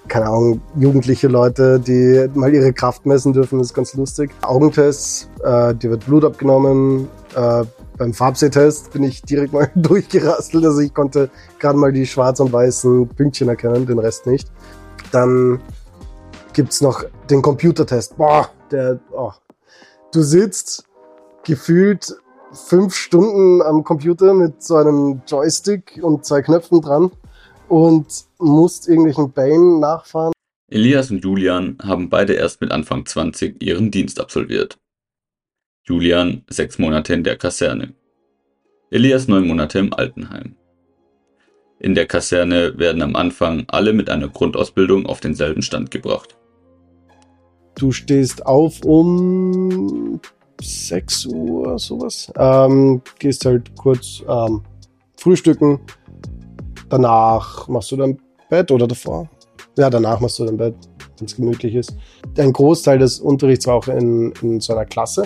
keine 0.09 0.25
Ahnung, 0.25 0.61
jugendliche 0.75 1.29
Leute, 1.29 1.79
die 1.79 2.29
mal 2.33 2.53
ihre 2.53 2.73
Kraft 2.73 3.05
messen 3.05 3.31
dürfen, 3.31 3.61
ist 3.61 3.73
ganz 3.73 3.93
lustig. 3.93 4.31
Augentests, 4.41 5.29
äh, 5.43 5.73
dir 5.75 5.91
wird 5.91 6.05
Blut 6.05 6.25
abgenommen, 6.25 7.07
äh, 7.35 7.63
beim 7.97 8.13
Farbsehtest 8.13 8.93
bin 8.93 9.03
ich 9.03 9.21
direkt 9.23 9.53
mal 9.53 9.69
durchgerastelt. 9.75 10.63
Also 10.63 10.79
ich 10.79 10.93
konnte 10.93 11.29
gerade 11.59 11.77
mal 11.77 11.91
die 11.91 12.05
schwarz 12.05 12.39
und 12.39 12.53
weißen 12.53 13.07
Pünktchen 13.09 13.49
erkennen, 13.49 13.85
den 13.85 13.99
Rest 13.99 14.27
nicht. 14.27 14.49
Dann 15.11 15.61
gibt's 16.53 16.81
noch 16.81 17.03
den 17.29 17.41
Computertest. 17.41 18.17
Boah, 18.17 18.49
der, 18.71 18.99
oh. 19.11 19.31
Du 20.13 20.21
sitzt 20.21 20.85
gefühlt 21.45 22.15
fünf 22.51 22.95
Stunden 22.95 23.61
am 23.61 23.83
Computer 23.83 24.33
mit 24.33 24.63
so 24.63 24.75
einem 24.75 25.21
Joystick 25.27 25.99
und 26.01 26.25
zwei 26.25 26.41
Knöpfen 26.41 26.81
dran 26.81 27.11
und 27.69 28.07
musst 28.37 28.87
irgendwelchen 28.87 29.31
Bällen 29.31 29.79
nachfahren. 29.79 30.33
Elias 30.69 31.11
und 31.11 31.23
Julian 31.23 31.77
haben 31.81 32.09
beide 32.09 32.33
erst 32.33 32.59
mit 32.59 32.71
Anfang 32.71 33.05
20 33.05 33.63
ihren 33.63 33.89
Dienst 33.91 34.19
absolviert. 34.19 34.77
Julian 35.85 36.43
sechs 36.49 36.77
Monate 36.77 37.13
in 37.13 37.23
der 37.23 37.37
Kaserne. 37.37 37.93
Elias 38.91 39.29
neun 39.29 39.47
Monate 39.47 39.79
im 39.79 39.93
Altenheim. 39.93 40.56
In 41.79 41.95
der 41.95 42.07
Kaserne 42.07 42.77
werden 42.77 43.01
am 43.01 43.15
Anfang 43.15 43.65
alle 43.67 43.93
mit 43.93 44.09
einer 44.09 44.27
Grundausbildung 44.27 45.05
auf 45.05 45.19
denselben 45.19 45.61
Stand 45.61 45.91
gebracht. 45.91 46.35
Du 47.75 47.91
stehst 47.91 48.45
auf 48.45 48.83
um 48.83 50.19
6 50.59 51.27
Uhr, 51.27 51.77
sowas. 51.77 52.31
Ähm, 52.37 53.01
gehst 53.19 53.45
halt 53.45 53.75
kurz 53.75 54.23
ähm, 54.27 54.63
frühstücken. 55.17 55.79
Danach 56.89 57.67
machst 57.67 57.91
du 57.91 57.97
dein 57.97 58.19
Bett 58.49 58.71
oder 58.71 58.87
davor? 58.87 59.29
Ja, 59.77 59.89
danach 59.89 60.19
machst 60.19 60.39
du 60.39 60.45
dein 60.45 60.57
Bett, 60.57 60.75
wenn 61.17 61.27
es 61.27 61.35
gemütlich 61.35 61.75
ist. 61.75 61.95
Ein 62.37 62.53
Großteil 62.53 62.97
des 62.97 63.19
Unterrichts 63.19 63.67
war 63.67 63.75
auch 63.75 63.87
in, 63.87 64.33
in 64.41 64.59
so 64.59 64.73
einer 64.73 64.85
Klasse 64.85 65.25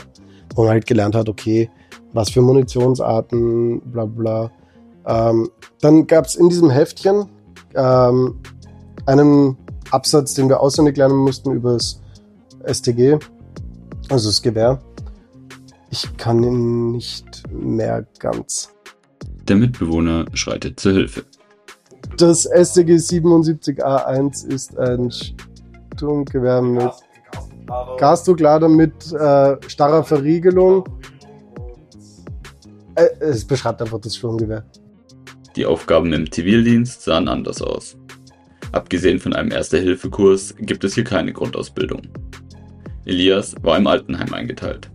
wo 0.56 0.64
man 0.64 0.72
halt 0.72 0.86
gelernt 0.86 1.16
hat, 1.16 1.30
okay, 1.30 1.70
was 2.14 2.30
für 2.30 2.42
Munitionsarten, 2.42 3.82
bla 3.92 4.06
bla. 4.06 4.52
Ähm, 5.06 5.50
dann 5.82 6.08
gab 6.08 6.26
es 6.26 6.36
in 6.36 6.50
diesem 6.50 6.70
Heftchen 6.70 7.28
ähm, 7.76 8.40
einen 9.06 9.58
Absatz, 9.92 10.34
den 10.34 10.50
wir 10.50 10.60
auswendig 10.60 10.98
lernen 10.98 11.18
mussten 11.18 11.52
über 11.52 11.74
das 11.74 12.02
STG, 12.66 13.18
also 14.10 14.30
das 14.30 14.42
Gewehr. 14.42 14.80
Ich 15.90 16.16
kann 16.18 16.44
ihn 16.44 16.92
nicht 16.92 17.44
mehr 17.52 18.06
ganz. 18.20 18.70
Der 19.48 19.56
Mitbewohner 19.56 20.26
schreitet 20.34 20.80
zur 20.80 20.94
Hilfe. 20.94 21.26
Das 22.18 22.44
STG 22.44 22.96
77A1 22.96 24.48
ist 24.48 24.78
ein 24.78 25.12
Sturmgewehr 25.96 26.62
mit 26.62 26.92
Gasdrucklader 27.98 28.70
mit 28.70 29.12
äh, 29.14 29.58
starrer 29.68 30.04
Verriegelung. 30.04 30.84
Äh, 32.96 33.08
es 33.20 33.46
beschreibt 33.46 33.82
einfach 33.82 34.00
das 34.00 34.16
Sturmgewehr. 34.16 34.64
Die 35.58 35.66
Aufgaben 35.66 36.14
im 36.14 36.32
Zivildienst 36.32 37.02
sahen 37.02 37.28
anders 37.28 37.62
aus. 37.62 37.98
Abgesehen 38.72 39.20
von 39.20 39.34
einem 39.34 39.52
Erste-Hilfe-Kurs 39.52 40.56
gibt 40.60 40.86
es 40.86 40.96
hier 40.96 41.04
keine 41.04 41.34
Grundausbildung. 41.34 42.04
Elias 43.06 43.56
war 43.62 43.78
im 43.78 43.88
Altenheim 43.88 44.34
eingeteilt. 44.34 44.90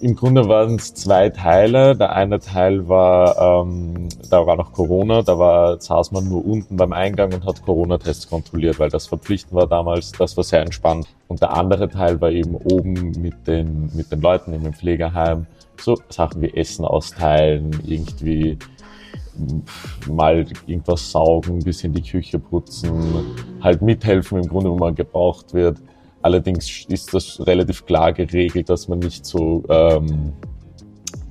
Im 0.00 0.16
Grunde 0.16 0.48
waren 0.48 0.76
es 0.76 0.94
zwei 0.94 1.28
Teile. 1.28 1.94
Der 1.94 2.14
eine 2.14 2.38
Teil 2.38 2.88
war, 2.88 3.66
ähm, 3.66 4.08
da 4.30 4.46
war 4.46 4.56
noch 4.56 4.72
Corona, 4.72 5.20
da 5.20 5.38
war, 5.38 5.78
saß 5.78 6.12
man 6.12 6.26
nur 6.26 6.42
unten 6.46 6.78
beim 6.78 6.94
Eingang 6.94 7.34
und 7.34 7.44
hat 7.44 7.62
Corona-Tests 7.62 8.30
kontrolliert, 8.30 8.78
weil 8.78 8.88
das 8.88 9.06
verpflichtend 9.06 9.52
war 9.52 9.66
damals, 9.66 10.12
das 10.12 10.38
war 10.38 10.44
sehr 10.44 10.62
entspannt. 10.62 11.06
Und 11.28 11.42
der 11.42 11.52
andere 11.52 11.90
Teil 11.90 12.18
war 12.22 12.30
eben 12.30 12.54
oben 12.54 13.12
mit 13.20 13.46
den, 13.46 13.90
mit 13.94 14.10
den 14.10 14.22
Leuten 14.22 14.54
in 14.54 14.64
dem 14.64 14.72
Pflegeheim, 14.72 15.46
so 15.78 15.98
Sachen 16.08 16.40
wie 16.40 16.54
Essen 16.54 16.86
austeilen, 16.86 17.70
irgendwie 17.84 18.56
mal 20.08 20.46
irgendwas 20.66 21.10
saugen, 21.10 21.58
ein 21.58 21.64
bisschen 21.64 21.92
die 21.92 22.02
Küche 22.02 22.38
putzen, 22.38 22.92
halt 23.60 23.82
mithelfen 23.82 24.38
im 24.38 24.48
Grunde, 24.48 24.70
wo 24.70 24.76
man 24.76 24.94
gebraucht 24.94 25.54
wird. 25.54 25.78
Allerdings 26.22 26.86
ist 26.88 27.14
das 27.14 27.46
relativ 27.46 27.86
klar 27.86 28.12
geregelt, 28.12 28.68
dass 28.68 28.88
man 28.88 28.98
nicht 28.98 29.24
so 29.24 29.62
ähm, 29.68 30.32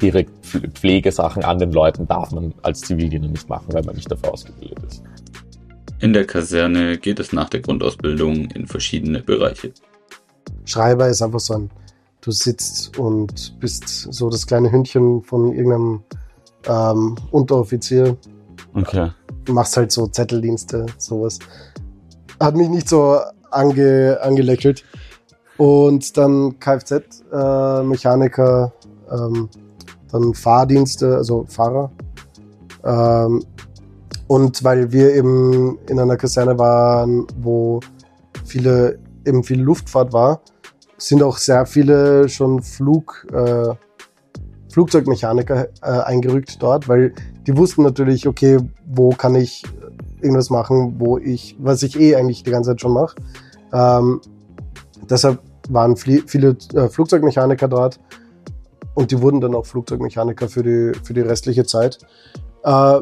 direkt 0.02 0.32
Pflegesachen 0.46 1.44
an 1.44 1.60
den 1.60 1.72
Leuten 1.72 2.08
darf 2.08 2.32
man 2.32 2.54
als 2.64 2.82
Zivildiener 2.82 3.28
nicht 3.28 3.48
machen, 3.50 3.68
weil 3.72 3.84
man 3.84 3.96
nicht 3.96 4.12
dafür 4.12 4.34
ausgebildet 4.34 4.80
ist. 4.88 5.04
In 6.00 6.14
der 6.14 6.26
Kaserne 6.26 6.98
geht 6.98 7.20
es 7.20 7.34
nach 7.34 7.50
der 7.50 7.60
Grundausbildung 7.60 8.50
in 8.52 8.66
verschiedene 8.68 9.20
Bereiche. 9.20 9.74
Schreiber 10.66 11.10
ist 11.10 11.22
einfach 11.22 11.42
so 11.42 11.56
ein, 11.56 11.70
du 12.22 12.32
sitzt 12.32 12.98
und 12.98 13.60
bist 13.60 13.88
so 13.88 14.30
das 14.30 14.48
kleine 14.48 14.72
Hündchen 14.72 15.22
von 15.24 15.54
irgendeinem 15.54 16.04
ähm, 16.68 17.16
Unteroffizier. 17.32 18.18
Okay. 18.74 19.12
Du 19.46 19.54
machst 19.54 19.78
halt 19.78 19.92
so 19.92 20.08
Zetteldienste, 20.08 20.88
sowas. 20.98 21.38
Hat 22.40 22.56
mich 22.56 22.70
nicht 22.70 22.90
so 22.90 23.20
ange, 23.52 24.18
angelächelt. 24.22 24.84
Und 25.58 26.18
dann 26.18 26.58
Kfz-Mechaniker, 26.60 28.74
äh, 29.10 29.16
ähm, 29.16 29.50
dann 30.12 30.34
Fahrdienste, 30.34 31.18
also 31.18 31.46
Fahrer. 31.48 31.92
Ähm, 32.84 33.44
und 34.28 34.64
weil 34.64 34.92
wir 34.92 35.14
eben 35.16 35.80
in 35.88 36.00
einer 36.00 36.16
Kaserne 36.16 36.58
waren, 36.60 37.26
wo 37.42 37.80
viele, 38.46 39.00
eben 39.26 39.44
viel 39.44 39.60
Luftfahrt 39.60 40.14
war, 40.14 40.42
sind 40.98 41.24
auch 41.24 41.38
sehr 41.38 41.66
viele 41.66 42.30
schon 42.30 42.62
Flug, 42.62 43.26
äh, 43.34 43.74
Flugzeugmechaniker 44.72 45.68
äh, 45.82 45.86
eingerückt 45.86 46.62
dort, 46.62 46.88
weil 46.88 47.14
die 47.48 47.58
wussten 47.58 47.84
natürlich, 47.84 48.28
okay, 48.28 48.58
wo 48.86 49.10
kann 49.10 49.36
ich 49.36 49.64
irgendwas 50.22 50.50
machen, 50.50 50.96
wo 50.98 51.18
ich, 51.18 51.56
was 51.60 51.84
ich 51.84 52.00
eh 52.00 52.16
eigentlich 52.16 52.44
die 52.44 52.52
ganze 52.52 52.72
Zeit 52.72 52.82
schon 52.82 52.94
mache. 52.94 53.16
Ähm, 53.74 54.22
deshalb 55.10 55.40
waren 55.70 55.96
viele 55.96 56.58
äh, 56.74 56.90
Flugzeugmechaniker 56.90 57.68
dort 57.68 58.00
und 58.96 59.12
die 59.12 59.22
wurden 59.22 59.42
dann 59.42 59.56
auch 59.56 59.66
Flugzeugmechaniker 59.66 60.50
für 60.50 60.64
die, 60.64 61.00
für 61.04 61.14
die 61.14 61.22
restliche 61.22 61.66
Zeit. 61.66 62.00
Äh, 62.64 63.02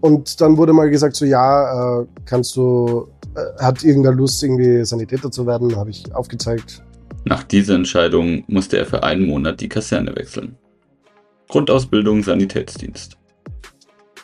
und 0.00 0.40
dann 0.40 0.56
wurde 0.56 0.72
mal 0.72 0.90
gesagt, 0.90 1.16
so 1.16 1.24
ja, 1.24 2.00
äh, 2.00 2.06
kannst 2.24 2.56
du, 2.56 3.08
äh, 3.34 3.62
hat 3.62 3.82
irgendwer 3.82 4.12
Lust, 4.12 4.42
irgendwie 4.42 4.84
Sanitäter 4.84 5.30
zu 5.30 5.46
werden, 5.46 5.76
habe 5.76 5.90
ich 5.90 6.14
aufgezeigt. 6.14 6.82
Nach 7.24 7.42
dieser 7.42 7.74
Entscheidung 7.74 8.44
musste 8.46 8.78
er 8.78 8.86
für 8.86 9.02
einen 9.02 9.26
Monat 9.26 9.60
die 9.60 9.68
Kaserne 9.68 10.14
wechseln. 10.14 10.56
Grundausbildung 11.48 12.22
Sanitätsdienst. 12.22 13.16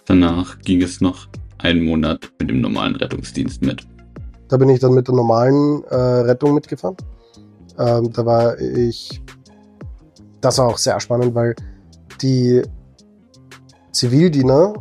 Danach 0.05 0.59
ging 0.61 0.83
es 0.83 1.01
noch 1.01 1.29
einen 1.59 1.85
Monat 1.85 2.31
mit 2.39 2.51
dem 2.51 2.61
normalen 2.61 2.97
Rettungsdienst 2.97 3.63
mit. 3.63 3.87
Da 4.49 4.59
bin 4.59 4.69
ich 4.69 4.81
dann 4.81 4.93
mit 4.93 5.09
der 5.09 5.15
normalen 5.15 5.83
äh, 5.85 5.97
Rettung 5.97 6.55
mitgefahren. 6.55 6.97
Ähm, 7.79 8.13
da 8.13 8.27
war 8.27 8.61
ich, 8.61 9.23
das 10.41 10.59
war 10.59 10.69
auch 10.69 10.79
sehr 10.79 11.01
spannend, 11.01 11.35
weil 11.35 11.55
die 12.21 12.63
Zivildiener, 13.93 14.75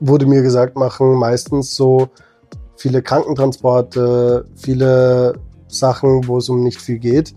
wurde 0.00 0.26
mir 0.26 0.42
gesagt, 0.42 0.76
machen 0.76 1.14
meistens 1.14 1.74
so 1.74 2.08
viele 2.76 3.02
Krankentransporte, 3.02 4.44
viele 4.54 5.34
Sachen, 5.68 6.26
wo 6.28 6.38
es 6.38 6.48
um 6.48 6.62
nicht 6.62 6.80
viel 6.80 6.98
geht. 6.98 7.34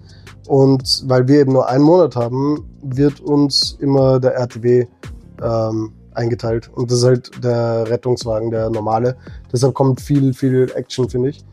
Und 0.51 1.03
weil 1.05 1.29
wir 1.29 1.39
eben 1.39 1.53
nur 1.53 1.69
einen 1.69 1.85
Monat 1.85 2.17
haben, 2.17 2.65
wird 2.81 3.21
uns 3.21 3.77
immer 3.79 4.19
der 4.19 4.35
RTW 4.35 4.85
ähm, 5.41 5.93
eingeteilt. 6.13 6.69
Und 6.75 6.91
das 6.91 6.97
ist 6.97 7.05
halt 7.05 7.31
der 7.41 7.89
Rettungswagen, 7.89 8.51
der 8.51 8.69
normale. 8.69 9.15
Deshalb 9.53 9.73
kommt 9.73 10.01
viel, 10.01 10.33
viel 10.33 10.69
Action, 10.75 11.07
finde 11.07 11.29
ich. 11.29 11.45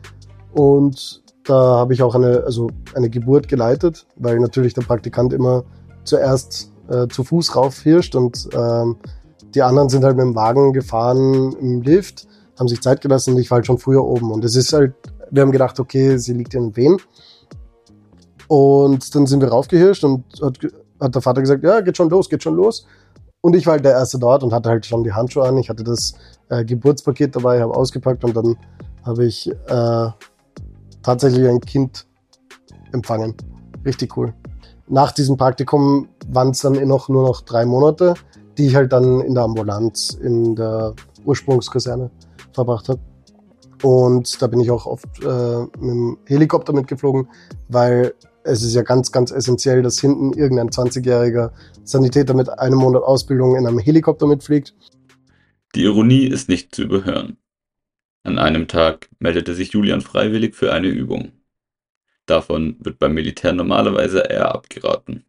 Und 0.51 1.23
da 1.45 1.77
habe 1.77 1.93
ich 1.93 2.03
auch 2.03 2.13
eine, 2.13 2.43
also 2.43 2.71
eine 2.93 3.09
Geburt 3.09 3.47
geleitet, 3.47 4.05
weil 4.17 4.37
natürlich 4.41 4.73
der 4.73 4.81
Praktikant 4.81 5.31
immer 5.31 5.63
zuerst 6.03 6.73
äh, 6.89 7.07
zu 7.07 7.23
Fuß 7.23 7.55
raufhirscht 7.55 8.17
und 8.17 8.49
ähm, 8.53 8.97
die 9.55 9.61
anderen 9.61 9.87
sind 9.87 10.03
halt 10.03 10.17
mit 10.17 10.25
dem 10.25 10.35
Wagen 10.35 10.73
gefahren 10.73 11.53
im 11.53 11.83
Lift, 11.83 12.27
haben 12.59 12.67
sich 12.67 12.81
Zeit 12.81 12.99
gelassen 12.99 13.33
und 13.33 13.39
ich 13.39 13.49
war 13.49 13.59
halt 13.59 13.65
schon 13.65 13.77
früher 13.77 14.03
oben. 14.03 14.29
Und 14.29 14.43
es 14.43 14.57
ist 14.57 14.73
halt, 14.73 14.93
wir 15.31 15.41
haben 15.41 15.53
gedacht, 15.53 15.79
okay, 15.79 16.17
sie 16.17 16.33
liegt 16.33 16.53
in 16.53 16.75
Wehen. 16.75 16.97
Und 18.49 19.13
dann 19.13 19.27
sind 19.27 19.41
wir 19.41 19.49
raufgehirscht 19.49 20.03
und 20.03 20.23
hat, 20.41 20.57
hat 20.99 21.13
der 21.13 21.21
Vater 21.21 21.39
gesagt, 21.39 21.63
ja, 21.63 21.81
geht 21.81 21.95
schon 21.95 22.09
los, 22.09 22.29
geht 22.29 22.41
schon 22.41 22.55
los. 22.55 22.85
Und 23.41 23.55
ich 23.55 23.67
war 23.67 23.73
halt 23.73 23.85
der 23.85 23.91
Erste 23.91 24.17
dort 24.17 24.43
und 24.43 24.51
hatte 24.51 24.69
halt 24.69 24.87
schon 24.87 25.03
die 25.03 25.13
Handschuhe 25.13 25.47
an. 25.47 25.57
Ich 25.59 25.69
hatte 25.69 25.83
das 25.83 26.15
äh, 26.49 26.65
Geburtspaket 26.65 27.35
dabei, 27.35 27.61
habe 27.61 27.75
ausgepackt 27.75 28.23
und 28.23 28.35
dann 28.35 28.57
habe 29.03 29.23
ich 29.25 29.49
äh, 29.49 30.07
tatsächlich 31.03 31.47
ein 31.47 31.61
Kind 31.61 32.07
empfangen. 32.91 33.35
Richtig 33.85 34.17
cool. 34.17 34.33
Nach 34.87 35.11
diesem 35.11 35.37
Praktikum 35.37 36.09
waren 36.29 36.49
es 36.49 36.61
dann 36.61 36.73
eh 36.73 36.85
noch 36.85 37.07
nur 37.07 37.27
noch 37.27 37.41
drei 37.41 37.67
Monate, 37.67 38.15
die 38.57 38.65
ich 38.65 38.75
halt 38.75 38.91
dann 38.91 39.21
in 39.21 39.35
der 39.35 39.43
Ambulanz 39.43 40.17
in 40.21 40.55
der 40.55 40.95
Ursprungskaserne 41.23 42.09
verbracht 42.51 42.89
habe. 42.89 42.99
Und 43.83 44.41
da 44.41 44.47
bin 44.47 44.59
ich 44.59 44.71
auch 44.71 44.87
oft 44.87 45.05
äh, 45.23 45.59
mit 45.79 45.81
dem 45.81 46.17
Helikopter 46.25 46.73
mitgeflogen, 46.73 47.29
weil 47.67 48.15
es 48.43 48.63
ist 48.63 48.73
ja 48.73 48.81
ganz, 48.81 49.11
ganz 49.11 49.31
essentiell, 49.31 49.81
dass 49.81 49.99
hinten 49.99 50.33
irgendein 50.33 50.69
20-jähriger 50.69 51.51
Sanitäter 51.83 52.33
mit 52.33 52.49
einem 52.49 52.77
Monat 52.77 53.03
Ausbildung 53.03 53.55
in 53.55 53.67
einem 53.67 53.79
Helikopter 53.79 54.27
mitfliegt. 54.27 54.75
Die 55.75 55.83
Ironie 55.83 56.25
ist 56.25 56.49
nicht 56.49 56.73
zu 56.73 56.83
überhören. 56.83 57.37
An 58.23 58.39
einem 58.39 58.67
Tag 58.67 59.09
meldete 59.19 59.53
sich 59.53 59.71
Julian 59.71 60.01
freiwillig 60.01 60.55
für 60.55 60.73
eine 60.73 60.87
Übung. 60.87 61.31
Davon 62.25 62.77
wird 62.79 62.99
beim 62.99 63.13
Militär 63.13 63.53
normalerweise 63.53 64.19
eher 64.19 64.53
abgeraten. 64.53 65.25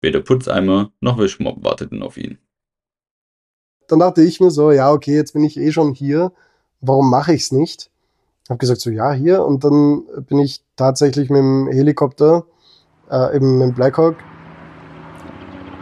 Weder 0.00 0.20
Putzeimer 0.20 0.92
noch 1.00 1.18
Wischmob 1.18 1.62
warteten 1.62 2.02
auf 2.02 2.16
ihn. 2.16 2.38
Dann 3.86 3.98
dachte 3.98 4.22
ich 4.22 4.40
mir 4.40 4.50
so, 4.50 4.72
ja, 4.72 4.90
okay, 4.92 5.14
jetzt 5.14 5.32
bin 5.32 5.44
ich 5.44 5.56
eh 5.56 5.72
schon 5.72 5.94
hier, 5.94 6.32
warum 6.80 7.10
mache 7.10 7.34
ich 7.34 7.42
es 7.42 7.52
nicht? 7.52 7.90
Habe 8.50 8.58
gesagt 8.58 8.80
so, 8.80 8.90
ja, 8.90 9.12
hier. 9.12 9.44
Und 9.44 9.64
dann 9.64 10.02
bin 10.28 10.40
ich 10.40 10.60
tatsächlich 10.76 11.30
mit 11.30 11.38
dem 11.38 11.68
Helikopter, 11.68 12.44
äh, 13.10 13.36
eben 13.36 13.58
mit 13.58 13.68
dem 13.68 13.74
Blackhawk, 13.74 14.16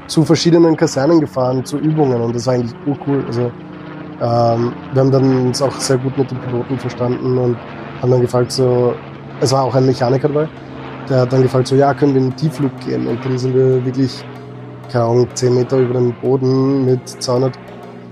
zu 0.07 0.25
verschiedenen 0.25 0.77
Kasernen 0.77 1.19
gefahren, 1.19 1.65
zu 1.65 1.79
Übungen. 1.79 2.21
Und 2.21 2.37
das 2.37 2.47
war 2.47 2.55
eigentlich 2.55 2.75
urcool. 2.87 3.25
Also 3.27 3.51
ähm, 4.21 4.73
wir 4.93 5.01
haben 5.01 5.11
dann 5.11 5.47
uns 5.47 5.63
auch 5.63 5.75
sehr 5.81 5.97
gut 5.97 6.17
mit 6.19 6.31
den 6.31 6.39
Piloten 6.41 6.79
verstanden 6.79 7.39
und 7.39 7.57
haben 8.03 8.11
dann 8.11 8.21
gefragt 8.21 8.53
so, 8.53 8.95
es 9.41 9.53
war 9.53 9.63
auch 9.63 9.75
ein 9.75 9.87
Mechaniker 9.87 10.29
dabei, 10.29 10.49
der 11.09 11.21
hat 11.21 11.33
dann 11.33 11.43
gefragt 11.43 11.69
so, 11.69 11.77
ja, 11.77 11.95
können 11.95 12.15
wir 12.15 12.21
in 12.21 12.31
den 12.31 12.37
Tiefflug 12.37 12.73
gehen? 12.81 13.07
Und 13.07 13.25
dann 13.25 13.39
sind 13.39 13.55
wir 13.55 13.85
wirklich, 13.85 14.25
keine 14.91 15.05
Ahnung, 15.05 15.29
10 15.33 15.55
Meter 15.55 15.79
über 15.79 15.95
den 15.95 16.15
Boden 16.21 16.85
mit 16.85 17.09
200 17.09 17.59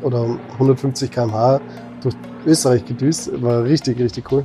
oder 0.03 0.27
150 0.53 1.11
km/h 1.11 1.61
durch 2.03 2.15
Österreich 2.47 2.85
gedüst. 2.85 3.31
War 3.43 3.65
richtig, 3.65 3.99
richtig 3.99 4.31
cool. 4.33 4.45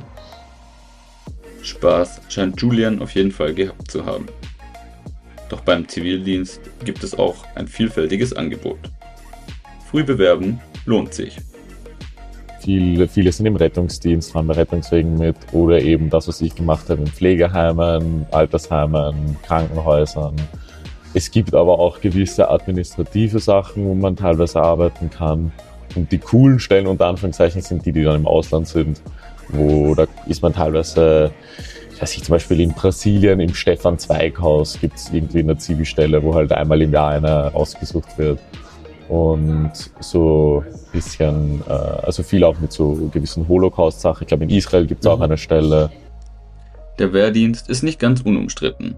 Spaß 1.62 2.20
scheint 2.28 2.60
Julian 2.60 3.00
auf 3.00 3.14
jeden 3.14 3.30
Fall 3.30 3.54
gehabt 3.54 3.90
zu 3.90 4.04
haben. 4.04 4.26
Doch 5.48 5.60
beim 5.60 5.86
Zivildienst 5.86 6.60
gibt 6.84 7.04
es 7.04 7.16
auch 7.18 7.44
ein 7.54 7.68
vielfältiges 7.68 8.32
Angebot. 8.32 8.78
Früh 9.90 10.02
bewerben 10.02 10.60
lohnt 10.86 11.14
sich. 11.14 11.36
Viel, 12.60 13.06
viele 13.08 13.32
sind 13.32 13.46
im 13.46 13.56
Rettungsdienst, 13.56 14.32
fahren 14.32 14.46
bei 14.46 14.54
Rettungswegen 14.54 15.18
mit 15.18 15.36
oder 15.52 15.80
eben 15.80 16.08
das, 16.10 16.28
was 16.28 16.40
ich 16.40 16.54
gemacht 16.54 16.88
habe 16.88 17.02
in 17.02 17.08
Pflegeheimen, 17.08 18.24
Altersheimen, 18.30 19.36
Krankenhäusern. 19.42 20.36
Es 21.12 21.30
gibt 21.30 21.54
aber 21.54 21.78
auch 21.78 22.00
gewisse 22.00 22.48
administrative 22.48 23.38
Sachen, 23.38 23.84
wo 23.84 23.94
man 23.94 24.16
teilweise 24.16 24.62
arbeiten 24.62 25.10
kann. 25.10 25.52
Und 25.96 26.12
die 26.12 26.18
coolen 26.18 26.58
Stellen 26.58 26.86
unter 26.86 27.06
Anführungszeichen 27.06 27.62
sind 27.62 27.86
die, 27.86 27.92
die 27.92 28.02
dann 28.02 28.16
im 28.16 28.26
Ausland 28.26 28.68
sind, 28.68 29.00
wo 29.48 29.94
da 29.94 30.06
ist 30.26 30.42
man 30.42 30.52
teilweise, 30.52 31.32
ich 31.94 32.00
weiß 32.00 32.14
nicht, 32.14 32.24
zum 32.24 32.34
Beispiel 32.34 32.60
in 32.60 32.72
Brasilien 32.72 33.40
im 33.40 33.54
Stefan 33.54 33.98
Zweig 33.98 34.40
Haus 34.40 34.78
gibt 34.80 34.96
es 34.96 35.12
irgendwie 35.12 35.40
eine 35.40 35.56
Zivilstelle, 35.56 36.22
wo 36.22 36.34
halt 36.34 36.52
einmal 36.52 36.80
im 36.82 36.92
Jahr 36.92 37.10
einer 37.10 37.50
ausgesucht 37.54 38.18
wird. 38.18 38.38
Und 39.08 39.72
so 40.00 40.64
ein 40.66 40.92
bisschen, 40.92 41.62
äh, 41.68 41.72
also 41.72 42.22
viel 42.22 42.44
auch 42.44 42.58
mit 42.60 42.72
so 42.72 43.10
gewissen 43.12 43.46
Holocaust-Sachen. 43.46 44.22
Ich 44.22 44.28
glaube, 44.28 44.44
in 44.44 44.50
Israel 44.50 44.86
gibt 44.86 45.04
es 45.04 45.06
auch 45.06 45.20
eine 45.20 45.36
Stelle. 45.36 45.90
Der 46.98 47.12
Wehrdienst 47.12 47.68
ist 47.68 47.82
nicht 47.82 47.98
ganz 47.98 48.22
unumstritten. 48.22 48.94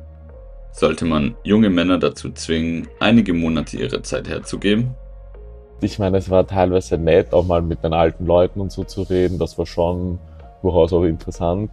Sollte 0.72 1.04
man 1.04 1.34
junge 1.44 1.70
Männer 1.70 1.98
dazu 1.98 2.30
zwingen, 2.32 2.88
einige 3.00 3.32
Monate 3.32 3.76
ihrer 3.76 4.02
Zeit 4.02 4.28
herzugeben? 4.28 4.94
Ich 5.80 5.98
meine, 5.98 6.18
es 6.18 6.30
war 6.30 6.46
teilweise 6.46 6.96
nett, 6.96 7.32
auch 7.32 7.44
mal 7.44 7.62
mit 7.62 7.84
den 7.84 7.92
alten 7.92 8.26
Leuten 8.26 8.60
und 8.60 8.72
so 8.72 8.84
zu 8.84 9.02
reden. 9.02 9.38
Das 9.38 9.58
war 9.58 9.66
schon 9.66 10.18
durchaus 10.62 10.92
auch 10.92 11.04
interessant. 11.04 11.70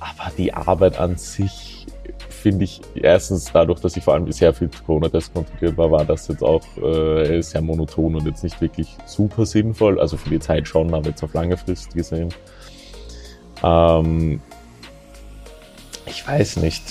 Aber 0.00 0.32
die 0.36 0.52
Arbeit 0.52 0.98
an 0.98 1.16
sich 1.16 1.86
finde 2.28 2.64
ich 2.64 2.80
erstens 2.94 3.50
dadurch, 3.52 3.80
dass 3.80 3.96
ich 3.96 4.02
vor 4.02 4.14
allem 4.14 4.30
sehr 4.32 4.52
viel 4.52 4.68
Corona-Test 4.84 5.32
kontrolliert 5.32 5.78
war, 5.78 5.90
war 5.92 6.04
das 6.04 6.26
jetzt 6.26 6.42
auch 6.42 6.62
äh, 6.78 7.40
sehr 7.40 7.62
monoton 7.62 8.16
und 8.16 8.26
jetzt 8.26 8.42
nicht 8.42 8.60
wirklich 8.60 8.96
super 9.06 9.46
sinnvoll. 9.46 10.00
Also 10.00 10.16
für 10.16 10.30
die 10.30 10.40
Zeit 10.40 10.66
schon, 10.66 10.92
aber 10.92 11.10
jetzt 11.10 11.22
auf 11.22 11.32
lange 11.34 11.56
Frist 11.56 11.94
gesehen. 11.94 12.30
Ähm, 13.62 14.40
ich 16.06 16.26
weiß 16.26 16.56
nicht. 16.56 16.82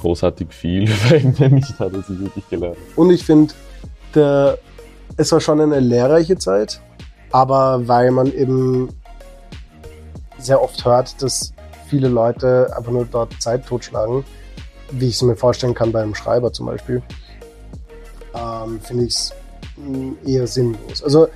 Großartig 0.00 0.52
viel 0.52 0.86
verändert 0.86 1.52
mich 1.52 1.66
da, 1.78 1.88
dass 1.88 2.08
ich 2.08 2.20
wirklich 2.20 2.48
gelernt 2.48 2.78
Und 2.96 3.10
ich 3.10 3.24
finde, 3.24 3.52
es 5.18 5.32
war 5.32 5.40
schon 5.40 5.60
eine 5.60 5.80
lehrreiche 5.80 6.38
Zeit, 6.38 6.80
aber 7.32 7.86
weil 7.86 8.10
man 8.12 8.32
eben 8.32 8.88
sehr 10.38 10.62
oft 10.62 10.84
hört, 10.84 11.20
dass 11.20 11.52
viele 11.88 12.08
Leute 12.08 12.72
einfach 12.76 12.92
nur 12.92 13.04
dort 13.04 13.34
Zeit 13.42 13.66
totschlagen, 13.66 14.24
wie 14.92 15.08
ich 15.08 15.16
es 15.16 15.22
mir 15.22 15.36
vorstellen 15.36 15.74
kann 15.74 15.90
bei 15.90 16.00
einem 16.00 16.14
Schreiber 16.14 16.52
zum 16.52 16.66
Beispiel, 16.66 17.02
ähm, 18.32 18.80
finde 18.80 19.04
ich 19.04 19.14
es 19.14 19.34
eher 20.24 20.46
sinnlos. 20.46 21.02
Also 21.02 21.28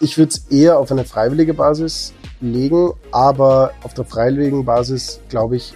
ich 0.00 0.18
würde 0.18 0.30
es 0.30 0.38
eher 0.50 0.78
auf 0.78 0.90
eine 0.90 1.04
freiwillige 1.04 1.54
Basis 1.54 2.12
legen, 2.40 2.92
aber 3.12 3.70
auf 3.84 3.94
der 3.94 4.04
freiwilligen 4.04 4.64
Basis, 4.64 5.20
glaube 5.28 5.56
ich, 5.56 5.74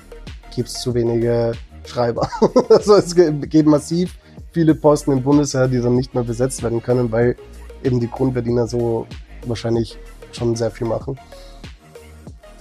gibt 0.54 0.68
es 0.68 0.74
zu 0.74 0.94
wenige 0.94 1.52
Schreiber. 1.84 2.28
also 2.68 2.96
es 2.96 3.14
geht 3.14 3.66
massiv 3.66 4.18
viele 4.58 4.74
Posten 4.74 5.12
im 5.12 5.22
Bundesheer, 5.22 5.68
die 5.68 5.80
dann 5.80 5.94
nicht 5.94 6.14
mehr 6.14 6.24
besetzt 6.24 6.64
werden 6.64 6.82
können, 6.82 7.12
weil 7.12 7.36
eben 7.84 8.00
die 8.00 8.10
Grundverdiener 8.10 8.66
so 8.66 9.06
wahrscheinlich 9.46 9.96
schon 10.32 10.56
sehr 10.56 10.72
viel 10.72 10.88
machen. 10.88 11.16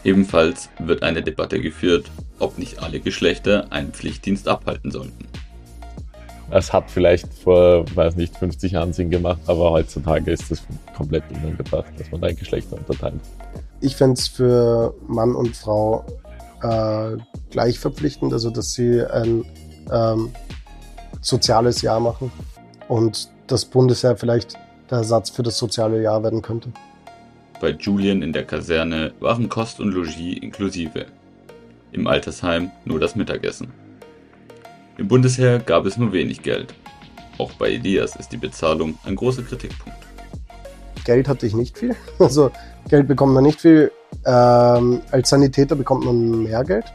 Ebenfalls 0.04 0.70
wird 0.78 1.02
eine 1.02 1.24
Debatte 1.24 1.60
geführt, 1.60 2.12
ob 2.38 2.60
nicht 2.60 2.84
alle 2.84 3.00
Geschlechter 3.00 3.66
einen 3.72 3.94
Pflichtdienst 3.94 4.48
abhalten 4.48 4.92
sollten. 4.92 5.26
Es 6.52 6.72
hat 6.72 6.92
vielleicht 6.92 7.34
vor, 7.34 7.84
weiß 7.96 8.16
nicht, 8.16 8.38
50 8.38 8.74
Jahren 8.74 8.94
Sinn 8.94 9.10
gemacht, 9.10 9.42
aber 9.48 9.72
heutzutage 9.72 10.30
ist 10.30 10.52
das 10.52 10.62
komplett 10.96 11.24
unangebracht, 11.32 11.92
dass 11.98 12.12
man 12.12 12.22
da 12.22 12.32
Geschlechter 12.32 12.78
unterteilt. 12.78 13.22
Ich 13.82 13.96
fände 13.96 14.14
es 14.20 14.28
für 14.28 14.94
Mann 15.08 15.34
und 15.34 15.58
Frau 15.58 16.06
äh, 16.62 17.18
gleich 17.50 17.80
verpflichtend, 17.80 18.34
also 18.34 18.52
dass 18.52 18.74
sie 18.74 19.02
ein 19.02 19.46
ähm, 19.92 20.32
soziales 21.22 21.82
Jahr 21.82 22.00
machen 22.00 22.32
und 22.88 23.30
das 23.48 23.66
Bundesheer 23.66 24.18
vielleicht 24.18 24.56
der 24.90 25.00
Ersatz 25.00 25.30
für 25.30 25.44
das 25.44 25.58
soziale 25.58 26.02
Jahr 26.02 26.24
werden 26.24 26.42
könnte. 26.42 26.72
Bei 27.60 27.72
Julian 27.72 28.22
in 28.22 28.34
der 28.34 28.46
Kaserne 28.46 29.14
waren 29.20 29.50
Kost 29.50 29.80
und 29.80 29.92
Logis 29.92 30.38
inklusive. 30.42 31.08
Im 31.92 32.08
Altersheim 32.08 32.72
nur 32.86 33.00
das 33.00 33.16
Mittagessen. 33.16 33.72
Im 34.98 35.08
Bundesheer 35.08 35.60
gab 35.60 35.86
es 35.86 35.98
nur 35.98 36.12
wenig 36.12 36.44
Geld. 36.44 36.74
Auch 37.38 37.52
bei 37.54 37.72
Elias 37.72 38.16
ist 38.16 38.32
die 38.32 38.38
Bezahlung 38.38 38.98
ein 39.06 39.16
großer 39.16 39.44
Kritikpunkt. 39.44 39.98
Geld 41.04 41.28
hatte 41.28 41.46
ich 41.46 41.56
nicht 41.56 41.78
viel. 41.78 41.96
Also 42.20 42.52
Geld 42.90 43.08
bekommt 43.08 43.34
man 43.34 43.44
nicht 43.44 43.62
viel. 43.62 43.92
Ähm, 44.26 45.02
als 45.12 45.30
Sanitäter 45.30 45.76
bekommt 45.76 46.06
man 46.06 46.44
mehr 46.44 46.64
Geld. 46.64 46.86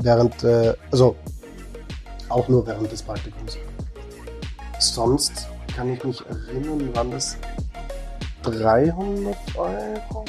Während, 0.00 0.44
äh, 0.44 0.74
also 0.90 1.16
auch 2.28 2.48
nur 2.48 2.66
während 2.66 2.90
des 2.90 3.02
Praktikums. 3.02 3.58
Sonst 4.78 5.48
kann 5.74 5.92
ich 5.92 6.04
mich 6.04 6.22
erinnern, 6.26 6.94
waren 6.94 7.10
das 7.10 7.36
300 8.42 9.36
Euro? 9.56 10.24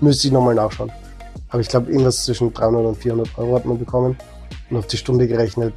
Müsste 0.00 0.28
ich 0.28 0.32
nochmal 0.32 0.54
nachschauen. 0.54 0.92
Aber 1.50 1.60
ich 1.60 1.68
glaube, 1.68 1.90
irgendwas 1.90 2.24
zwischen 2.24 2.52
300 2.52 2.86
und 2.86 2.96
400 2.96 3.38
Euro 3.38 3.56
hat 3.56 3.64
man 3.64 3.78
bekommen. 3.78 4.16
Und 4.70 4.76
auf 4.76 4.86
die 4.86 4.96
Stunde 4.96 5.26
gerechnet 5.26 5.74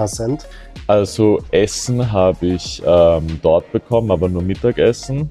paar 0.00 0.08
Cent. 0.08 0.46
Also 0.86 1.40
Essen 1.50 2.10
habe 2.10 2.46
ich 2.46 2.82
ähm, 2.84 3.26
dort 3.42 3.70
bekommen, 3.70 4.10
aber 4.10 4.28
nur 4.28 4.42
Mittagessen. 4.42 5.30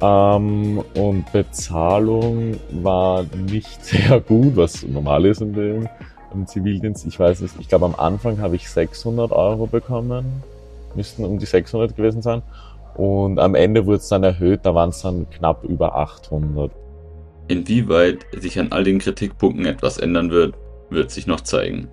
Ähm, 0.00 0.84
und 0.94 1.32
Bezahlung 1.32 2.56
war 2.70 3.24
nicht 3.34 3.84
sehr 3.84 4.20
gut, 4.20 4.56
was 4.56 4.82
normal 4.82 5.24
ist 5.24 5.40
in 5.40 5.52
dem, 5.54 5.88
im 6.32 6.46
Zivildienst. 6.46 7.06
Ich 7.06 7.18
weiß 7.18 7.40
nicht, 7.40 7.54
ich 7.58 7.68
glaube 7.68 7.86
am 7.86 7.94
Anfang 7.94 8.40
habe 8.40 8.56
ich 8.56 8.68
600 8.68 9.32
Euro 9.32 9.66
bekommen. 9.66 10.42
Müssten 10.94 11.24
um 11.24 11.38
die 11.38 11.46
600 11.46 11.96
gewesen 11.96 12.22
sein. 12.22 12.42
Und 12.94 13.38
am 13.38 13.54
Ende 13.54 13.86
wurde 13.86 13.98
es 13.98 14.08
dann 14.08 14.24
erhöht, 14.24 14.60
da 14.64 14.74
waren 14.74 14.90
es 14.90 15.02
dann 15.02 15.30
knapp 15.30 15.64
über 15.64 15.94
800. 15.94 16.72
Inwieweit 17.46 18.26
sich 18.36 18.58
an 18.58 18.72
all 18.72 18.84
den 18.84 18.98
Kritikpunkten 18.98 19.66
etwas 19.66 19.98
ändern 19.98 20.30
wird, 20.30 20.54
wird 20.90 21.10
sich 21.10 21.26
noch 21.26 21.40
zeigen. 21.40 21.88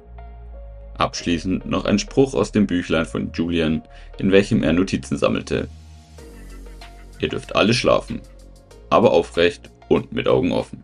Abschließend 0.97 1.65
noch 1.65 1.85
ein 1.85 1.99
Spruch 1.99 2.33
aus 2.33 2.51
dem 2.51 2.67
Büchlein 2.67 3.05
von 3.05 3.31
Julian, 3.33 3.83
in 4.17 4.31
welchem 4.31 4.63
er 4.63 4.73
Notizen 4.73 5.17
sammelte. 5.17 5.67
Ihr 7.19 7.29
dürft 7.29 7.55
alle 7.55 7.73
schlafen, 7.73 8.21
aber 8.89 9.11
aufrecht 9.11 9.69
und 9.89 10.11
mit 10.11 10.27
Augen 10.27 10.51
offen. 10.51 10.83